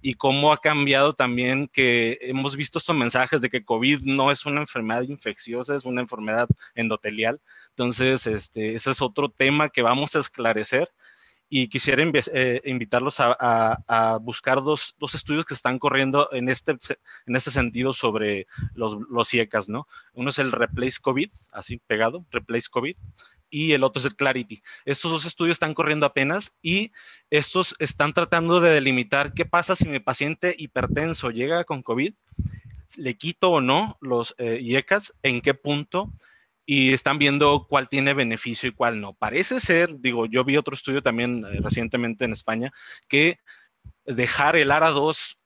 Y 0.00 0.14
cómo 0.14 0.52
ha 0.52 0.58
cambiado 0.58 1.14
también 1.14 1.68
que 1.68 2.18
hemos 2.22 2.56
visto 2.56 2.78
estos 2.78 2.96
mensajes 2.96 3.42
de 3.42 3.50
que 3.50 3.64
COVID 3.64 4.00
no 4.04 4.30
es 4.30 4.46
una 4.46 4.62
enfermedad 4.62 5.02
infecciosa, 5.02 5.74
es 5.74 5.84
una 5.84 6.00
enfermedad 6.00 6.48
endotelial. 6.74 7.29
Entonces, 7.70 8.26
este, 8.26 8.74
ese 8.74 8.90
es 8.90 9.02
otro 9.02 9.30
tema 9.30 9.68
que 9.68 9.82
vamos 9.82 10.16
a 10.16 10.20
esclarecer 10.20 10.90
y 11.52 11.68
quisiera 11.68 12.04
eh, 12.32 12.60
invitarlos 12.64 13.16
a, 13.18 14.18
buscar 14.22 14.62
dos, 14.62 14.94
estudios 15.12 15.44
que 15.44 15.54
están 15.54 15.80
corriendo 15.80 16.28
en 16.32 16.48
este, 16.48 16.78
en 17.26 17.36
este 17.36 17.50
sentido 17.50 17.92
sobre 17.92 18.46
los, 18.74 18.96
los 19.10 19.34
IECAS, 19.34 19.68
¿no? 19.68 19.88
Uno 20.14 20.30
es 20.30 20.38
el 20.38 20.52
Replace 20.52 20.98
COVID, 21.02 21.28
así 21.52 21.80
pegado, 21.88 22.24
Replace 22.30 22.68
COVID, 22.70 22.96
y 23.50 23.72
el 23.72 23.82
otro 23.82 23.98
es 23.98 24.06
el 24.06 24.14
Clarity. 24.14 24.62
Estos 24.84 25.10
dos 25.10 25.26
estudios 25.26 25.56
están 25.56 25.74
corriendo 25.74 26.06
apenas 26.06 26.56
y 26.62 26.92
estos 27.30 27.74
están 27.80 28.12
tratando 28.12 28.60
de 28.60 28.70
delimitar 28.70 29.34
qué 29.34 29.44
pasa 29.44 29.74
si 29.74 29.88
mi 29.88 29.98
paciente 29.98 30.54
hipertenso 30.56 31.30
llega 31.30 31.64
con 31.64 31.82
COVID, 31.82 32.14
le 32.96 33.16
quito 33.16 33.50
o 33.50 33.60
no 33.60 33.98
los 34.00 34.36
eh, 34.38 34.60
IECAS, 34.62 35.16
en 35.24 35.40
qué 35.40 35.54
punto 35.54 36.12
y 36.72 36.92
están 36.92 37.18
viendo 37.18 37.66
cuál 37.68 37.88
tiene 37.88 38.14
beneficio 38.14 38.68
y 38.68 38.72
cuál 38.72 39.00
no. 39.00 39.12
Parece 39.14 39.58
ser, 39.58 39.98
digo, 39.98 40.26
yo 40.26 40.44
vi 40.44 40.56
otro 40.56 40.72
estudio 40.72 41.02
también 41.02 41.44
eh, 41.44 41.58
recientemente 41.60 42.24
en 42.24 42.30
España, 42.30 42.70
que 43.08 43.40
dejar 44.04 44.54
el 44.54 44.70
ARA2 44.70 45.36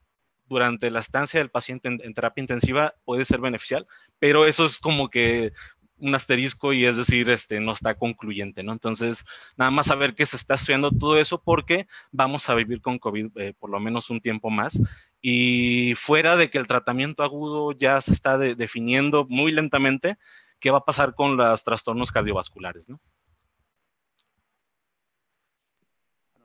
durante 0.44 0.90
la 0.90 1.00
estancia 1.00 1.40
del 1.40 1.48
paciente 1.48 1.88
en, 1.88 2.12
terapia 2.12 2.42
intensiva 2.42 2.92
puede 3.06 3.24
ser 3.24 3.40
beneficial, 3.40 3.86
pero 4.18 4.44
eso 4.44 4.66
es 4.66 4.78
como 4.78 5.08
que 5.08 5.54
un 5.96 6.14
asterisco 6.14 6.74
y 6.74 6.84
es 6.84 6.98
decir, 6.98 7.30
este, 7.30 7.58
no 7.58 7.72
está 7.72 7.94
concluyente, 7.94 8.62
¿no? 8.62 8.72
Entonces, 8.72 9.24
nada 9.56 9.70
más 9.70 9.86
saber 9.86 10.14
que 10.14 10.26
se 10.26 10.36
está 10.36 10.56
estudiando 10.56 10.90
todo 10.90 11.18
eso 11.18 11.40
porque 11.42 11.86
vamos 12.12 12.50
a 12.50 12.54
vivir 12.54 12.82
con 12.82 12.98
COVID 12.98 13.30
eh, 13.38 13.54
por 13.58 13.70
lo 13.70 13.80
menos 13.80 14.10
un 14.10 14.20
tiempo 14.20 14.50
más 14.50 14.78
y 15.22 15.94
fuera 15.96 16.36
de 16.36 16.50
que 16.50 16.58
el 16.58 16.66
tratamiento 16.66 17.22
agudo 17.22 17.72
ya 17.72 17.98
se 18.02 18.12
está 18.12 18.36
definiendo 18.36 19.24
muy 19.26 19.52
lentamente, 19.52 20.18
qué 20.64 20.70
va 20.70 20.78
a 20.78 20.84
pasar 20.84 21.14
con 21.14 21.36
los 21.36 21.62
trastornos 21.62 22.10
cardiovasculares, 22.10 22.88
¿no? 22.88 22.98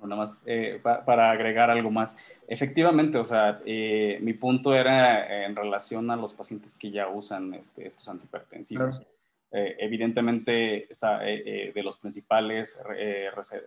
nada 0.02 0.18
más 0.18 0.42
eh, 0.46 0.82
para 0.84 1.32
agregar 1.32 1.70
algo 1.70 1.90
más. 1.90 2.18
Efectivamente, 2.46 3.18
o 3.18 3.24
sea, 3.24 3.62
eh, 3.66 4.18
mi 4.22 4.34
punto 4.34 4.74
era 4.74 5.46
en 5.46 5.56
relación 5.56 6.12
a 6.12 6.18
los 6.18 6.34
pacientes 6.34 6.78
que 6.78 6.92
ya 6.92 7.08
usan 7.08 7.54
este, 7.54 7.88
estos 7.88 8.10
antihipertensivos. 8.10 9.06
Eh, 9.52 9.78
evidentemente, 9.80 10.88
de 10.90 11.82
los 11.84 11.98
principales, 11.98 12.82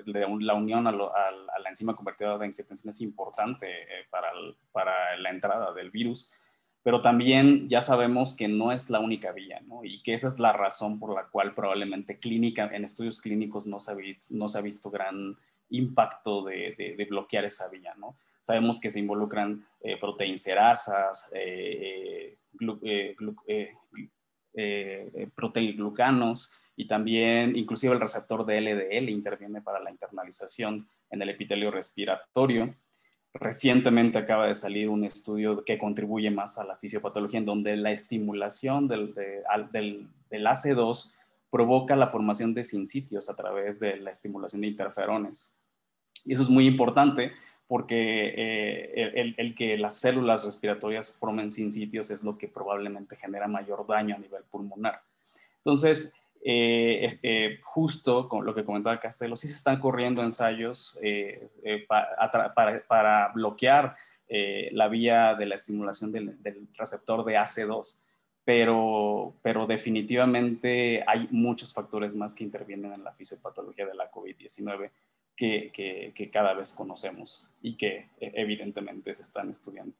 de 0.06 0.26
la 0.40 0.54
unión 0.54 0.86
a, 0.86 0.92
la 0.92 1.68
enzima 1.68 1.96
convertidora 1.96 2.36
de 2.38 2.46
angiotensina 2.46 2.90
es 2.90 3.00
importante 3.00 3.68
para, 4.10 4.32
para 4.70 5.16
la 5.16 5.30
entrada 5.30 5.72
del 5.72 5.90
virus 5.90 6.30
pero 6.82 7.00
también 7.00 7.68
ya 7.68 7.80
sabemos 7.80 8.34
que 8.34 8.48
no 8.48 8.72
es 8.72 8.90
la 8.90 9.00
única 9.00 9.32
vía, 9.32 9.60
¿no? 9.66 9.84
Y 9.84 10.02
que 10.02 10.14
esa 10.14 10.26
es 10.26 10.38
la 10.38 10.52
razón 10.52 10.98
por 10.98 11.14
la 11.14 11.26
cual 11.28 11.54
probablemente 11.54 12.18
clínica, 12.18 12.70
en 12.72 12.84
estudios 12.84 13.20
clínicos 13.20 13.66
no 13.66 13.78
se 13.78 13.92
ha, 13.92 14.62
visto 14.62 14.90
gran 14.90 15.36
impacto 15.70 16.44
de, 16.44 17.06
bloquear 17.08 17.44
esa 17.44 17.68
vía, 17.68 17.94
¿no? 17.96 18.16
Sabemos 18.40 18.80
que 18.80 18.90
se 18.90 18.98
involucran 18.98 19.64
eh, 19.80 19.96
proteincerasas, 19.98 21.30
eh, 21.32 22.36
eh, 24.54 25.10
eh, 25.14 25.28
proteiglucanos 25.34 26.54
y 26.76 26.86
también 26.86 27.56
inclusive 27.56 27.94
el 27.94 28.00
receptor 28.00 28.44
de 28.44 28.60
LDL 28.60 29.08
interviene 29.08 29.62
para 29.62 29.80
la 29.80 29.90
internalización 29.90 30.86
en 31.10 31.22
el 31.22 31.30
epitelio 31.30 31.70
respiratorio. 31.70 32.74
Recientemente 33.34 34.18
acaba 34.18 34.46
de 34.46 34.54
salir 34.54 34.88
un 34.88 35.04
estudio 35.04 35.64
que 35.64 35.78
contribuye 35.78 36.30
más 36.30 36.58
a 36.58 36.64
la 36.64 36.76
fisiopatología, 36.76 37.38
en 37.38 37.46
donde 37.46 37.76
la 37.76 37.90
estimulación 37.90 38.88
del, 38.88 39.14
del, 39.14 40.06
del 40.30 40.46
AC2 40.46 41.12
provoca 41.50 41.96
la 41.96 42.08
formación 42.08 42.54
de 42.54 42.64
sincitios 42.64 43.28
a 43.28 43.36
través 43.36 43.80
de 43.80 43.96
la 43.96 44.10
estimulación 44.10 44.62
de 44.62 44.68
interferones. 44.68 45.56
Y 46.24 46.34
eso 46.34 46.42
es 46.42 46.48
muy 46.48 46.66
importante 46.66 47.32
porque 47.66 48.34
eh, 48.36 49.34
el, 49.36 49.54
que 49.54 49.78
las 49.78 49.96
células 49.96 50.44
respiratorias 50.44 51.12
formen 51.12 51.50
sincitios 51.50 52.10
es 52.10 52.22
lo 52.22 52.36
que 52.36 52.48
probablemente 52.48 53.16
genera 53.16 53.48
mayor 53.48 53.86
daño 53.86 54.14
a 54.14 54.18
nivel 54.18 54.42
pulmonar. 54.44 55.00
Entonces, 55.56 56.12
eh, 56.44 57.18
eh, 57.22 57.60
justo 57.74 58.28
con 58.28 58.44
lo 58.44 58.54
que 58.54 58.64
comentaba 58.64 59.00
Castelo, 59.00 59.34
sí 59.34 59.48
se 59.48 59.54
están 59.54 59.80
corriendo 59.80 60.22
ensayos 60.22 60.98
para, 61.88 63.28
bloquear 63.34 63.96
la 64.28 64.88
vía 64.88 65.34
de 65.34 65.46
la 65.46 65.54
estimulación 65.54 66.12
del, 66.12 66.36
receptor 66.76 67.24
de 67.24 67.38
AC2, 67.38 67.98
pero, 68.44 69.36
pero 69.40 69.66
definitivamente 69.66 71.02
hay 71.06 71.28
muchos 71.30 71.72
factores 71.72 72.14
más 72.14 72.34
que 72.34 72.44
intervienen 72.44 72.92
en 72.92 73.04
la 73.04 73.12
fisiopatología 73.12 73.86
de 73.86 73.94
la 73.94 74.10
COVID-19 74.10 74.90
que, 75.34 76.30
cada 76.30 76.54
vez 76.54 76.72
conocemos 76.72 77.48
y 77.60 77.76
que 77.76 78.10
e, 78.20 78.32
evidentemente 78.34 79.14
se 79.14 79.22
están 79.22 79.50
estudiando. 79.50 79.96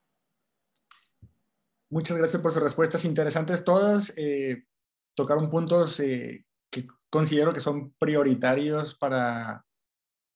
Muchas 1.89 2.17
gracias 2.17 2.41
por 2.43 2.53
sus 2.53 2.63
respuestas 2.63 3.05
interesantes 3.05 3.65
todas. 3.65 4.13
Eh, 4.17 4.65
tocaron 5.15 5.51
puntos 5.51 6.01
eh, 6.01 6.45
que 6.45 6.52
considero 7.13 7.53
que 7.53 7.61
son 7.61 7.93
prioritarios 7.99 8.95
para, 8.95 9.67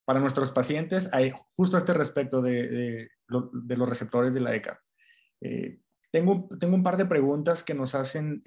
para 0.05 0.21
nuestros 0.21 0.53
pacientes, 0.53 1.09
Hay, 1.13 1.33
justo 1.57 1.77
a 1.77 1.79
este 1.79 1.95
respecto 1.95 2.43
de, 2.43 3.09
los 3.27 3.89
receptores 3.89 4.35
de 4.35 4.41
la 4.41 4.55
ECA. 4.55 4.79
Eh, 5.41 5.81
tengo, 6.13 6.49
tengo 6.61 6.75
un 6.75 6.83
par 6.83 6.99
de 6.99 7.07
preguntas 7.07 7.65
que 7.65 7.73
nos 7.73 7.95
hacen 7.95 8.43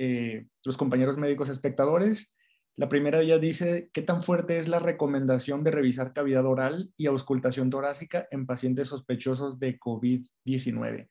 los 0.64 0.78
compañeros 0.78 1.18
médicos 1.18 1.50
espectadores. 1.50 2.32
La 2.78 2.88
primera 2.88 3.24
ya 3.24 3.40
dice, 3.40 3.90
¿qué 3.94 4.04
tan 4.04 4.22
fuerte 4.22 4.60
es 4.60 4.68
la 4.68 4.80
recomendación 4.80 5.64
de 5.64 5.72
revisar 5.72 6.14
cavidad 6.14 6.46
oral 6.46 6.94
y 6.96 7.08
auscultación 7.08 7.72
torácica 7.72 8.28
en 8.30 8.46
pacientes 8.46 8.90
sospechosos 8.90 9.60
de 9.60 9.80
COVID-19? 9.80 11.10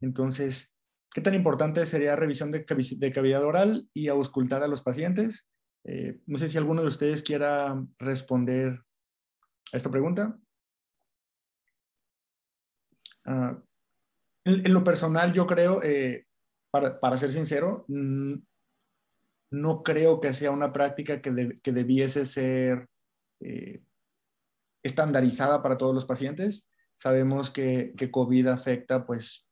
Entonces, 0.00 0.74
¿qué 1.14 1.20
tan 1.20 1.34
importante 1.34 1.86
sería 1.86 2.16
revisión 2.16 2.50
de, 2.50 2.64
cavidad 3.12 3.44
oral 3.44 3.88
y 3.92 4.08
auscultar 4.08 4.64
a 4.64 4.68
los 4.68 4.82
pacientes? 4.82 5.48
Eh, 5.88 6.20
no 6.26 6.36
sé 6.36 6.48
si 6.48 6.58
alguno 6.58 6.82
de 6.82 6.88
ustedes 6.88 7.22
quiera 7.22 7.80
responder 7.98 8.84
a 9.72 9.76
esta 9.76 9.90
pregunta. 9.90 10.36
Ah, 13.24 13.62
en, 14.44 14.72
lo 14.72 14.82
personal, 14.82 15.32
yo 15.32 15.46
creo, 15.46 15.80
eh, 15.82 16.26
para, 16.72 16.98
para, 16.98 17.16
ser 17.16 17.30
sincero, 17.30 17.84
no 17.88 19.82
creo 19.82 20.20
que 20.20 20.34
sea 20.34 20.50
una 20.50 20.72
práctica 20.72 21.20
que, 21.22 21.30
debiese 21.72 22.24
ser 22.24 22.88
eh, 23.40 23.82
estandarizada 24.82 25.62
para 25.62 25.78
todos 25.78 25.94
los 25.94 26.04
pacientes. 26.04 26.68
Sabemos 26.94 27.50
que, 27.50 27.94
COVID 28.10 28.48
afecta, 28.48 29.06
pues, 29.06 29.46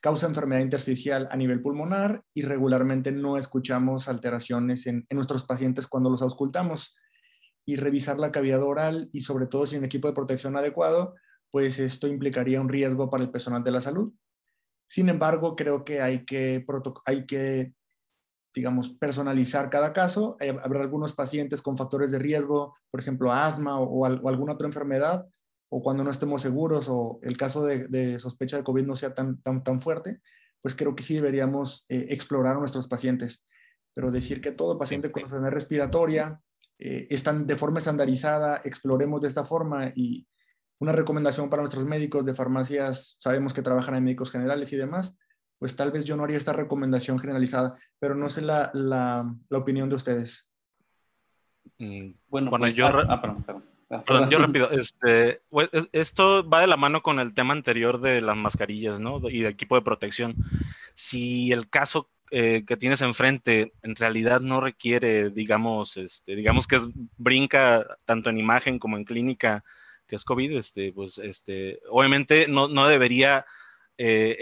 causa 0.00 0.26
enfermedad 0.26 0.60
intersticial 0.60 1.28
a 1.30 1.36
nivel 1.36 1.60
pulmonar 1.60 2.22
y 2.32 2.42
regularmente 2.42 3.12
no 3.12 3.36
escuchamos 3.36 4.08
alteraciones 4.08 4.86
en, 4.86 5.06
nuestros 5.10 5.44
pacientes 5.44 5.86
cuando 5.86 6.10
los 6.10 6.22
auscultamos. 6.22 6.96
Y 7.66 7.76
revisar 7.76 8.18
la 8.18 8.32
cavidad 8.32 8.62
oral 8.62 9.10
y 9.12 9.20
sobre 9.20 9.46
todo 9.46 9.66
sin 9.66 9.84
equipo 9.84 10.08
de 10.08 10.14
protección 10.14 10.56
adecuado, 10.56 11.14
pues 11.50 11.78
esto 11.78 12.06
implicaría 12.06 12.60
un 12.60 12.68
riesgo 12.68 13.10
para 13.10 13.22
el 13.22 13.30
personal 13.30 13.62
de 13.62 13.70
la 13.70 13.82
salud. 13.82 14.10
Sin 14.88 15.10
embargo, 15.10 15.54
creo 15.54 15.84
que 15.84 16.00
hay 16.00 16.24
que, 16.24 16.64
hay 17.04 17.26
que 17.26 17.74
digamos, 18.54 18.90
personalizar 18.90 19.68
cada 19.68 19.92
caso. 19.92 20.36
Habrá 20.62 20.80
algunos 20.80 21.12
pacientes 21.12 21.60
con 21.60 21.76
factores 21.76 22.10
de 22.10 22.18
riesgo, 22.18 22.74
por 22.90 23.00
ejemplo, 23.00 23.32
asma 23.32 23.78
o, 23.78 24.06
alguna 24.06 24.54
otra 24.54 24.66
enfermedad, 24.66 25.26
o 25.68 25.82
cuando 25.82 26.04
no 26.04 26.10
estemos 26.10 26.42
seguros 26.42 26.86
o 26.88 27.18
el 27.22 27.36
caso 27.36 27.64
de, 27.64 28.18
sospecha 28.18 28.56
de 28.56 28.64
COVID 28.64 28.86
no 28.86 28.96
sea 28.96 29.14
tan, 29.14 29.40
tan, 29.42 29.62
tan 29.62 29.80
fuerte, 29.80 30.20
pues 30.62 30.74
creo 30.74 30.94
que 30.94 31.02
sí 31.02 31.14
deberíamos 31.14 31.84
eh, 31.88 32.06
explorar 32.10 32.56
a 32.56 32.60
nuestros 32.60 32.88
pacientes. 32.88 33.44
Pero 33.94 34.10
decir 34.10 34.40
que 34.40 34.52
todo 34.52 34.78
paciente 34.78 35.10
con 35.10 35.22
enfermedad 35.22 35.52
respiratoria 35.52 36.40
eh, 36.78 37.06
están 37.10 37.46
de 37.46 37.56
forma 37.56 37.78
estandarizada, 37.78 38.62
exploremos 38.64 39.20
de 39.20 39.28
esta 39.28 39.44
forma 39.44 39.90
y 39.94 40.26
una 40.80 40.92
recomendación 40.92 41.50
para 41.50 41.62
nuestros 41.62 41.84
médicos 41.84 42.24
de 42.24 42.34
farmacias, 42.34 43.16
sabemos 43.18 43.52
que 43.52 43.62
trabajan 43.62 43.96
en 43.96 44.04
médicos 44.04 44.30
generales 44.30 44.72
y 44.72 44.76
demás, 44.76 45.18
pues 45.58 45.74
tal 45.74 45.90
vez 45.90 46.04
yo 46.04 46.16
no 46.16 46.22
haría 46.22 46.36
esta 46.36 46.52
recomendación 46.52 47.18
generalizada, 47.18 47.76
pero 47.98 48.14
no 48.14 48.28
sé 48.28 48.42
la, 48.42 48.70
la, 48.74 49.26
la 49.48 49.58
opinión 49.58 49.88
de 49.88 49.96
ustedes. 49.96 50.52
Mm, 51.78 52.12
bueno, 52.28 52.50
bueno 52.50 52.66
pues, 52.66 52.76
yo, 52.76 52.86
ah, 52.86 53.06
ah, 53.08 53.20
perdón, 53.20 53.42
perdón. 53.42 53.77
Ah, 53.90 54.02
perdón, 54.06 54.30
yo 54.30 54.38
rápido, 54.38 54.70
este, 54.70 55.40
esto 55.92 56.48
va 56.48 56.60
de 56.60 56.66
la 56.66 56.76
mano 56.76 57.02
con 57.02 57.18
el 57.20 57.34
tema 57.34 57.52
anterior 57.52 58.00
de 58.00 58.20
las 58.20 58.36
mascarillas, 58.36 59.00
¿no? 59.00 59.20
Y 59.28 59.40
del 59.40 59.52
equipo 59.52 59.76
de 59.76 59.82
protección. 59.82 60.34
Si 60.94 61.52
el 61.52 61.68
caso 61.68 62.10
eh, 62.30 62.64
que 62.66 62.76
tienes 62.76 63.00
enfrente 63.00 63.72
en 63.82 63.96
realidad 63.96 64.40
no 64.40 64.60
requiere, 64.60 65.30
digamos, 65.30 65.96
este, 65.96 66.36
digamos 66.36 66.66
que 66.66 66.76
es, 66.76 66.82
brinca 67.16 67.98
tanto 68.04 68.28
en 68.28 68.38
imagen 68.38 68.78
como 68.78 68.98
en 68.98 69.04
clínica, 69.04 69.64
que 70.06 70.16
es 70.16 70.24
COVID, 70.24 70.52
este, 70.52 70.92
pues, 70.92 71.18
este, 71.18 71.80
obviamente 71.88 72.46
no, 72.48 72.68
no 72.68 72.86
debería 72.86 73.46
eh, 74.00 74.36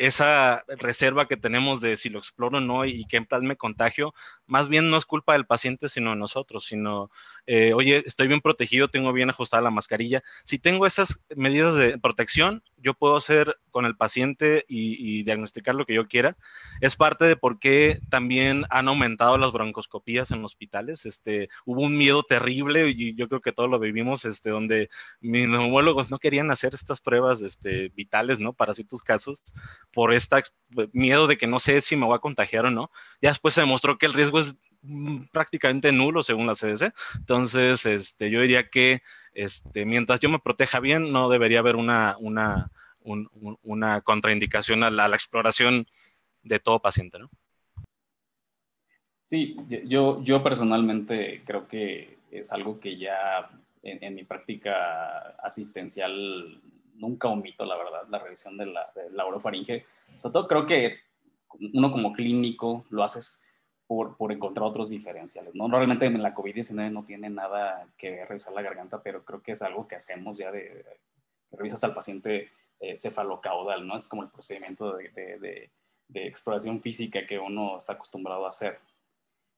esa 0.00 0.64
reserva 0.66 1.28
que 1.28 1.36
tenemos 1.36 1.80
de 1.80 1.96
si 1.96 2.10
lo 2.10 2.18
exploro 2.18 2.58
o 2.58 2.60
no 2.60 2.84
y 2.84 3.06
qué 3.06 3.20
tal 3.22 3.42
me 3.42 3.56
contagio, 3.56 4.14
más 4.48 4.68
bien 4.68 4.90
no 4.90 4.96
es 4.96 5.04
culpa 5.04 5.34
del 5.34 5.46
paciente, 5.46 5.88
sino 5.88 6.10
de 6.10 6.16
nosotros, 6.16 6.64
sino, 6.66 7.10
eh, 7.46 7.72
oye, 7.74 8.02
estoy 8.06 8.28
bien 8.28 8.40
protegido, 8.40 8.88
tengo 8.88 9.12
bien 9.12 9.30
ajustada 9.30 9.62
la 9.62 9.70
mascarilla. 9.70 10.22
Si 10.44 10.58
tengo 10.58 10.86
esas 10.86 11.20
medidas 11.36 11.74
de 11.74 11.98
protección, 11.98 12.62
yo 12.78 12.94
puedo 12.94 13.16
hacer 13.16 13.58
con 13.70 13.84
el 13.84 13.96
paciente 13.96 14.64
y, 14.68 15.22
diagnosticar 15.22 15.74
lo 15.74 15.84
que 15.84 15.94
yo 15.94 16.08
quiera. 16.08 16.36
Es 16.80 16.96
parte 16.96 17.26
de 17.26 17.36
por 17.36 17.58
qué 17.58 18.00
también 18.08 18.64
han 18.70 18.88
aumentado 18.88 19.36
las 19.36 19.52
broncoscopías 19.52 20.30
en 20.30 20.44
hospitales. 20.44 21.04
Este, 21.04 21.48
hubo 21.66 21.82
un 21.82 21.96
miedo 21.96 22.22
terrible 22.22 22.88
y 22.88 23.14
yo 23.14 23.28
creo 23.28 23.40
que 23.40 23.52
todos 23.52 23.68
lo 23.68 23.78
vivimos, 23.78 24.24
este, 24.24 24.50
donde 24.50 24.88
mis 25.20 25.48
neumólogos 25.48 26.10
no 26.10 26.18
querían 26.18 26.50
hacer 26.50 26.74
estas 26.74 27.00
pruebas 27.00 27.42
este, 27.42 27.90
vitales, 27.90 28.40
¿no? 28.40 28.52
Para 28.52 28.74
ciertos 28.74 29.02
casos, 29.02 29.42
por 29.92 30.14
este 30.14 30.42
miedo 30.92 31.26
de 31.26 31.36
que 31.36 31.46
no 31.46 31.60
sé 31.60 31.80
si 31.80 31.96
me 31.96 32.06
voy 32.06 32.16
a 32.16 32.20
contagiar 32.20 32.66
o 32.66 32.70
no. 32.70 32.90
Ya 33.20 33.30
después 33.30 33.54
se 33.54 33.60
demostró 33.60 33.98
que 33.98 34.06
el 34.06 34.14
riesgo 34.14 34.37
es 34.40 34.56
mm, 34.82 35.24
prácticamente 35.32 35.92
nulo 35.92 36.22
según 36.22 36.46
la 36.46 36.54
CDC. 36.54 36.92
Entonces, 37.16 37.86
este, 37.86 38.30
yo 38.30 38.40
diría 38.40 38.68
que 38.68 39.02
este, 39.32 39.84
mientras 39.84 40.20
yo 40.20 40.28
me 40.28 40.38
proteja 40.38 40.80
bien, 40.80 41.12
no 41.12 41.28
debería 41.28 41.60
haber 41.60 41.76
una, 41.76 42.16
una, 42.18 42.70
una 43.62 44.00
contraindicación 44.00 44.82
a 44.82 44.90
la, 44.90 45.06
exploración 45.08 45.86
de 46.42 46.58
todo 46.58 46.80
paciente, 46.80 47.18
¿no? 47.18 47.30
Sí, 49.22 49.56
yo, 49.84 50.22
yo 50.24 50.42
personalmente 50.42 51.42
creo 51.44 51.68
que 51.68 52.18
es 52.30 52.50
algo 52.52 52.80
que 52.80 52.96
ya 52.96 53.50
en, 53.82 54.14
mi 54.14 54.24
práctica 54.24 55.36
asistencial 55.42 56.60
nunca 56.94 57.28
omito, 57.28 57.64
la 57.64 57.76
verdad, 57.76 58.08
la 58.08 58.18
revisión 58.18 58.56
de 58.56 58.66
la, 58.66 58.90
de 58.94 59.10
la 59.10 59.26
orofaringe. 59.26 59.84
Sobre 60.18 60.32
todo 60.32 60.48
creo 60.48 60.66
que 60.66 60.98
uno 61.74 61.92
como 61.92 62.12
clínico 62.12 62.84
lo 62.90 63.04
haces 63.04 63.42
por, 63.88 64.16
por, 64.16 64.30
encontrar 64.30 64.68
otros 64.68 64.90
diferenciales. 64.90 65.54
¿no? 65.54 65.68
Realmente 65.68 66.08
la 66.10 66.34
COVID-19 66.34 66.92
no 66.92 67.04
tiene 67.04 67.28
nada 67.30 67.88
que 67.96 68.24
revisar 68.24 68.52
la 68.52 68.62
garganta, 68.62 69.02
pero 69.02 69.24
creo 69.24 69.42
que 69.42 69.52
es 69.52 69.62
algo 69.62 69.88
que 69.88 69.96
hacemos 69.96 70.38
ya 70.38 70.52
de, 70.52 70.84
revisas 71.50 71.82
al 71.82 71.94
paciente 71.94 72.50
eh, 72.78 72.96
cefalocaudal, 72.96 73.84
¿no? 73.84 73.96
Es 73.96 74.06
como 74.06 74.22
el 74.22 74.28
procedimiento 74.28 74.96
de, 74.96 75.08
de, 75.08 75.70
de, 76.08 76.26
exploración 76.26 76.80
física 76.80 77.26
que 77.26 77.40
uno 77.40 77.78
está 77.78 77.94
acostumbrado 77.94 78.46
a 78.46 78.50
hacer. 78.50 78.78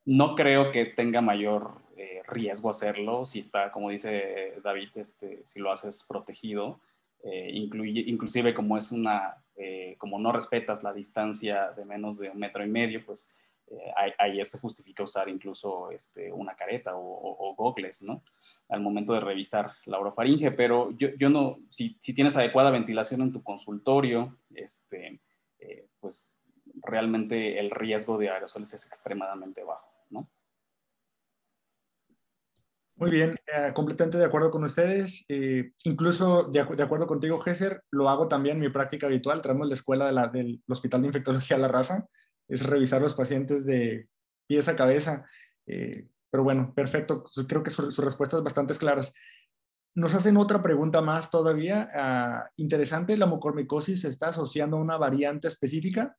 No 0.06 0.34
creo 0.34 0.70
que 0.70 0.86
tenga 0.86 1.20
mayor 1.20 1.72
eh, 1.96 2.22
riesgo 2.26 2.70
hacerlo 2.70 3.26
si 3.26 3.40
está, 3.40 3.70
como 3.72 3.90
dice 3.90 4.54
David, 4.62 4.88
este, 4.94 5.44
si 5.44 5.60
lo 5.60 5.70
haces 5.70 6.04
protegido, 6.08 6.80
eh, 7.22 7.50
incluye, 7.52 8.00
inclusive 8.06 8.54
como 8.54 8.78
es 8.78 8.92
una, 8.92 9.36
eh, 9.56 9.94
como 9.98 10.18
no 10.18 10.32
respetas 10.32 10.82
la 10.82 10.94
distancia 10.94 11.70
de 11.72 11.84
menos 11.84 12.18
de 12.18 12.30
un 12.30 12.38
metro 12.38 12.64
y 12.64 12.68
medio, 12.68 13.04
pues 13.04 13.30
eh, 13.70 14.14
ahí, 14.18 14.44
se 14.44 14.58
justifica 14.58 15.02
usar 15.02 15.28
incluso 15.28 15.90
este, 15.90 16.32
una 16.32 16.54
careta 16.54 16.96
o, 16.96 17.00
o, 17.02 17.54
gogles, 17.54 18.02
¿no? 18.02 18.22
Al 18.68 18.80
momento 18.80 19.12
de 19.12 19.20
revisar 19.20 19.72
la 19.86 19.98
orofaringe, 19.98 20.50
pero 20.50 20.90
yo, 20.92 21.08
yo 21.18 21.28
no, 21.28 21.58
si, 21.70 21.96
si, 22.00 22.14
tienes 22.14 22.36
adecuada 22.36 22.70
ventilación 22.70 23.22
en 23.22 23.32
tu 23.32 23.42
consultorio, 23.42 24.38
este, 24.54 25.20
pues 26.00 26.28
realmente 26.82 27.58
el 27.58 27.70
riesgo 27.70 28.18
de 28.18 28.30
aerosoles 28.30 28.72
es 28.74 28.86
extremadamente 28.86 29.62
bajo, 29.64 29.88
¿no? 30.10 30.28
Muy 33.00 33.10
bien, 33.10 33.34
eh, 33.46 33.72
completamente 33.72 34.18
de 34.18 34.26
acuerdo 34.26 34.50
con 34.50 34.62
ustedes. 34.62 35.24
Eh, 35.30 35.72
incluso 35.84 36.50
de, 36.50 36.60
acuerdo 36.60 37.06
contigo, 37.06 37.38
Gesser, 37.38 37.82
lo 37.90 38.10
hago 38.10 38.28
también 38.28 38.56
en 38.56 38.60
mi 38.60 38.68
práctica 38.68 39.06
habitual. 39.06 39.40
Traemos 39.40 39.66
la 39.68 39.72
escuela 39.72 40.04
de 40.04 40.12
la, 40.12 40.28
del 40.28 40.62
Hospital 40.68 41.00
de 41.00 41.06
Infectología 41.06 41.56
La 41.56 41.68
Raza, 41.68 42.06
es 42.51 42.62
revisar 42.64 43.01
los 43.01 43.14
pacientes 43.14 43.64
de 43.64 44.09
pies 44.46 44.68
a 44.68 44.76
cabeza. 44.76 45.24
Eh, 45.66 46.09
pero 46.30 46.42
bueno, 46.42 46.74
perfecto. 46.74 47.24
Creo 47.48 47.62
que 47.62 47.70
sus 47.70 47.96
respuestas 47.98 48.42
bastante 48.42 48.74
claras. 48.74 49.14
Nos 49.94 50.14
hacen 50.14 50.36
otra 50.36 50.62
pregunta 50.62 51.01
más 51.01 51.30
todavía. 51.30 51.88
Ah, 51.94 52.51
interesante, 52.57 53.16
¿la 53.16 53.26
mucormicosis 53.26 54.03
se 54.03 54.09
está 54.09 54.28
asociando 54.28 54.76
a 54.76 54.80
una 54.80 54.96
variante 54.96 55.48
específica? 55.48 56.16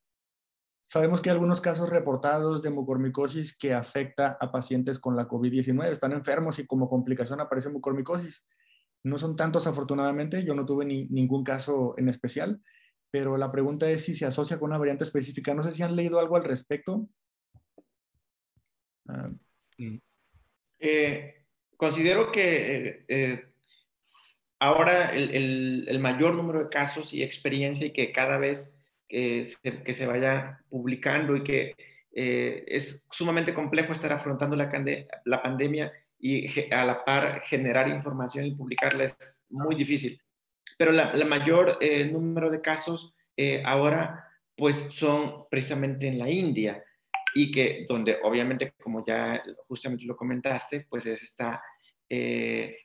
Sabemos 0.86 1.22
que 1.22 1.30
hay 1.30 1.34
algunos 1.34 1.62
casos 1.62 1.88
reportados 1.88 2.60
de 2.60 2.70
mucormicosis 2.70 3.56
que 3.56 3.72
afecta 3.72 4.36
a 4.38 4.52
pacientes 4.52 4.98
con 4.98 5.16
la 5.16 5.26
COVID-19. 5.26 5.90
Están 5.90 6.12
enfermos 6.12 6.58
y 6.58 6.66
como 6.66 6.88
complicación 6.90 7.40
aparece 7.40 7.70
mucormicosis. 7.70 8.44
No 9.02 9.18
son 9.18 9.36
tantos 9.36 9.66
afortunadamente, 9.66 10.44
yo 10.44 10.54
no 10.54 10.66
tuve 10.66 10.84
ni, 10.84 11.06
ningún 11.06 11.44
caso 11.44 11.94
en 11.96 12.08
especial, 12.08 12.60
pero 13.12 13.36
la 13.36 13.52
pregunta 13.52 13.88
es 13.90 14.06
si 14.06 14.14
se 14.14 14.24
asocia 14.24 14.58
con 14.58 14.70
una 14.70 14.78
variante 14.78 15.04
específica. 15.04 15.52
No 15.52 15.62
sé 15.62 15.72
si 15.72 15.82
han 15.82 15.94
leído 15.94 16.18
algo 16.18 16.34
al 16.34 16.44
respecto. 16.44 17.06
Ah. 19.06 19.30
Eh, 20.80 21.44
considero 21.76 22.32
que 22.32 22.74
eh, 22.74 23.04
eh, 23.08 23.46
ahora 24.58 25.12
el, 25.12 25.98
mayor 26.00 26.34
número 26.34 26.60
de 26.64 26.70
casos 26.70 27.12
y 27.12 27.22
experiencia 27.22 27.86
y 27.86 27.92
que 27.92 28.12
cada 28.12 28.38
vez 28.38 28.72
que 29.08 29.94
se 29.94 30.06
vaya 30.06 30.64
publicando 30.70 31.36
y 31.36 31.44
que 31.44 31.74
es 32.14 33.06
sumamente 33.10 33.52
complejo 33.52 33.92
estar 33.92 34.10
afrontando 34.10 34.56
la, 34.56 34.72
la 35.26 35.42
pandemia 35.42 35.92
y 36.18 36.46
a 36.72 36.86
la 36.86 37.04
par 37.04 37.42
generar 37.42 37.88
información 37.88 38.46
y 38.46 38.54
publicarla 38.54 39.04
es 39.04 39.44
muy 39.50 39.74
difícil. 39.74 40.21
Pero 40.82 40.90
la, 40.90 41.24
mayor 41.24 41.78
eh, 41.80 42.06
número 42.06 42.50
de 42.50 42.60
casos 42.60 43.14
eh, 43.36 43.62
ahora 43.64 44.24
pues 44.56 44.76
son 44.90 45.44
precisamente 45.48 46.08
en 46.08 46.18
la 46.18 46.28
India 46.28 46.82
y 47.36 47.52
que 47.52 47.86
donde 47.88 48.18
obviamente 48.24 48.74
como 48.82 49.06
ya 49.06 49.40
justamente 49.68 50.06
lo 50.06 50.16
comentaste 50.16 50.86
pues 50.90 51.06
es 51.06 51.22
esta 51.22 51.62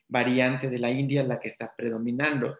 variante 0.06 0.70
de 0.70 0.78
la 0.78 0.92
India 0.92 1.24
la 1.24 1.40
que 1.40 1.48
está 1.48 1.74
predominando. 1.76 2.56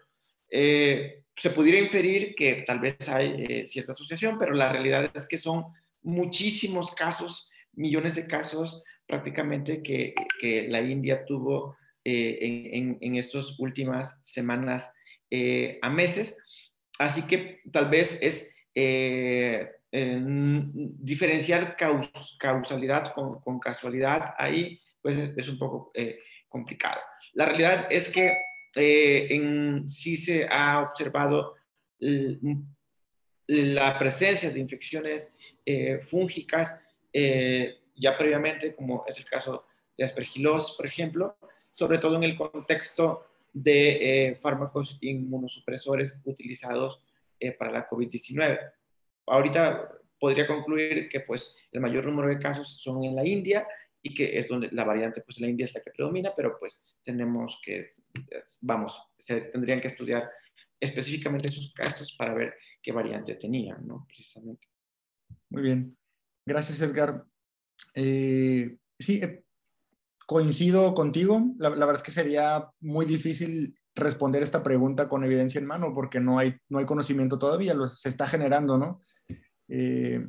Eh, 0.51 1.23
se 1.37 1.51
pudiera 1.51 1.79
inferir 1.79 2.35
que 2.35 2.65
tal 2.67 2.81
vez 2.81 2.97
hay 3.09 3.45
eh, 3.49 3.69
cierta 3.69 3.93
asociación, 3.93 4.39
pero 4.39 4.55
la 4.55 4.73
realidad 4.73 5.09
es 5.15 5.29
que 5.29 5.39
son 5.39 5.67
muchísimos 6.03 6.95
casos, 6.97 7.49
millones 7.75 8.17
de 8.17 8.27
casos 8.27 8.83
prácticamente 9.07 9.83
que, 9.83 10.15
que 10.41 10.67
la 10.69 10.81
India 10.81 11.25
tuvo 11.25 11.77
eh, 12.05 12.39
en, 12.73 12.99
en, 13.01 13.17
estas 13.17 13.59
últimas 13.61 14.19
semanas 14.23 14.93
eh, 15.31 15.79
a 15.83 15.91
meses. 15.91 16.37
Así 16.99 17.23
que 17.27 17.61
tal 17.71 17.89
vez 17.89 18.19
es 18.21 18.55
diferenciar 21.01 21.77
causalidad 22.39 23.13
con, 23.13 23.59
casualidad 23.61 24.35
ahí, 24.37 24.81
pues 25.01 25.33
es 25.37 25.49
un 25.49 25.59
poco 25.59 25.93
complicado. 26.49 27.01
La 27.35 27.47
realidad 27.47 27.87
es 27.91 28.09
que 28.09 28.37
eh, 28.75 29.83
sí 29.87 30.17
se 30.17 30.47
ha 30.49 30.81
observado 30.81 31.55
la 33.47 33.99
presencia 33.99 34.51
de 34.51 34.61
infecciones 34.61 35.29
eh, 35.65 35.99
fúngicas 35.99 36.77
eh, 37.13 37.79
ya 37.97 38.17
previamente, 38.17 38.75
como 38.75 39.05
es 39.09 39.19
el 39.19 39.25
caso 39.25 39.67
de 39.97 40.05
aspergilosis, 40.05 40.77
por 40.77 40.87
ejemplo, 40.87 41.37
sobre 41.73 41.99
todo 41.99 42.17
en 42.17 42.25
el 42.25 42.37
contexto 42.37 43.28
de 43.53 44.39
fármacos 44.41 44.99
inmunosupresores 45.01 46.21
utilizados 46.25 47.03
para 47.59 47.73
la 47.73 47.89
COVID-19. 47.89 48.59
Ahorita 49.27 49.91
podría 50.19 50.47
concluir 50.47 51.09
que 51.09 51.21
pues 51.21 51.57
el 51.73 51.81
mayor 51.81 52.07
número 52.07 52.29
de 52.29 52.39
casos 52.39 52.81
son 52.83 53.05
en 53.05 53.15
la 53.15 53.27
India 53.27 53.67
y 54.03 54.15
que 54.15 54.39
es 54.39 54.49
donde 54.49 54.69
la 54.73 54.85
variante, 54.85 55.23
pues 55.23 55.41
la 55.41 55.49
India 55.49 55.65
es 55.65 55.75
la 55.75 55.81
que 55.81 55.91
predomina, 55.91 56.33
pero 56.35 56.59
pues 56.59 56.87
tenemos 57.03 57.61
que, 57.65 57.91
vamos, 58.61 58.97
se 59.17 59.41
tendrían 59.43 59.81
que 59.81 59.89
estudiar 59.89 60.31
específicamente 60.81 61.49
esos 61.49 61.73
casos 61.75 62.13
para 62.13 62.35
ver 62.35 62.55
qué 62.83 62.93
variante 62.93 63.35
tenían, 63.35 63.87
¿no? 63.87 64.07
Precisamente. 64.07 64.69
Muy 65.51 65.63
bien. 65.63 65.97
Gracias, 66.47 66.81
Edgar. 66.81 67.25
Eh, 67.95 68.77
sí, 68.99 69.21
eh, 69.23 69.45
coincido 70.29 70.93
contigo. 70.93 71.55
La, 71.59 71.71
verdad 71.71 71.95
es 71.95 72.03
que 72.03 72.11
sería 72.11 72.69
muy 72.81 73.07
difícil 73.07 73.75
responder 73.95 74.43
esta 74.43 74.63
pregunta 74.63 75.09
con 75.09 75.25
evidencia 75.25 75.59
en 75.59 75.67
mano 75.67 75.95
porque 75.95 76.21
no 76.21 76.39
hay, 76.39 76.55
no 76.69 76.79
hay 76.79 76.85
conocimiento 76.85 77.39
todavía, 77.39 77.73
lo, 77.73 77.89
se 77.89 78.11
está 78.11 78.27
generando, 78.27 78.77
¿no? 78.77 79.01
Eh, 79.69 80.29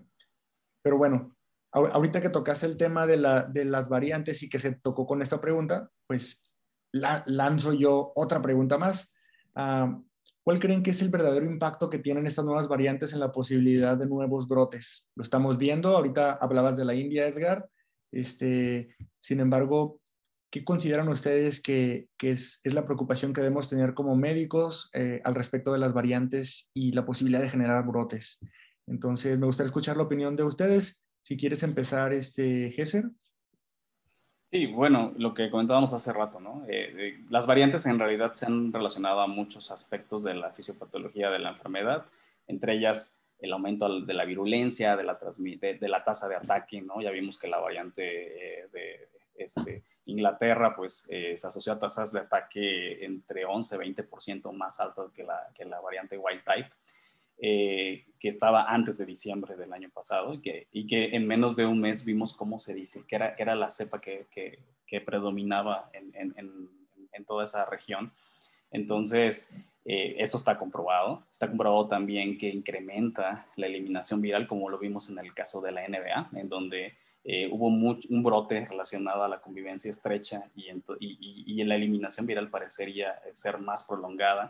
pero 0.81 0.97
bueno, 0.97 1.35
ahorita 1.73 2.21
que 2.21 2.29
tocaste 2.29 2.65
el 2.65 2.77
tema 2.77 3.05
de, 3.05 3.17
las 3.17 3.89
variantes 3.89 4.41
y 4.41 4.47
que 4.47 4.57
se 4.57 4.71
tocó 4.71 5.05
con 5.05 5.21
esta 5.21 5.41
pregunta, 5.41 5.91
pues 6.07 6.49
lanzo 6.93 7.73
yo 7.73 8.13
otra 8.15 8.41
pregunta 8.41 8.77
más. 8.77 9.13
Ah, 9.53 9.99
¿Cuál 10.43 10.59
creen 10.59 10.81
que 10.81 10.91
es 10.91 11.01
el 11.01 11.09
verdadero 11.09 11.45
impacto 11.45 11.89
que 11.89 11.99
tienen 11.99 12.25
estas 12.25 12.45
nuevas 12.45 12.69
variantes 12.69 13.11
en 13.11 13.19
la 13.19 13.33
posibilidad 13.33 13.97
de 13.97 14.07
nuevos 14.07 14.47
brotes? 14.47 15.09
Lo 15.15 15.23
estamos 15.23 15.57
viendo, 15.57 15.97
ahorita 15.97 16.35
hablabas 16.35 16.77
de 16.77 16.85
la 16.85 16.95
India, 16.95 17.27
Edgar. 17.27 17.69
Este, 18.11 18.95
sin 19.19 19.39
embargo, 19.39 20.01
¿qué 20.49 20.63
consideran 20.63 21.07
ustedes 21.09 21.61
que, 21.61 22.07
es, 22.21 22.61
la 22.63 22.85
preocupación 22.85 23.33
que 23.33 23.41
debemos 23.41 23.69
tener 23.69 23.93
como 23.93 24.15
médicos 24.15 24.89
eh, 24.93 25.21
al 25.23 25.35
respecto 25.35 25.71
de 25.71 25.79
las 25.79 25.93
variantes 25.93 26.71
y 26.73 26.91
la 26.91 27.05
posibilidad 27.05 27.41
de 27.41 27.49
generar 27.49 27.85
brotes? 27.85 28.39
Entonces, 28.87 29.37
me 29.37 29.45
gustaría 29.45 29.67
escuchar 29.67 29.97
la 29.97 30.03
opinión 30.03 30.35
de 30.35 30.43
ustedes. 30.43 31.05
Si 31.21 31.37
quieres 31.37 31.61
empezar, 31.63 32.13
este, 32.13 32.71
Gesser. 32.71 33.05
Sí, 34.49 34.65
bueno, 34.65 35.13
lo 35.15 35.35
que 35.35 35.51
comentábamos 35.51 35.93
hace 35.93 36.11
rato, 36.11 36.39
¿no? 36.39 36.63
Eh, 36.67 37.23
las 37.29 37.45
variantes 37.45 37.85
en 37.85 37.99
realidad 37.99 38.33
se 38.33 38.47
han 38.47 38.73
relacionado 38.73 39.21
a 39.21 39.27
muchos 39.27 39.69
aspectos 39.69 40.23
de 40.23 40.33
la 40.33 40.51
fisiopatología 40.53 41.29
de 41.29 41.37
la 41.37 41.49
enfermedad, 41.49 42.07
entre 42.47 42.73
ellas 42.73 43.18
el 43.39 43.53
aumento 43.53 44.01
de 44.01 44.13
la 44.13 44.25
virulencia, 44.25 44.95
de 44.95 45.03
la, 45.03 45.17
de, 45.17 45.87
la 45.87 46.03
tasa 46.03 46.27
de 46.27 46.35
ataque, 46.35 46.81
¿no? 46.81 47.01
Ya 47.01 47.11
vimos 47.11 47.39
que 47.39 47.47
la 47.47 47.59
variante 47.59 48.63
eh, 48.63 48.67
de 48.71 49.09
este, 49.35 49.83
Inglaterra, 50.05 50.75
pues, 50.75 51.07
eh, 51.09 51.37
se 51.37 51.47
asoció 51.47 51.73
a 51.73 51.79
tasas 51.79 52.11
de 52.11 52.19
ataque 52.19 53.03
entre 53.05 53.45
11 53.45 53.75
y 53.75 53.93
20% 53.93 54.51
más 54.51 54.79
altas 54.79 55.11
que 55.11 55.23
la, 55.23 55.49
que 55.55 55.65
la 55.65 55.79
variante 55.79 56.17
wild 56.17 56.43
type. 56.43 56.69
Eh, 57.41 58.05
que 58.19 58.27
estaba 58.27 58.65
antes 58.65 58.97
de 58.97 59.05
diciembre 59.05 59.55
del 59.55 59.71
año 59.71 59.89
pasado 59.93 60.33
y 60.33 60.41
que, 60.41 60.67
y 60.73 60.85
que 60.85 61.15
en 61.15 61.25
menos 61.25 61.55
de 61.55 61.65
un 61.65 61.79
mes 61.79 62.03
vimos 62.03 62.33
cómo 62.33 62.59
se 62.59 62.73
dice, 62.73 63.05
que 63.07 63.15
era, 63.15 63.33
que 63.33 63.43
era 63.43 63.55
la 63.55 63.69
cepa 63.69 64.01
que, 64.01 64.27
que, 64.29 64.99
predominaba 64.99 65.89
en, 65.93 66.35
en, 66.35 67.25
toda 67.25 67.45
esa 67.45 67.63
región. 67.63 68.11
Entonces, 68.71 69.49
eh, 69.89 70.15
eso 70.19 70.37
está 70.37 70.57
comprobado. 70.59 71.23
Está 71.31 71.47
comprobado 71.47 71.87
también 71.87 72.37
que 72.37 72.47
incrementa 72.47 73.47
la 73.55 73.65
eliminación 73.65 74.21
viral, 74.21 74.47
como 74.47 74.69
lo 74.69 74.77
vimos 74.77 75.09
en 75.09 75.17
el 75.17 75.33
caso 75.33 75.61
de 75.61 75.71
la 75.71 75.87
NBA, 75.87 76.29
en 76.39 76.47
donde 76.47 76.93
eh, 77.23 77.49
hubo 77.51 77.67
un 77.67 78.23
brote 78.23 78.67
relacionado 78.67 79.23
a 79.23 79.27
la 79.27 79.41
convivencia 79.41 79.89
estrecha 79.89 80.43
y, 80.55 80.69
y, 80.69 81.43
y, 81.47 81.63
la 81.63 81.75
eliminación 81.75 82.27
viral 82.27 82.49
parecería 82.49 83.19
ser 83.33 83.57
más 83.57 83.83
prolongada. 83.83 84.49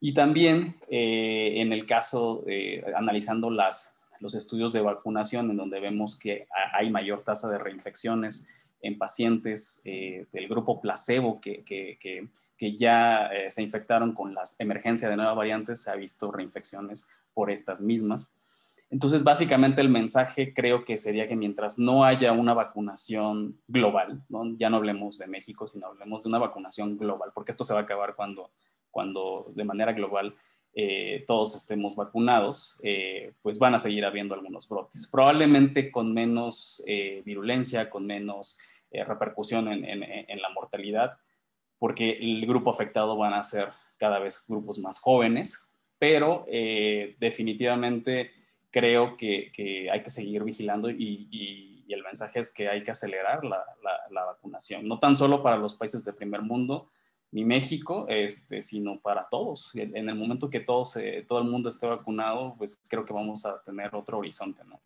Y 0.00 0.12
también 0.12 0.74
eh, 0.88 1.60
en 1.60 1.72
el 1.72 1.86
caso, 1.86 2.42
eh, 2.48 2.82
analizando 2.96 3.48
las, 3.48 3.96
los 4.18 4.34
estudios 4.34 4.72
de 4.72 4.80
vacunación 4.80 5.52
en 5.52 5.56
donde 5.56 5.78
vemos 5.78 6.18
que 6.18 6.48
hay 6.72 6.90
mayor 6.90 7.22
tasa 7.22 7.48
de 7.48 7.58
reinfecciones 7.58 8.48
en 8.82 8.98
pacientes 8.98 9.80
eh, 9.84 10.26
del 10.32 10.48
grupo 10.48 10.80
placebo 10.80 11.40
que, 11.40 11.62
que, 11.62 11.98
que, 12.00 12.26
ya 12.76 13.26
eh, 13.26 13.50
se 13.50 13.62
infectaron 13.62 14.14
con 14.14 14.34
la 14.34 14.42
emergencia 14.58 15.08
de 15.08 15.16
nuevas 15.16 15.34
variantes, 15.34 15.82
se 15.82 15.90
ha 15.90 15.96
visto 15.96 16.30
reinfecciones 16.30 17.08
por 17.34 17.50
estas 17.50 17.80
mismas. 17.80 18.32
Entonces, 18.88 19.24
básicamente 19.24 19.80
el 19.80 19.88
mensaje 19.88 20.54
creo 20.54 20.84
que 20.84 20.98
sería 20.98 21.26
que 21.26 21.34
mientras 21.34 21.78
no 21.78 22.04
haya 22.04 22.30
una 22.32 22.54
vacunación 22.54 23.58
global, 23.66 24.22
ya 24.58 24.70
no 24.70 24.76
hablemos 24.76 25.18
de 25.18 25.26
México, 25.26 25.66
sino 25.66 25.88
hablemos 25.88 26.22
de 26.22 26.28
una 26.28 26.38
vacunación 26.38 26.98
global, 26.98 27.30
porque 27.34 27.50
esto 27.50 27.64
se 27.64 27.72
va 27.72 27.80
a 27.80 27.82
acabar 27.82 28.14
cuando, 28.14 28.50
cuando 28.90 29.50
de 29.56 29.64
manera 29.64 29.92
global 29.92 30.36
eh, 30.74 31.24
todos 31.26 31.56
estemos 31.56 31.96
vacunados, 31.96 32.78
eh, 32.84 33.32
pues 33.42 33.58
van 33.58 33.74
a 33.74 33.78
seguir 33.78 34.04
habiendo 34.04 34.34
algunos 34.34 34.68
brotes, 34.68 35.08
probablemente 35.10 35.90
con 35.90 36.12
menos 36.14 36.82
virulencia, 37.24 37.90
con 37.90 38.06
menos 38.06 38.58
repercusión 38.92 39.68
en, 39.68 39.84
en, 39.84 40.42
la 40.42 40.50
mortalidad, 40.50 41.16
porque 41.82 42.12
el 42.12 42.46
grupo 42.46 42.70
afectado 42.70 43.16
van 43.16 43.34
a 43.34 43.42
ser 43.42 43.70
cada 43.96 44.20
vez 44.20 44.44
grupos 44.46 44.78
más 44.78 45.00
jóvenes, 45.00 45.68
pero 45.98 46.46
definitivamente 47.18 48.30
creo 48.70 49.16
que, 49.16 49.50
que, 49.52 49.90
hay 49.90 50.00
que 50.00 50.10
seguir 50.10 50.44
vigilando 50.44 50.88
y, 50.90 51.26
y, 51.32 51.92
el 51.92 52.04
mensaje 52.04 52.38
es 52.38 52.52
que 52.52 52.68
hay 52.68 52.84
que 52.84 52.92
acelerar 52.92 53.44
la, 53.44 53.62
la, 53.82 53.98
la 54.10 54.24
vacunación, 54.24 54.86
no 54.86 55.00
tan 55.00 55.16
solo 55.16 55.42
para 55.42 55.56
los 55.56 55.74
países 55.74 56.04
de 56.04 56.12
primer 56.12 56.40
mundo, 56.40 56.88
ni 57.32 57.44
México, 57.44 58.06
este, 58.08 58.62
sino 58.62 59.00
para 59.00 59.28
todos. 59.28 59.74
En 59.74 60.08
el 60.08 60.14
momento 60.14 60.48
que 60.50 60.60
todos, 60.60 60.96
todo 61.26 61.40
el 61.40 61.48
mundo 61.48 61.68
esté 61.68 61.88
vacunado, 61.88 62.54
pues 62.56 62.80
creo 62.88 63.04
que 63.04 63.12
vamos 63.12 63.44
a 63.44 63.60
tener 63.64 63.92
otro 63.96 64.18
horizonte, 64.18 64.62
¿no? 64.64 64.80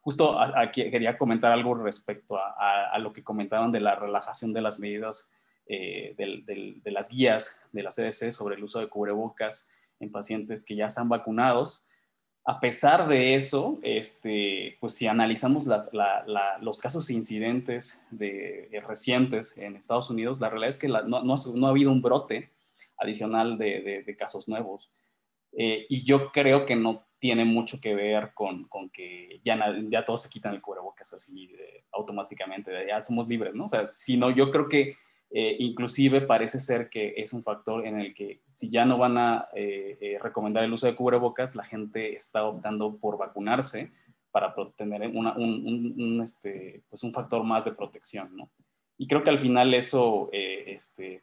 Justo 0.00 0.40
aquí 0.40 0.90
quería 0.90 1.18
comentar 1.18 1.52
algo 1.52 1.74
respecto 1.74 2.38
a, 2.38 2.98
lo 2.98 3.12
que 3.12 3.22
comentaban 3.22 3.70
de 3.70 3.80
la 3.80 3.94
relajación 3.94 4.54
de 4.54 4.62
las 4.62 4.78
medidas 4.80 5.30
eh, 5.68 6.14
de 6.16 6.90
las 6.90 7.10
guías 7.10 7.60
de 7.72 7.82
la 7.82 7.90
CDC 7.90 8.32
sobre 8.32 8.56
el 8.56 8.64
uso 8.64 8.80
de 8.80 8.88
cubrebocas 8.88 9.68
en 10.00 10.10
pacientes 10.10 10.64
que 10.64 10.76
ya 10.76 10.86
están 10.86 11.08
vacunados 11.08 11.84
a 12.48 12.60
pesar 12.60 13.06
de 13.08 13.34
eso, 13.34 13.78
este, 13.82 14.78
pues 14.80 14.94
si 14.94 15.06
analizamos 15.06 15.66
los 15.66 16.78
casos 16.78 17.10
incidentes 17.10 18.02
de, 18.10 18.70
eh, 18.72 18.80
recientes 18.80 19.58
en 19.58 19.76
Estados 19.76 20.08
Unidos, 20.08 20.40
la 20.40 20.48
realidad 20.48 20.70
es 20.70 20.78
que 20.78 20.88
no, 20.88 21.34
ha 21.34 21.68
habido 21.68 21.92
un 21.92 22.00
brote 22.00 22.50
adicional 22.96 23.58
de, 23.58 24.16
casos 24.18 24.48
nuevos. 24.48 24.90
Eh, 25.52 25.84
y 25.90 26.04
yo 26.04 26.32
creo 26.32 26.64
que 26.64 26.74
no 26.74 27.06
tiene 27.18 27.44
mucho 27.44 27.82
que 27.82 27.94
ver 27.94 28.32
con, 28.32 28.66
que 28.94 29.42
ya, 29.44 29.58
ya 29.90 30.06
todos 30.06 30.22
se 30.22 30.30
quitan 30.30 30.54
el 30.54 30.62
cubrebocas 30.62 31.12
así 31.12 31.54
automáticamente, 31.92 32.72
ya 32.88 33.04
somos 33.04 33.28
libres, 33.28 33.52
¿no? 33.54 33.66
O 33.66 33.68
sea, 33.68 33.86
sino 33.86 34.30
yo 34.30 34.50
creo 34.50 34.70
que 34.70 34.96
eh, 35.30 35.56
inclusive 35.58 36.22
parece 36.22 36.58
ser 36.58 36.88
que 36.88 37.14
es 37.16 37.32
un 37.34 37.42
factor 37.42 37.86
en 37.86 38.00
el 38.00 38.14
que 38.14 38.40
si 38.48 38.70
ya 38.70 38.86
no 38.86 38.96
van 38.96 39.18
a 39.18 39.48
eh, 39.54 39.98
eh, 40.00 40.18
recomendar 40.22 40.64
el 40.64 40.72
uso 40.72 40.86
de 40.86 40.96
cubrebocas, 40.96 41.54
la 41.54 41.64
gente 41.64 42.14
está 42.14 42.44
optando 42.44 42.96
por 42.96 43.18
vacunarse 43.18 43.92
para 44.30 44.54
tener 44.76 45.02
un, 45.08 46.20
este, 46.22 46.82
pues 46.88 47.02
un 47.02 47.12
factor 47.12 47.44
más 47.44 47.64
de 47.64 47.72
protección, 47.72 48.36
¿no? 48.36 48.50
Y 48.96 49.06
creo 49.06 49.22
que 49.22 49.30
al 49.30 49.38
final 49.38 49.74
eso 49.74 50.28
este, 50.32 51.22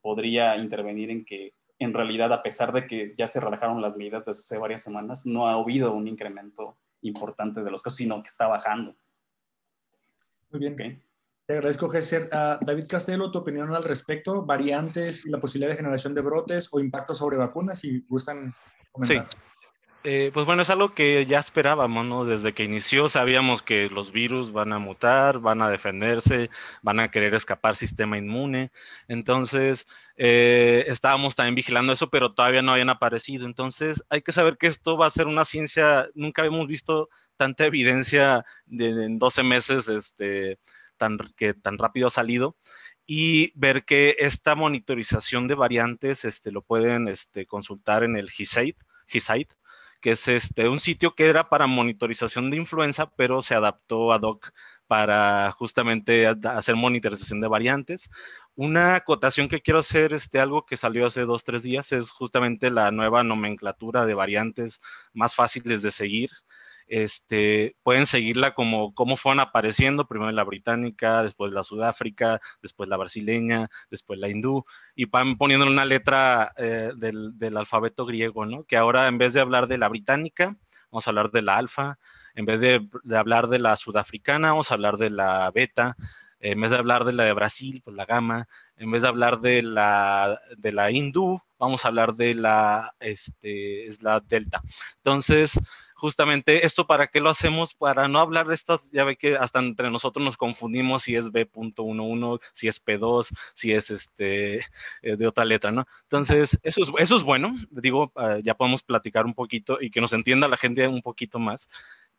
podría 0.00 0.56
intervenir 0.56 1.10
en 1.10 1.24
que 1.24 1.54
en 1.78 1.92
realidad, 1.92 2.32
a 2.32 2.42
pesar 2.42 2.72
de 2.72 2.86
que 2.86 3.14
ya 3.16 3.26
se 3.26 3.40
relajaron 3.40 3.82
las 3.82 3.96
medidas 3.96 4.24
desde 4.24 4.40
hace 4.40 4.58
varias 4.58 4.82
semanas, 4.82 5.26
no 5.26 5.48
ha 5.48 5.54
habido 5.54 5.92
un 5.92 6.08
incremento 6.08 6.76
importante 7.02 7.62
de 7.62 7.70
los 7.70 7.82
casos, 7.82 7.98
sino 7.98 8.22
que 8.22 8.28
está 8.28 8.46
bajando. 8.46 8.94
Muy 10.50 10.60
bien. 10.60 10.74
Okay. 10.74 11.05
Te 11.46 11.54
agradezco, 11.54 11.88
Gesser. 11.88 12.28
Uh, 12.32 12.64
David 12.64 12.86
Castelo, 12.88 13.30
tu 13.30 13.38
opinión 13.38 13.72
al 13.72 13.84
respecto, 13.84 14.44
variantes 14.44 15.24
y 15.24 15.30
la 15.30 15.38
posibilidad 15.38 15.70
de 15.70 15.76
generación 15.76 16.12
de 16.12 16.20
brotes 16.20 16.68
o 16.72 16.80
impacto 16.80 17.14
sobre 17.14 17.36
vacunas, 17.36 17.78
si 17.78 18.00
gustan 18.08 18.52
comentar. 18.90 19.28
Sí. 19.30 19.38
Eh, 20.08 20.30
pues 20.32 20.46
bueno, 20.46 20.62
es 20.62 20.70
algo 20.70 20.92
que 20.92 21.26
ya 21.26 21.40
esperábamos, 21.40 22.06
¿no? 22.06 22.24
Desde 22.24 22.52
que 22.52 22.62
inició 22.62 23.08
sabíamos 23.08 23.62
que 23.62 23.88
los 23.90 24.12
virus 24.12 24.52
van 24.52 24.72
a 24.72 24.78
mutar, 24.78 25.40
van 25.40 25.62
a 25.62 25.68
defenderse, 25.68 26.48
van 26.82 27.00
a 27.00 27.10
querer 27.10 27.34
escapar 27.34 27.74
sistema 27.74 28.16
inmune. 28.16 28.70
Entonces, 29.08 29.88
eh, 30.16 30.84
estábamos 30.86 31.34
también 31.34 31.56
vigilando 31.56 31.92
eso, 31.92 32.08
pero 32.08 32.34
todavía 32.34 32.62
no 32.62 32.70
habían 32.70 32.88
aparecido. 32.88 33.46
Entonces, 33.46 34.04
hay 34.08 34.22
que 34.22 34.30
saber 34.30 34.58
que 34.58 34.68
esto 34.68 34.96
va 34.96 35.06
a 35.06 35.10
ser 35.10 35.26
una 35.26 35.44
ciencia, 35.44 36.06
nunca 36.14 36.44
hemos 36.44 36.68
visto 36.68 37.08
tanta 37.36 37.66
evidencia 37.66 38.44
de, 38.66 38.90
en 39.06 39.18
12 39.18 39.42
meses, 39.42 39.88
este, 39.88 40.60
tan, 40.96 41.18
que 41.36 41.54
tan 41.54 41.78
rápido 41.78 42.08
ha 42.08 42.10
salido 42.10 42.56
y 43.06 43.52
ver 43.58 43.84
que 43.84 44.16
esta 44.18 44.54
monitorización 44.54 45.46
de 45.48 45.54
variantes 45.54 46.24
este, 46.24 46.50
lo 46.50 46.62
pueden 46.62 47.08
este, 47.08 47.46
consultar 47.46 48.02
en 48.02 48.16
el 48.16 48.30
GISAID, 48.30 48.74
que 50.00 50.10
es 50.10 50.28
este, 50.28 50.68
un 50.68 50.80
sitio 50.80 51.14
que 51.14 51.26
era 51.26 51.48
para 51.48 51.66
monitorización 51.66 52.50
de 52.50 52.56
influenza, 52.56 53.10
pero 53.16 53.42
se 53.42 53.54
adaptó 53.54 54.12
ad 54.12 54.22
hoc 54.22 54.52
para 54.86 55.50
justamente 55.52 56.26
hacer 56.26 56.76
monitorización 56.76 57.40
de 57.40 57.48
variantes. 57.48 58.10
Una 58.54 58.96
acotación 58.96 59.48
que 59.48 59.60
quiero 59.60 59.80
hacer, 59.80 60.12
este, 60.12 60.40
algo 60.40 60.64
que 60.64 60.76
salió 60.76 61.06
hace 61.06 61.22
dos, 61.22 61.44
tres 61.44 61.62
días, 61.62 61.92
es 61.92 62.10
justamente 62.10 62.70
la 62.70 62.90
nueva 62.90 63.24
nomenclatura 63.24 64.06
de 64.06 64.14
variantes 64.14 64.80
más 65.12 65.34
fáciles 65.34 65.82
de 65.82 65.90
seguir 65.92 66.30
este, 66.86 67.76
pueden 67.82 68.06
seguirla 68.06 68.54
como, 68.54 68.94
como 68.94 69.16
fueron 69.16 69.40
apareciendo, 69.40 70.06
primero 70.06 70.30
la 70.32 70.44
británica, 70.44 71.22
después 71.22 71.52
la 71.52 71.64
sudáfrica, 71.64 72.40
después 72.62 72.88
la 72.88 72.96
brasileña, 72.96 73.68
después 73.90 74.18
la 74.18 74.28
hindú, 74.28 74.64
y 74.94 75.06
van 75.06 75.36
poniendo 75.36 75.66
una 75.66 75.84
letra 75.84 76.52
eh, 76.56 76.92
del, 76.96 77.56
alfabeto 77.56 78.06
griego, 78.06 78.46
¿no? 78.46 78.64
Que 78.64 78.76
ahora 78.76 79.08
en 79.08 79.18
vez 79.18 79.32
de 79.32 79.40
hablar 79.40 79.66
de 79.66 79.78
la 79.78 79.88
británica, 79.88 80.56
vamos 80.90 81.06
a 81.06 81.10
hablar 81.10 81.30
de 81.30 81.42
la 81.42 81.56
alfa, 81.56 81.98
en 82.34 82.44
vez 82.44 82.60
de, 82.60 82.88
hablar 83.16 83.48
de 83.48 83.58
la 83.58 83.76
sudafricana, 83.76 84.50
vamos 84.50 84.70
a 84.70 84.74
hablar 84.74 84.96
de 84.96 85.10
la 85.10 85.50
beta, 85.50 85.96
en 86.38 86.60
vez 86.60 86.70
de 86.70 86.76
hablar 86.76 87.04
de 87.04 87.12
la 87.14 87.24
de 87.24 87.32
Brasil, 87.32 87.80
pues 87.82 87.96
la 87.96 88.04
gamma, 88.04 88.46
en 88.76 88.90
vez 88.90 89.02
de 89.02 89.08
hablar 89.08 89.40
de 89.40 89.62
la, 89.62 90.38
de 90.56 90.70
la 90.70 90.90
hindú, 90.90 91.40
vamos 91.58 91.84
a 91.84 91.88
hablar 91.88 92.14
de 92.14 92.34
la, 92.34 92.94
este, 93.00 93.86
es 93.86 94.02
la 94.02 94.20
delta. 94.20 94.60
Entonces, 94.98 95.58
justamente 95.96 96.66
esto 96.66 96.86
para 96.86 97.08
qué 97.08 97.20
lo 97.20 97.30
hacemos, 97.30 97.74
para 97.74 98.06
no 98.06 98.20
hablar 98.20 98.46
de 98.46 98.54
estas, 98.54 98.90
ya 98.92 99.04
ve 99.04 99.16
que 99.16 99.36
hasta 99.36 99.58
entre 99.58 99.90
nosotros 99.90 100.24
nos 100.24 100.36
confundimos 100.36 101.04
si 101.04 101.16
es 101.16 101.32
B.11, 101.32 102.40
si 102.52 102.68
es 102.68 102.84
P2, 102.84 103.34
si 103.54 103.72
es 103.72 103.90
este 103.90 104.58
eh, 105.02 105.16
de 105.16 105.26
otra 105.26 105.44
letra, 105.44 105.72
¿no? 105.72 105.86
Entonces, 106.04 106.58
eso 106.62 106.82
es, 106.82 106.90
eso 106.98 107.16
es 107.16 107.22
bueno, 107.22 107.56
digo, 107.70 108.12
ah, 108.16 108.38
ya 108.42 108.54
podemos 108.54 108.82
platicar 108.82 109.24
un 109.26 109.34
poquito 109.34 109.78
y 109.80 109.90
que 109.90 110.00
nos 110.00 110.12
entienda 110.12 110.48
la 110.48 110.58
gente 110.58 110.86
un 110.86 111.02
poquito 111.02 111.38
más, 111.38 111.68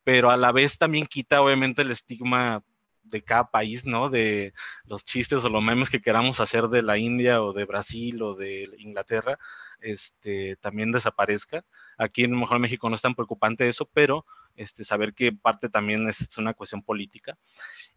pero 0.04 0.32
a 0.32 0.38
la 0.38 0.52
vez 0.52 0.78
también 0.78 1.06
quita 1.06 1.42
obviamente 1.42 1.84
el 1.84 1.92
estigma 1.92 2.64
de 3.04 3.24
cada 3.24 3.50
país, 3.50 3.86
¿no? 3.86 4.10
De 4.10 4.54
los 4.86 5.06
chistes 5.06 5.44
o 5.44 5.50
los 5.50 5.64
memes 5.64 5.90
que 5.90 6.02
queramos 6.02 6.40
hacer 6.40 6.68
de 6.68 6.82
la 6.82 6.98
India 6.98 7.42
o 7.44 7.54
de 7.54 7.66
Brasil 7.66 8.22
o 8.22 8.36
de 8.36 8.70
Inglaterra, 8.80 9.38
este, 9.82 10.56
también 10.58 10.92
desaparezca. 10.92 11.64
Aquí 11.98 12.24
en 12.24 12.38
mejor 12.38 12.60
México 12.60 12.90
no 12.90 12.96
es 12.96 13.02
tan 13.02 13.16
preocupante 13.16 13.68
eso, 13.68 13.90
pero 13.92 14.26
este, 14.56 14.84
saber 14.84 15.14
que 15.14 15.32
parte 15.32 15.70
también 15.70 16.08
es, 16.10 16.38
una 16.38 16.54
cuestión 16.54 16.82
política. 16.82 17.38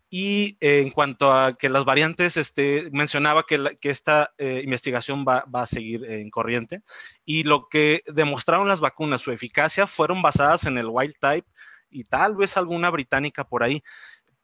Y 0.09 0.57
eh, 0.61 0.81
en 0.81 0.91
cuanto 0.91 1.33
a 1.33 1.57
que 1.57 1.69
las 1.69 1.85
variantes, 1.85 2.37
este, 2.37 2.91
mencionaba 2.93 3.45
que, 3.47 3.79
esta 3.83 4.33
eh, 4.39 4.61
investigación 4.65 5.25
va, 5.25 5.45
a 5.53 5.67
seguir 5.67 6.05
en 6.05 6.31
corriente 6.31 6.83
y 7.25 7.45
lo 7.45 7.69
que 7.69 8.03
demostraron 8.07 8.69
las 8.69 8.81
vacunas, 8.81 9.21
su 9.21 9.31
eficacia, 9.31 9.87
fueron 9.87 10.21
basadas 10.21 10.65
en 10.65 10.79
el 10.79 10.89
wild 10.89 11.15
type 11.21 11.49
y 11.91 12.05
tal 12.05 12.37
vez 12.37 12.57
alguna 12.57 12.91
británica 12.91 13.45
por 13.45 13.63
ahí. 13.63 13.83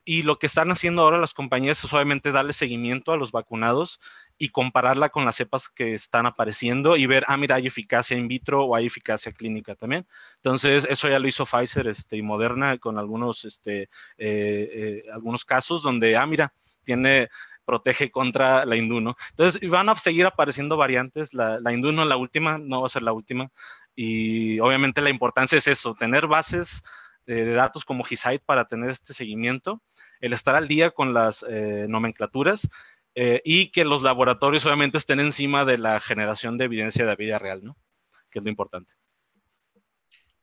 Y 0.04 0.22
lo 0.22 0.38
que 0.38 0.46
están 0.46 0.70
haciendo 0.70 1.02
ahora 1.02 1.18
las 1.18 1.34
compañías 1.34 1.82
es 1.82 1.92
obviamente 1.92 2.30
darle 2.30 2.52
seguimiento 2.52 3.12
a 3.12 3.16
los 3.16 3.32
vacunados 3.32 4.00
y 4.38 4.50
compararla 4.50 5.08
con 5.08 5.24
las 5.24 5.36
cepas 5.36 5.68
que 5.68 5.94
están 5.94 6.26
apareciendo 6.26 6.96
y 6.96 7.06
ver, 7.06 7.24
ah, 7.28 7.36
mira, 7.36 7.56
hay 7.56 7.66
eficacia 7.66 8.16
in 8.16 8.28
vitro 8.28 8.64
o 8.64 8.76
hay 8.76 8.86
eficacia 8.86 9.32
clínica 9.32 9.74
también. 9.74 10.06
Entonces, 10.36 10.86
eso 10.88 11.08
ya 11.08 11.18
lo 11.18 11.28
hizo 11.28 11.46
Pfizer 11.46 11.88
este, 11.88 12.16
y 12.16 12.22
Moderna 12.22 12.78
con 12.78 12.98
algunos, 12.98 13.44
este, 13.44 13.82
eh, 13.82 13.88
eh, 14.18 15.02
algunos 15.12 15.44
casos 15.44 15.82
donde, 15.82 16.16
ah, 16.16 16.26
mira, 16.26 16.52
tiene 16.84 17.28
protege 17.64 18.10
contra 18.10 18.64
la 18.64 18.76
hindú, 18.76 19.00
¿no? 19.00 19.16
Entonces, 19.30 19.68
van 19.68 19.88
a 19.88 19.96
seguir 19.96 20.26
apareciendo 20.26 20.76
variantes. 20.76 21.34
La, 21.34 21.58
la 21.58 21.72
hindú 21.72 21.92
no 21.92 22.02
es 22.02 22.08
la 22.08 22.16
última, 22.16 22.58
no 22.58 22.82
va 22.82 22.86
a 22.86 22.90
ser 22.90 23.02
la 23.02 23.12
última. 23.12 23.50
Y 23.94 24.60
obviamente 24.60 25.00
la 25.00 25.10
importancia 25.10 25.58
es 25.58 25.66
eso, 25.66 25.94
tener 25.94 26.26
bases 26.26 26.82
de 27.24 27.54
datos 27.54 27.84
como 27.84 28.04
GISAID 28.04 28.40
para 28.46 28.66
tener 28.66 28.90
este 28.90 29.12
seguimiento 29.12 29.82
el 30.20 30.32
estar 30.32 30.54
al 30.54 30.68
día 30.68 30.90
con 30.90 31.12
las 31.12 31.44
eh, 31.48 31.86
nomenclaturas 31.88 32.68
eh, 33.16 33.42
y 33.44 33.72
que 33.72 33.84
los 33.84 34.04
laboratorios 34.04 34.64
obviamente 34.66 34.98
estén 34.98 35.18
encima 35.18 35.64
de 35.64 35.78
la 35.78 35.98
generación 35.98 36.56
de 36.58 36.66
evidencia 36.66 37.04
de 37.04 37.16
vida 37.16 37.40
real, 37.40 37.64
¿no? 37.64 37.76
Que 38.30 38.38
es 38.38 38.44
lo 38.44 38.50
importante. 38.50 38.92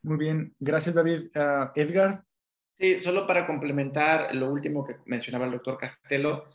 Muy 0.01 0.17
bien, 0.17 0.53
gracias 0.59 0.95
David. 0.95 1.29
Ah, 1.33 1.71
Edgar. 1.75 2.25
Sí, 2.77 2.99
solo 2.99 3.25
para 3.25 3.47
complementar 3.47 4.35
lo 4.35 4.51
último 4.51 4.83
que 4.83 4.97
mencionaba 5.05 5.45
el 5.45 5.51
doctor 5.51 5.77
Castelo, 5.77 6.49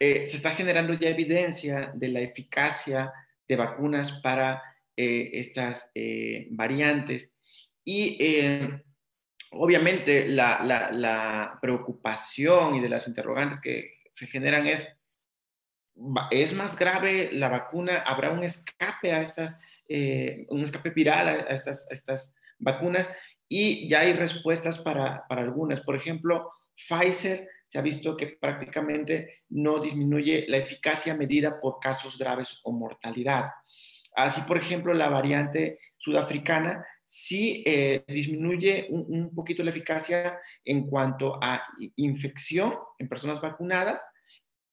eh, 0.00 0.26
se 0.26 0.36
está 0.36 0.52
generando 0.52 0.94
ya 0.94 1.08
evidencia 1.08 1.92
de 1.94 2.08
la 2.08 2.20
eficacia 2.20 3.12
de 3.46 3.56
vacunas 3.56 4.12
para 4.22 4.62
eh, 4.96 5.30
estas 5.34 5.90
eh, 5.94 6.48
variantes. 6.50 7.32
Y 7.84 8.18
obviamente 9.52 10.28
la, 10.28 10.62
la, 10.92 11.58
preocupación 11.62 12.74
y 12.76 12.80
de 12.80 12.88
las 12.88 13.08
interrogantes 13.08 13.60
que 13.60 14.00
se 14.12 14.26
generan 14.26 14.66
es, 14.66 14.97
¿es 16.30 16.54
más 16.54 16.78
grave 16.78 17.30
la 17.32 17.48
vacuna? 17.48 18.02
¿Habrá 18.06 18.30
un 18.30 18.42
escape 18.42 19.12
a 19.12 19.22
estas, 19.22 19.58
un 20.48 20.64
escape 20.64 20.90
viral 20.90 21.28
a 21.28 21.54
estas, 21.54 21.86
estas 21.90 22.34
vacunas? 22.58 23.08
y 23.48 23.88
ya 23.88 24.00
hay 24.00 24.12
respuestas 24.12 24.78
para, 24.78 25.26
para 25.26 25.42
algunas. 25.42 25.80
Por 25.80 25.96
ejemplo, 25.96 26.52
Pfizer 26.76 27.48
se 27.66 27.78
ha 27.78 27.82
visto 27.82 28.16
que 28.16 28.26
prácticamente 28.26 29.42
no 29.50 29.80
disminuye 29.80 30.44
la 30.48 30.58
eficacia 30.58 31.14
medida 31.14 31.60
por 31.60 31.78
casos 31.80 32.18
graves 32.18 32.60
o 32.64 32.72
mortalidad. 32.72 33.50
Así, 34.14 34.42
por 34.42 34.58
ejemplo, 34.58 34.92
la 34.92 35.08
variante 35.08 35.78
sudafricana 35.96 36.84
sí 37.04 37.62
eh, 37.66 38.04
disminuye 38.06 38.86
un, 38.90 39.06
un, 39.08 39.34
poquito 39.34 39.62
la 39.62 39.70
eficacia 39.70 40.38
en 40.64 40.86
cuanto 40.88 41.38
a 41.42 41.62
infección 41.96 42.74
en 42.98 43.08
personas 43.08 43.40
vacunadas, 43.40 44.00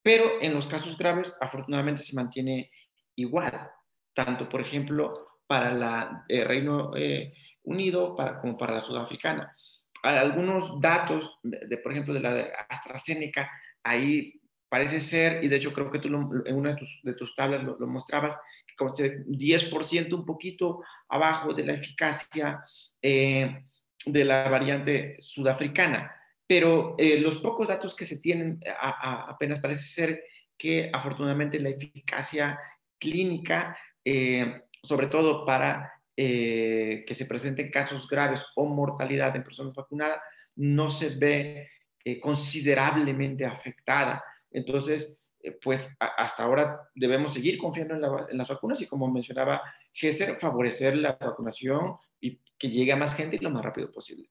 pero 0.05 0.39
en 0.39 0.53
los 0.53 0.67
casos 0.67 0.95
graves 0.99 1.33
afortunadamente 1.41 2.03
se 2.03 2.15
mantiene 2.15 2.69
igual, 3.15 3.71
tanto, 4.13 4.47
por 4.47 4.61
ejemplo, 4.61 5.39
para 5.47 5.73
la 5.73 6.23
eh, 6.29 6.43
Reino 6.43 6.91
eh, 6.95 7.33
Unido 7.63 8.15
para, 8.15 8.39
como 8.39 8.55
para 8.55 8.75
la 8.75 8.81
sudafricana. 8.81 9.55
algunos 10.03 10.79
datos, 10.79 11.39
de, 11.41 11.79
por 11.79 11.91
ejemplo, 11.91 12.13
de 12.13 12.19
la 12.19 12.35
de 12.35 12.51
AstraZeneca, 12.69 13.49
ahí 13.83 14.39
parece 14.69 15.01
ser, 15.01 15.43
y 15.43 15.47
de 15.47 15.55
hecho 15.55 15.73
creo 15.73 15.89
que 15.89 15.97
tú 15.97 16.07
en 16.45 16.55
una 16.55 16.69
de 16.69 16.75
tus, 16.75 16.99
de 17.01 17.15
tus 17.15 17.35
tablas 17.35 17.63
lo, 17.63 17.87
mostrabas, 17.87 18.35
que 18.67 18.75
como 18.75 18.91
10% 18.91 20.13
un 20.13 20.23
poquito 20.23 20.83
abajo 21.09 21.51
de 21.51 21.65
la 21.65 21.73
eficacia 21.73 22.63
eh, 23.01 23.65
de 24.05 24.23
la 24.23 24.49
variante 24.49 25.17
sudafricana. 25.19 26.15
Pero 26.47 26.95
eh, 26.97 27.19
los 27.19 27.41
pocos 27.41 27.67
datos 27.67 27.95
que 27.95 28.05
se 28.05 28.19
tienen 28.19 28.59
apenas 28.79 29.59
parece 29.59 29.83
ser 29.83 30.23
que 30.57 30.89
afortunadamente 30.93 31.59
la 31.59 31.69
eficacia 31.69 32.59
clínica, 32.99 33.77
eh, 34.03 34.61
sobre 34.83 35.07
todo 35.07 35.45
para 35.45 35.91
eh, 36.17 37.03
que 37.05 37.13
se 37.13 37.25
presenten 37.25 37.69
casos 37.69 38.07
graves 38.07 38.41
o 38.55 38.65
mortalidad 38.65 39.35
en 39.35 39.43
personas 39.43 39.73
vacunadas 39.73 40.21
no 40.55 40.89
se 40.89 41.09
ve 41.09 41.67
eh, 42.05 42.21
considerablemente 42.21 43.45
afectada. 43.45 44.23
Entonces, 44.49 45.33
eh, 45.43 45.57
pues 45.61 45.81
hasta 45.99 46.43
ahora 46.43 46.89
debemos 46.95 47.33
seguir 47.33 47.57
confiando 47.57 47.95
en, 47.95 48.37
las 48.37 48.47
vacunas 48.47 48.81
y 48.81 48.87
como 48.87 49.11
mencionaba 49.11 49.61
Gesser, 49.91 50.39
favorecer 50.39 50.95
la 50.95 51.17
vacunación 51.19 51.97
y 52.21 52.39
que 52.57 52.69
llegue 52.69 52.93
a 52.93 52.95
más 52.95 53.13
gente 53.13 53.37
lo 53.39 53.49
más 53.49 53.65
rápido 53.65 53.91
posible. 53.91 54.29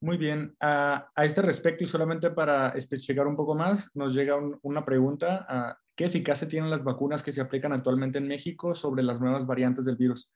Muy 0.00 0.16
bien. 0.18 0.54
a 0.60 1.10
este 1.18 1.42
respecto 1.42 1.84
y 1.84 1.86
solamente 1.86 2.30
para 2.30 2.70
especificar 2.70 3.26
un 3.26 3.36
poco 3.36 3.54
más, 3.54 3.90
nos 3.94 4.14
llega 4.14 4.36
una 4.62 4.84
pregunta. 4.84 5.78
¿Qué 5.96 6.04
eficacia 6.04 6.46
tienen 6.46 6.70
las 6.70 6.84
vacunas 6.84 7.22
que 7.22 7.32
se 7.32 7.40
aplican 7.40 7.72
actualmente 7.72 8.18
en 8.18 8.28
México 8.28 8.74
sobre 8.74 9.02
las 9.02 9.18
nuevas 9.18 9.46
variantes 9.46 9.86
del 9.86 9.96
virus? 9.96 10.30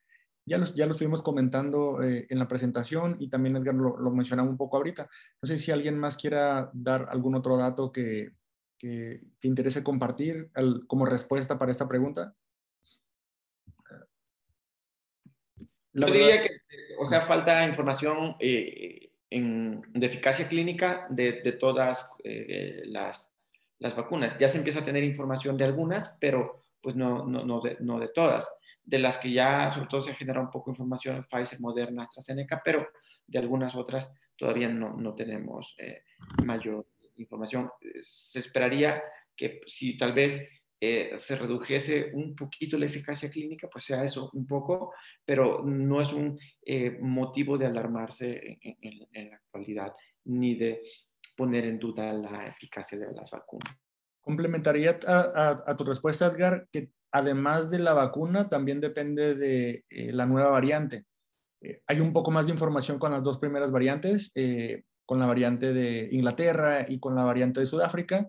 Ya 0.46 0.56
lo, 0.56 0.64
ya 0.64 0.86
lo 0.86 0.92
estuvimos 0.92 1.22
comentando 1.22 2.02
eh, 2.02 2.26
en 2.30 2.38
la 2.38 2.48
presentación 2.48 3.16
y 3.20 3.28
también 3.28 3.56
Edgar 3.56 3.74
lo, 3.74 3.98
lo, 3.98 4.11
mencionaba 4.11 4.48
un 4.48 4.56
poco 4.56 4.78
ahorita. 4.78 5.06
No 5.42 5.46
sé 5.46 5.58
si 5.58 5.70
alguien 5.70 5.98
más 5.98 6.16
quiera 6.16 6.70
dar 6.72 7.08
algún 7.11 7.34
otro 7.34 7.58
dato 7.58 7.92
que, 7.92 8.32
que, 8.78 9.20
interese 9.42 9.84
compartir 9.84 10.50
como 10.86 11.04
respuesta 11.04 11.58
para 11.58 11.72
esta 11.72 11.86
pregunta. 11.86 12.34
Yo 15.92 16.06
diría 16.06 16.42
que, 16.42 16.50
o 16.98 17.04
sea, 17.04 17.20
falta 17.20 17.66
información 17.66 18.36
eh, 18.40 19.09
de 19.31 20.07
eficacia 20.07 20.49
clínica 20.49 21.07
de, 21.09 21.41
de 21.43 21.53
todas 21.53 22.12
eh, 22.24 22.83
las 22.87 23.31
las 23.81 23.97
vacunas. 23.97 24.37
Ya 24.39 24.49
se 24.49 24.59
empieza 24.59 24.81
a 24.81 24.85
tener 24.85 25.03
información 25.03 25.57
de 25.57 25.64
algunas, 25.64 26.16
pero 26.20 26.64
pues 26.81 26.95
no, 26.95 27.26
no, 27.26 27.45
no, 27.45 27.61
de, 27.61 27.76
no 27.81 27.99
de 27.99 28.09
todas. 28.09 28.49
De 28.85 28.99
las 28.99 29.18
que 29.18 29.33
ya, 29.33 29.72
sobre 29.72 29.89
todo, 29.89 30.03
se 30.03 30.14
genera 30.14 30.41
un 30.41 30.51
poco 30.51 30.70
de 30.70 30.74
información, 30.74 31.26
Pfizer, 31.28 31.61
Moderna, 31.61 32.05
AstraZeneca, 32.05 32.62
pero 32.64 32.87
de 33.26 33.39
algunas 33.39 33.74
otras 33.74 34.14
todavía 34.37 34.68
no, 34.68 34.95
no 34.97 35.14
tenemos 35.14 35.74
eh, 35.78 36.03
mayor 36.45 36.87
información. 37.16 37.70
Se 37.99 38.39
esperaría 38.39 39.03
que 39.37 39.61
si 39.66 39.97
tal 39.97 40.12
vez 40.12 40.59
eh, 40.81 41.14
se 41.18 41.37
redujese 41.37 42.11
un 42.14 42.35
poquito 42.35 42.78
la 42.78 42.87
eficacia 42.87 43.31
clínica, 43.31 43.68
pues 43.68 43.85
sea 43.85 44.03
eso 44.03 44.31
un 44.33 44.47
poco, 44.47 44.95
pero 45.24 45.62
no 45.62 46.01
es 46.01 46.12
un 46.12 46.39
eh, 46.64 46.97
motivo 47.01 47.59
de 47.59 47.66
alarmarse 47.66 48.59
en, 48.62 48.76
en, 48.81 49.09
en, 49.12 49.31
la 49.31 49.37
actualidad, 49.37 49.93
ni 50.24 50.55
de 50.55 50.83
poner 51.37 51.64
en 51.66 51.78
duda 51.78 52.12
la 52.12 52.47
eficacia 52.47 52.99
de 52.99 53.12
las 53.12 53.31
vacunas. 53.31 53.76
Complementaría 54.20 55.01
a, 55.07 55.76
tu 55.76 55.85
respuesta, 55.85 56.26
Edgar, 56.26 56.68
que 56.70 56.91
además 57.11 57.70
de 57.70 57.78
la 57.78 57.95
vacuna, 57.95 58.49
también 58.49 58.81
depende 58.81 59.35
de 59.35 59.85
eh, 59.89 60.12
la 60.12 60.26
nueva 60.26 60.51
variante. 60.51 61.07
Eh, 61.62 61.83
hay 61.87 62.01
un 62.01 62.12
poco 62.12 62.31
más 62.31 62.47
de 62.47 62.53
información 62.53 62.99
con 62.99 63.12
las 63.12 63.22
dos 63.22 63.39
primeras 63.39 63.72
variantes, 63.72 64.31
eh, 64.35 64.85
con 65.07 65.18
la 65.18 65.26
variante 65.26 65.72
de 65.72 66.09
Inglaterra 66.12 66.87
y 66.89 67.01
con 67.01 67.14
la 67.14 67.24
variante 67.24 67.61
de 67.61 67.66
Sudáfrica, 67.66 68.28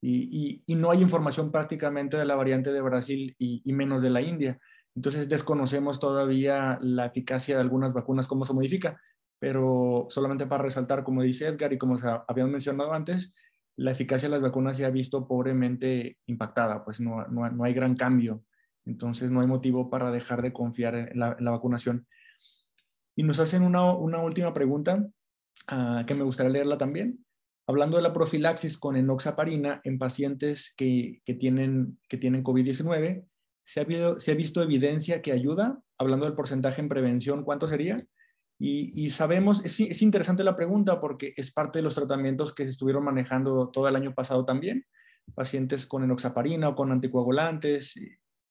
y, 0.00 0.62
no 0.68 0.90
hay 0.90 1.00
información 1.02 1.50
prácticamente 1.50 2.16
de 2.16 2.24
la 2.24 2.36
variante 2.36 2.72
de 2.72 2.80
Brasil 2.80 3.34
y, 3.38 3.72
menos 3.72 4.02
de 4.02 4.10
la 4.10 4.22
India. 4.22 4.58
Entonces 4.94 5.28
desconocemos 5.28 6.00
todavía 6.00 6.78
la 6.80 7.06
eficacia 7.06 7.56
de 7.56 7.60
algunas 7.60 7.92
vacunas, 7.92 8.26
cómo 8.26 8.44
se 8.44 8.54
modifica 8.54 8.98
pero 9.38 10.06
solamente 10.10 10.46
para 10.46 10.64
resaltar, 10.64 11.04
como 11.04 11.22
dice 11.22 11.46
Edgar 11.46 11.72
y 11.72 11.78
como 11.78 11.98
se 11.98 12.08
habían 12.26 12.50
mencionado 12.50 12.92
antes, 12.92 13.34
la 13.76 13.90
eficacia 13.90 14.28
de 14.28 14.34
las 14.34 14.42
vacunas 14.42 14.76
se 14.76 14.84
ha 14.84 14.90
visto 14.90 15.28
pobremente 15.28 16.18
impactada, 16.26 16.84
pues 16.84 17.00
no, 17.00 17.26
no, 17.26 17.64
hay 17.64 17.74
gran 17.74 17.94
cambio, 17.94 18.42
entonces 18.86 19.30
no 19.30 19.40
hay 19.40 19.46
motivo 19.46 19.90
para 19.90 20.10
dejar 20.10 20.40
de 20.40 20.52
confiar 20.52 20.94
en 20.94 21.18
la, 21.18 21.36
vacunación. 21.50 22.06
Y 23.14 23.22
nos 23.22 23.38
hacen 23.38 23.62
una, 23.62 23.92
una 23.92 24.22
última 24.22 24.54
pregunta 24.54 25.06
uh, 25.70 26.04
que 26.06 26.14
me 26.14 26.24
gustaría 26.24 26.52
leerla 26.52 26.78
también. 26.78 27.24
Hablando 27.66 27.96
de 27.96 28.02
la 28.02 28.12
profilaxis 28.12 28.78
con 28.78 28.96
enoxaparina 28.96 29.80
en 29.84 29.98
pacientes 29.98 30.72
que, 30.76 31.20
que 31.24 31.34
tienen, 31.34 31.98
que 32.08 32.16
tienen 32.16 32.44
COVID-19, 32.44 33.24
¿se 33.64 33.80
ha, 33.80 34.20
¿se 34.20 34.32
ha 34.32 34.34
visto 34.34 34.62
evidencia 34.62 35.22
que 35.22 35.32
ayuda? 35.32 35.80
Hablando 35.98 36.26
del 36.26 36.34
porcentaje 36.34 36.80
en 36.80 36.88
prevención, 36.88 37.44
¿cuánto 37.44 37.66
sería? 37.66 37.98
Y, 38.58 39.10
sabemos, 39.10 39.62
es, 39.64 40.00
interesante 40.00 40.42
la 40.42 40.56
pregunta 40.56 40.98
porque 40.98 41.34
es 41.36 41.52
parte 41.52 41.78
de 41.78 41.82
los 41.82 41.94
tratamientos 41.94 42.54
que 42.54 42.64
se 42.64 42.70
estuvieron 42.70 43.04
manejando 43.04 43.68
todo 43.68 43.86
el 43.86 43.96
año 43.96 44.14
pasado 44.14 44.46
también, 44.46 44.86
pacientes 45.34 45.86
con 45.86 46.04
enoxaparina 46.04 46.70
o 46.70 46.74
con 46.74 46.90
anticoagulantes, 46.90 48.00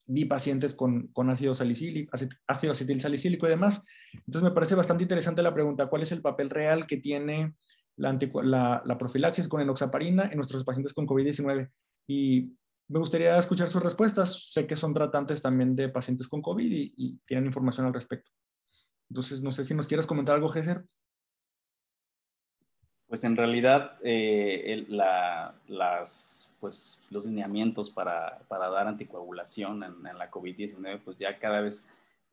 vi 0.05 0.25
pacientes 0.25 0.75
con, 0.75 1.11
ácido, 1.27 1.55
salicílico, 1.55 2.15
ácido 2.47 2.73
acetil 2.73 3.01
salicílico 3.01 3.47
y 3.47 3.49
demás. 3.49 3.83
Entonces 4.13 4.43
me 4.43 4.51
parece 4.51 4.75
bastante 4.75 5.03
interesante 5.03 5.41
la 5.41 5.55
pregunta, 5.55 5.87
¿cuál 5.87 6.03
es 6.03 6.11
el 6.11 6.21
papel 6.21 6.51
real 6.51 6.85
que 6.85 6.97
tiene 6.97 7.55
la, 7.97 8.81
la, 8.85 8.97
profilaxis 8.97 9.47
con 9.47 9.61
enoxaparina 9.61 10.29
en 10.29 10.35
nuestros 10.35 10.63
pacientes 10.63 10.93
con 10.93 11.07
COVID-19? 11.07 11.69
Y 12.07 12.53
me 12.87 12.99
gustaría 12.99 13.37
escuchar 13.37 13.67
sus 13.67 13.81
respuestas. 13.83 14.51
Sé 14.51 14.67
que 14.67 14.75
son 14.75 14.93
tratantes 14.93 15.41
también 15.41 15.75
de 15.75 15.89
pacientes 15.89 16.27
con 16.27 16.41
COVID 16.41 16.71
y 16.71 17.17
tienen 17.25 17.47
información 17.47 17.87
al 17.87 17.93
respecto. 17.93 18.31
Entonces, 19.09 19.43
no 19.43 19.51
sé 19.51 19.65
si 19.65 19.73
nos 19.73 19.87
quieres 19.87 20.05
comentar 20.05 20.35
algo, 20.35 20.49
Gesser. 20.49 20.83
Pues 23.07 23.23
en 23.23 23.37
realidad, 23.37 23.97
eh, 24.01 24.85
las, 24.87 26.49
pues, 26.59 27.03
los 27.09 27.25
lineamientos 27.25 27.91
para, 27.91 28.39
para 28.47 28.69
dar 28.69 28.87
anticoagulación 28.87 29.83
en, 29.83 30.17
la 30.17 30.31
COVID-19, 30.31 31.01
pues 31.03 31.17
ya 31.17 31.37
cada 31.37 31.61
vez 31.61 31.87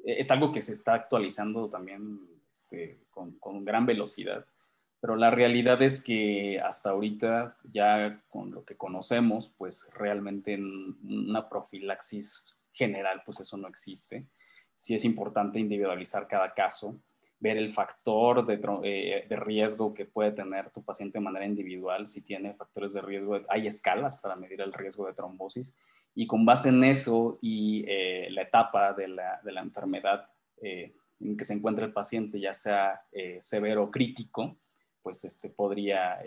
eh, 0.05 0.17
es 0.19 0.31
algo 0.31 0.51
que 0.51 0.63
se 0.63 0.73
está 0.73 0.95
actualizando 0.95 1.69
también 1.69 2.21
este, 2.53 2.99
con, 3.11 3.33
con, 3.33 3.65
gran 3.65 3.85
velocidad. 3.85 4.47
Pero 5.03 5.17
la 5.17 5.33
realidad 5.33 5.83
es 5.83 6.01
que 6.01 6.61
hasta 6.61 6.91
ahorita, 6.91 7.57
ya 7.65 8.23
con 8.31 8.53
lo 8.53 8.65
que 8.65 8.77
conocemos, 8.77 9.53
pues 9.59 9.91
realmente 9.95 10.57
una 10.57 11.49
profilaxis 11.49 12.47
general, 12.73 13.21
pues 13.27 13.41
eso 13.41 13.57
no 13.57 13.67
existe. 13.67 14.29
Sí 14.77 14.95
es 14.95 15.05
importante 15.05 15.59
individualizar 15.59 16.29
cada 16.29 16.55
caso, 16.55 17.01
ver 17.41 17.57
el 17.57 17.73
factor 17.73 18.47
eh, 18.49 19.27
de, 19.29 19.37
riesgo 19.37 19.93
que 19.93 20.07
puede 20.07 20.31
tener 20.31 20.71
tu 20.71 20.85
paciente 20.85 21.19
de 21.19 21.25
manera 21.25 21.47
individual, 21.47 22.07
si 22.07 22.23
tiene 22.23 22.55
factores 22.55 22.93
de 22.93 23.03
riesgo, 23.03 23.41
hay 23.49 23.67
escalas 23.67 24.17
para 24.21 24.37
medir 24.37 24.61
el 24.61 24.73
riesgo 24.73 25.09
de 25.09 25.15
trombosis, 25.15 25.75
y 26.15 26.29
con 26.29 26.47
base 26.47 26.69
en 26.69 26.85
eso 26.85 27.41
y 27.43 27.85
eh, 27.89 28.29
la 28.31 28.43
etapa 28.43 28.93
de 28.93 29.09
la, 29.09 29.41
enfermedad, 29.61 30.29
eh, 30.59 30.95
en 31.19 31.37
que 31.37 31.45
se 31.45 31.55
encuentra 31.55 31.85
el 31.85 31.93
paciente, 31.93 32.39
ya 32.39 32.53
sea 32.53 33.03
severo 33.41 33.85
o 33.85 33.91
crítico, 33.91 34.59
pues 35.03 35.25
este, 35.25 35.49
podría 35.49 36.19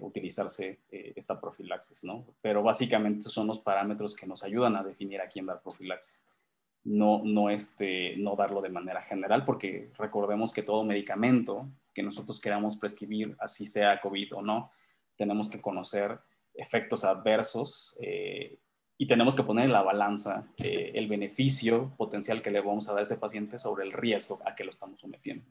utilizarse 0.00 0.80
esta 0.90 1.40
profilaxis, 1.40 2.04
¿no? 2.04 2.26
Pero 2.42 2.62
básicamente 2.62 3.30
son 3.30 3.46
los 3.46 3.58
parámetros 3.58 4.14
que 4.14 4.26
nos 4.26 4.42
ayudan 4.44 4.76
a 4.76 4.82
definir 4.82 5.20
a 5.20 5.28
quién 5.28 5.46
dar 5.46 5.62
profilaxis 5.62 6.22
no, 6.84 7.22
no, 7.24 7.50
este, 7.50 8.16
no 8.16 8.34
darlo 8.36 8.60
de 8.60 8.68
manera 8.68 9.02
general, 9.02 9.44
porque 9.44 9.90
recordemos 9.98 10.52
que 10.52 10.62
todo 10.62 10.84
medicamento 10.84 11.68
que 11.94 12.02
nosotros 12.02 12.40
queramos 12.40 12.76
prescribir, 12.76 13.36
así 13.38 13.66
sea 13.66 14.00
COVID 14.00 14.36
o 14.36 14.42
no, 14.42 14.70
tenemos 15.16 15.48
que 15.48 15.60
conocer 15.60 16.18
efectos 16.54 17.04
adversos 17.04 17.96
eh, 18.00 18.58
y 18.98 19.06
tenemos 19.06 19.36
que 19.36 19.42
poner 19.42 19.66
en 19.66 19.72
la 19.72 19.82
balanza 19.82 20.48
eh, 20.58 20.92
el 20.94 21.08
beneficio 21.08 21.94
potencial 21.96 22.42
que 22.42 22.50
le 22.50 22.60
vamos 22.60 22.88
a 22.88 22.92
dar 22.92 23.00
a 23.00 23.02
ese 23.02 23.16
paciente 23.16 23.58
sobre 23.58 23.84
el 23.84 23.92
riesgo 23.92 24.40
a 24.44 24.54
que 24.54 24.64
lo 24.64 24.70
estamos 24.70 25.00
sometiendo. 25.00 25.44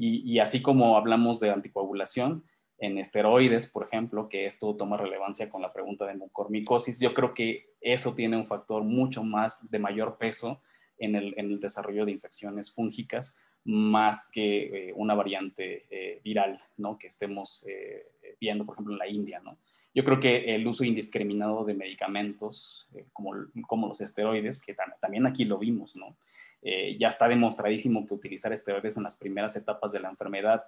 Y, 0.00 0.38
así 0.38 0.62
como 0.62 0.96
hablamos 0.96 1.40
de 1.40 1.50
anticoagulación, 1.50 2.44
en 2.78 2.98
esteroides, 2.98 3.66
por 3.66 3.84
ejemplo, 3.84 4.28
que 4.28 4.46
esto 4.46 4.76
toma 4.76 4.96
relevancia 4.96 5.50
con 5.50 5.60
la 5.60 5.72
pregunta 5.72 6.06
de 6.06 6.14
mucormicosis, 6.14 7.00
yo 7.00 7.12
creo 7.12 7.34
que 7.34 7.74
eso 7.80 8.14
tiene 8.14 8.36
un 8.36 8.46
factor 8.46 8.84
mucho 8.84 9.24
más 9.24 9.68
de 9.68 9.80
mayor 9.80 10.16
peso 10.16 10.60
en 10.98 11.16
el, 11.16 11.58
desarrollo 11.58 12.04
de 12.04 12.12
infecciones 12.12 12.70
fúngicas 12.72 13.36
más 13.64 14.30
que 14.30 14.90
eh, 14.90 14.92
una 14.94 15.14
variante 15.14 15.86
eh, 15.90 16.20
viral, 16.22 16.62
¿no? 16.76 16.96
Que 16.96 17.08
estemos 17.08 17.64
eh, 17.68 18.06
viendo, 18.40 18.64
por 18.64 18.76
ejemplo, 18.76 18.94
en 18.94 18.98
la 18.98 19.08
India, 19.08 19.40
¿no? 19.40 19.58
Yo 19.92 20.04
creo 20.04 20.20
que 20.20 20.54
el 20.54 20.64
uso 20.66 20.84
indiscriminado 20.84 21.64
de 21.64 21.74
medicamentos 21.74 22.88
como, 23.12 23.32
como 23.66 23.88
los 23.88 24.00
esteroides, 24.00 24.62
que 24.62 24.76
también 25.00 25.26
aquí 25.26 25.44
lo 25.44 25.58
vimos, 25.58 25.96
¿no? 25.96 26.16
Ya 26.62 27.08
está 27.08 27.28
demostradísimo 27.28 28.06
que 28.06 28.14
utilizar 28.14 28.52
esteroides 28.52 28.96
en 28.96 29.04
las 29.04 29.16
primeras 29.16 29.56
etapas 29.56 29.92
de 29.92 30.00
la 30.00 30.10
enfermedad, 30.10 30.64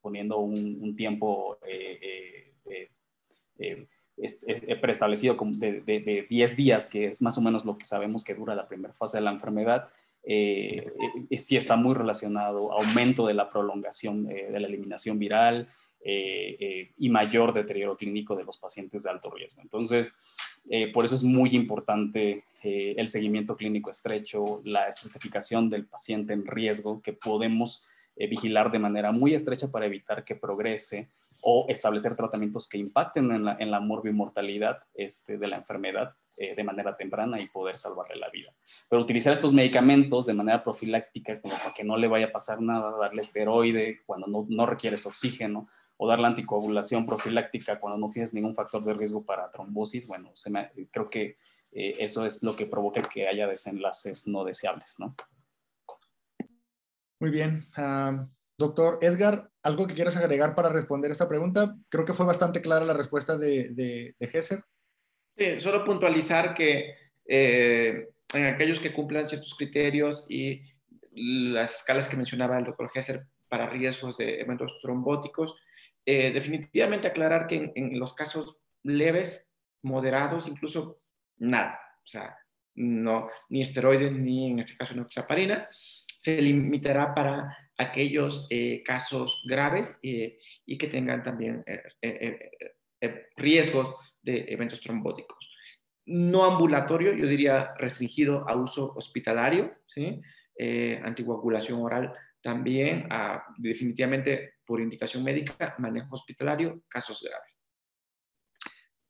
poniendo 0.00 0.38
un, 0.38 0.78
un 0.82 0.96
tiempo 0.96 1.58
es, 4.16 4.42
preestablecido 4.80 5.36
de, 5.40 5.80
de, 5.80 6.26
10 6.28 6.56
días, 6.56 6.88
que 6.88 7.06
es 7.06 7.22
más 7.22 7.38
o 7.38 7.40
menos 7.40 7.64
lo 7.64 7.78
que 7.78 7.86
sabemos 7.86 8.24
que 8.24 8.34
dura 8.34 8.54
la 8.54 8.68
primera 8.68 8.94
fase 8.94 9.18
de 9.18 9.24
la 9.24 9.32
enfermedad, 9.32 9.88
eh, 10.24 10.92
eh, 11.30 11.38
sí 11.38 11.56
está 11.56 11.74
muy 11.74 11.94
relacionado 11.94 12.72
aumento 12.72 13.26
de 13.26 13.34
la 13.34 13.50
prolongación 13.50 14.30
eh, 14.30 14.50
de 14.52 14.60
la 14.60 14.68
eliminación 14.68 15.18
viral 15.18 15.68
y 16.04 17.08
mayor 17.10 17.52
deterioro 17.52 17.96
clínico 17.96 18.34
de 18.34 18.42
los 18.42 18.58
pacientes 18.58 19.04
de 19.04 19.10
alto 19.10 19.30
riesgo. 19.30 19.62
Entonces, 19.62 20.18
por 20.92 21.04
eso 21.04 21.14
es 21.14 21.22
muy 21.22 21.54
importante 21.54 22.42
el 22.62 23.08
seguimiento 23.08 23.56
clínico 23.56 23.90
estrecho, 23.90 24.60
la 24.64 24.88
estratificación 24.88 25.68
del 25.68 25.86
paciente 25.86 26.32
en 26.32 26.46
riesgo 26.46 27.02
que 27.02 27.12
podemos 27.12 27.84
eh, 28.14 28.26
vigilar 28.26 28.70
de 28.70 28.78
manera 28.78 29.10
muy 29.10 29.34
estrecha 29.34 29.70
para 29.70 29.86
evitar 29.86 30.22
que 30.22 30.36
progrese 30.36 31.08
o 31.42 31.64
establecer 31.68 32.14
tratamientos 32.14 32.68
que 32.68 32.76
impacten 32.76 33.32
en 33.32 33.44
la, 33.44 33.56
en 33.58 33.70
la 33.70 33.80
este, 34.94 35.38
de 35.38 35.48
la 35.48 35.56
enfermedad 35.56 36.14
eh, 36.36 36.54
de 36.54 36.62
manera 36.62 36.94
temprana 36.94 37.40
y 37.40 37.48
poder 37.48 37.76
salvarle 37.76 38.16
la 38.16 38.28
vida. 38.28 38.52
Pero 38.88 39.00
utilizar 39.00 39.32
estos 39.32 39.54
medicamentos 39.54 40.26
de 40.26 40.34
manera 40.34 40.62
profiláctica 40.62 41.40
como 41.40 41.54
para 41.54 41.72
que 41.72 41.84
no 41.84 41.96
le 41.96 42.06
vaya 42.06 42.26
a 42.26 42.32
pasar 42.32 42.60
nada, 42.60 42.90
darle 42.98 43.22
esteroide 43.22 44.02
cuando 44.04 44.26
no, 44.26 44.46
no 44.48 44.66
requieres 44.66 45.06
oxígeno 45.06 45.68
o 45.96 46.06
dar 46.06 46.18
la 46.18 46.28
anticoagulación 46.28 47.06
profiláctica 47.06 47.80
cuando 47.80 47.98
no 47.98 48.10
tienes 48.10 48.34
ningún 48.34 48.54
factor 48.54 48.84
de 48.84 48.92
riesgo 48.92 49.24
para 49.24 49.50
trombosis, 49.50 50.06
bueno, 50.06 50.32
se 50.34 50.50
me, 50.50 50.70
creo 50.90 51.08
que 51.08 51.36
eh, 51.72 51.94
eso 51.98 52.26
es 52.26 52.42
lo 52.42 52.54
que 52.54 52.66
provoca 52.66 53.02
que 53.02 53.26
haya 53.26 53.46
desenlaces 53.46 54.26
no 54.28 54.44
deseables, 54.44 54.96
¿no? 54.98 55.16
Muy 57.18 57.30
bien. 57.30 57.64
Ah, 57.76 58.26
doctor 58.58 58.98
Edgar, 59.00 59.50
¿algo 59.62 59.86
que 59.86 59.94
quieras 59.94 60.16
agregar 60.16 60.54
para 60.54 60.68
responder 60.68 61.10
esta 61.10 61.28
pregunta? 61.28 61.76
Creo 61.88 62.04
que 62.04 62.14
fue 62.14 62.26
bastante 62.26 62.60
clara 62.60 62.84
la 62.84 62.94
respuesta 62.94 63.38
de, 63.38 63.70
de, 63.70 64.28
Gesser. 64.28 64.64
Sí, 65.36 65.60
solo 65.60 65.84
puntualizar 65.84 66.54
que 66.54 66.96
eh, 67.26 68.08
en 68.34 68.46
aquellos 68.46 68.80
que 68.80 68.92
cumplan 68.92 69.28
ciertos 69.28 69.54
criterios 69.54 70.26
y 70.28 70.62
las 71.12 71.76
escalas 71.76 72.08
que 72.08 72.16
mencionaba 72.16 72.58
el 72.58 72.64
doctor 72.64 72.90
Gesser 72.90 73.26
para 73.48 73.68
riesgos 73.68 74.16
de 74.16 74.40
eventos 74.40 74.78
trombóticos, 74.82 75.54
eh, 76.04 76.32
definitivamente 76.32 77.06
aclarar 77.06 77.46
que 77.46 77.54
en, 77.56 77.72
en, 77.76 77.98
los 77.98 78.14
casos 78.14 78.58
leves, 78.82 79.46
moderados, 79.82 80.48
incluso 80.48 81.01
nada, 81.42 81.78
o 82.04 82.06
sea, 82.06 82.36
no, 82.74 83.28
ni 83.50 83.62
esteroides, 83.62 84.12
ni 84.12 84.50
en 84.50 84.60
este 84.60 84.76
caso 84.76 84.94
noxaparina, 84.94 85.68
se 86.16 86.40
limitará 86.40 87.14
para 87.14 87.56
aquellos 87.76 88.46
eh, 88.48 88.82
casos 88.84 89.42
graves 89.44 89.96
eh, 90.02 90.38
y 90.64 90.78
que 90.78 90.86
tengan 90.86 91.22
también 91.22 91.64
eh, 91.66 93.30
riesgos 93.36 93.96
de 94.22 94.46
eventos 94.48 94.80
trombóticos. 94.80 95.50
No 96.06 96.44
ambulatorio, 96.44 97.12
yo 97.12 97.26
diría 97.26 97.74
restringido 97.76 98.48
a 98.48 98.56
uso 98.56 98.92
hospitalario, 98.94 99.78
¿sí? 99.86 100.20
anticoagulación 101.02 101.80
oral 101.80 102.12
también, 102.40 103.08
definitivamente 103.56 104.54
por 104.64 104.80
indicación 104.80 105.24
médica, 105.24 105.74
manejo 105.78 106.14
hospitalario, 106.14 106.82
casos 106.88 107.22
graves. 107.22 107.51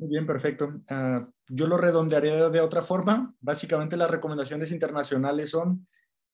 Muy 0.03 0.11
bien, 0.11 0.27
perfecto. 0.27 0.83
Ah, 0.91 1.25
yo 1.49 1.69
lo 1.69 1.77
redondearé 1.77 2.51
de 2.51 2.61
otra 2.61 2.83
forma. 2.83 3.33
Básicamente 3.41 3.97
las 3.97 4.11
recomendaciones 4.11 4.73
internacionales 4.73 5.51
son 5.51 5.87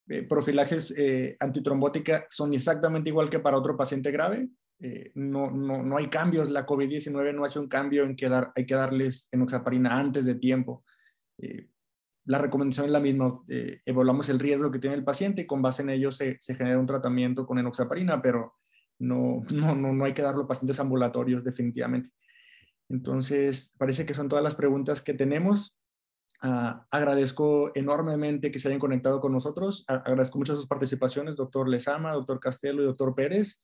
eh, 0.08 0.22
profilaxis 0.22 0.94
eh, 0.96 1.36
antitrombótica 1.38 2.24
son 2.30 2.54
exactamente 2.54 3.10
igual 3.10 3.28
que 3.28 3.40
para 3.40 3.58
otro 3.58 3.76
paciente 3.76 4.10
grave. 4.10 4.48
Eh, 4.80 5.12
no, 5.16 5.50
no, 5.50 5.82
no, 5.82 5.98
hay 5.98 6.06
cambios, 6.06 6.48
la 6.48 6.64
COVID-19 6.64 7.34
no 7.34 7.44
hace 7.44 7.58
un 7.58 7.68
cambio 7.68 8.04
en 8.04 8.16
que 8.16 8.30
dar, 8.30 8.52
hay 8.56 8.64
que 8.64 8.74
darles 8.74 9.28
enoxaparina 9.32 9.98
antes 9.98 10.24
de 10.24 10.36
tiempo. 10.36 10.82
la 12.24 12.38
recomendación 12.38 12.86
es 12.86 12.92
la 12.92 13.00
misma, 13.00 13.38
evaluamos 13.84 14.30
el 14.30 14.38
riesgo 14.38 14.70
que 14.70 14.78
tiene 14.78 14.96
el 14.96 15.04
paciente 15.04 15.42
y 15.42 15.46
con 15.46 15.60
base 15.60 15.82
en 15.82 15.90
ello 15.90 16.10
se, 16.10 16.38
se 16.40 16.54
genera 16.54 16.78
un 16.78 16.86
tratamiento 16.86 17.46
con 17.46 17.58
enoxaparina, 17.58 18.22
pero 18.22 18.54
no, 18.98 19.42
no, 19.50 19.74
no, 19.74 19.92
no 19.92 20.04
hay 20.06 20.14
que 20.14 20.22
darlo 20.22 20.44
a 20.44 20.48
pacientes 20.48 20.80
ambulatorios 20.80 21.44
definitivamente. 21.44 22.10
Entonces, 22.88 23.74
parece 23.78 24.06
que 24.06 24.14
son 24.14 24.28
todas 24.28 24.42
las 24.42 24.54
preguntas 24.54 25.02
que 25.02 25.14
tenemos. 25.14 25.78
Ah, 26.40 26.86
agradezco 26.90 27.72
enormemente 27.74 28.50
que 28.50 28.58
se 28.58 28.68
hayan 28.68 28.80
conectado 28.80 29.20
con 29.20 29.32
nosotros. 29.32 29.84
agradezco 29.88 30.38
mucho 30.38 30.56
sus 30.56 30.66
participaciones, 30.66 31.36
doctor 31.36 31.68
Lezama, 31.68 32.12
doctor 32.12 32.40
Castelo 32.40 32.82
y 32.82 32.86
doctor 32.86 33.14
Pérez. 33.14 33.62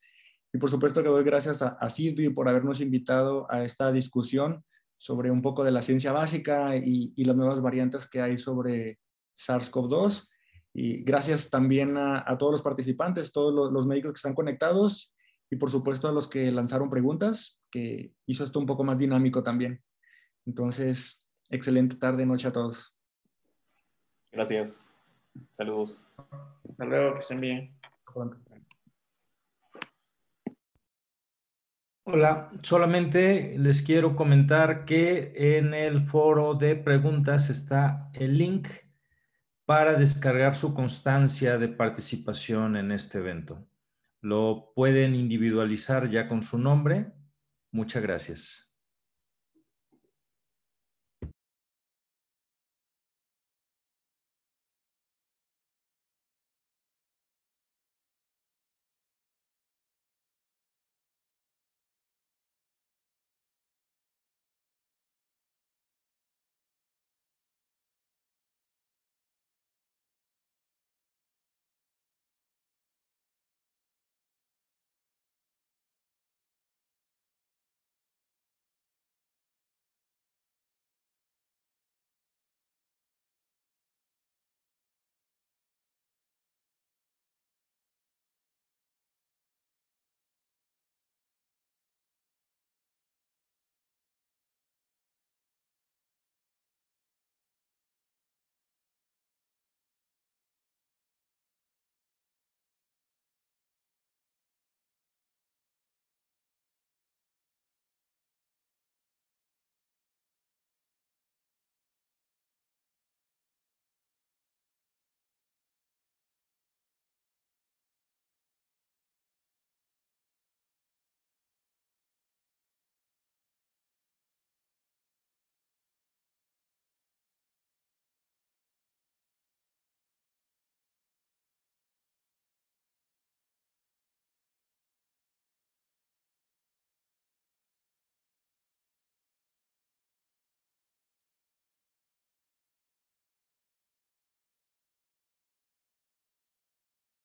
Y 0.53 0.59
por 0.59 0.71
supuesto 0.71 1.03
que 1.03 1.09
doy 1.09 1.25
gracias 1.25 1.63
a, 1.63 1.79
a 1.81 1.89
por 2.35 2.49
habernos 2.49 2.81
invitado 2.81 3.51
a 3.51 3.65
esta 3.65 3.91
discusión 3.91 4.65
sobre 4.99 5.31
un 5.31 5.43
poco 5.43 5.65
de 5.65 5.71
la 5.71 5.83
ciencia 5.83 6.13
básica 6.13 6.77
y, 6.77 7.13
las 7.25 7.37
nuevas 7.37 7.61
variantes 7.61 8.09
que 8.09 8.21
hay 8.21 8.39
sobre 8.39 8.99
SARS-CoV-2. 9.37 10.29
Y 10.73 11.03
gracias 11.05 11.51
también 11.51 11.97
a, 11.97 12.37
todos 12.39 12.53
los 12.53 12.63
participantes, 12.63 13.33
todos 13.33 13.73
los 13.73 13.87
médicos 13.87 14.13
que 14.13 14.19
están 14.19 14.35
conectados 14.35 15.14
y 15.55 15.57
por 15.57 15.71
supuesto 15.71 16.09
a 16.09 16.13
los 16.13 16.29
que 16.29 16.51
lanzaron 16.53 16.91
preguntas, 16.91 17.61
que 17.71 18.13
hizo 18.27 18.45
esto 18.45 18.59
un 18.59 18.67
poco 18.67 18.85
más 18.85 18.99
dinámico 18.99 19.43
también. 19.43 19.83
Entonces, 20.47 21.25
Excelente 21.51 21.97
tarde, 21.97 22.25
noche 22.27 22.49
a 22.49 22.53
todos. 22.53 22.97
Gracias. 24.33 24.93
Saludos. 25.53 26.07
Hasta 26.69 26.85
luego, 26.85 27.15
que 27.15 27.21
estén 27.21 27.41
bien. 27.41 27.79
Hola, 32.05 32.51
solamente 32.63 33.57
les 33.59 33.83
quiero 33.83 34.15
comentar 34.15 34.85
que 34.85 35.33
en 35.59 35.75
el 35.75 36.07
foro 36.07 36.55
de 36.55 36.77
preguntas 36.77 37.51
está 37.51 38.11
el 38.13 38.37
link 38.37 38.69
para 39.65 39.95
descargar 39.95 40.55
su 40.55 40.75
constancia 40.75 41.57
de 41.57 41.69
participación 41.69 42.77
en 42.77 42.93
este 42.93 43.19
evento. 43.19 43.67
Lo 44.25 44.73
pueden 44.75 45.15
individualizar 45.15 46.09
ya 46.09 46.29
con 46.29 46.43
su 46.43 46.57
nombre. 46.57 47.13
Muchas 47.71 48.03
gracias. 48.03 48.64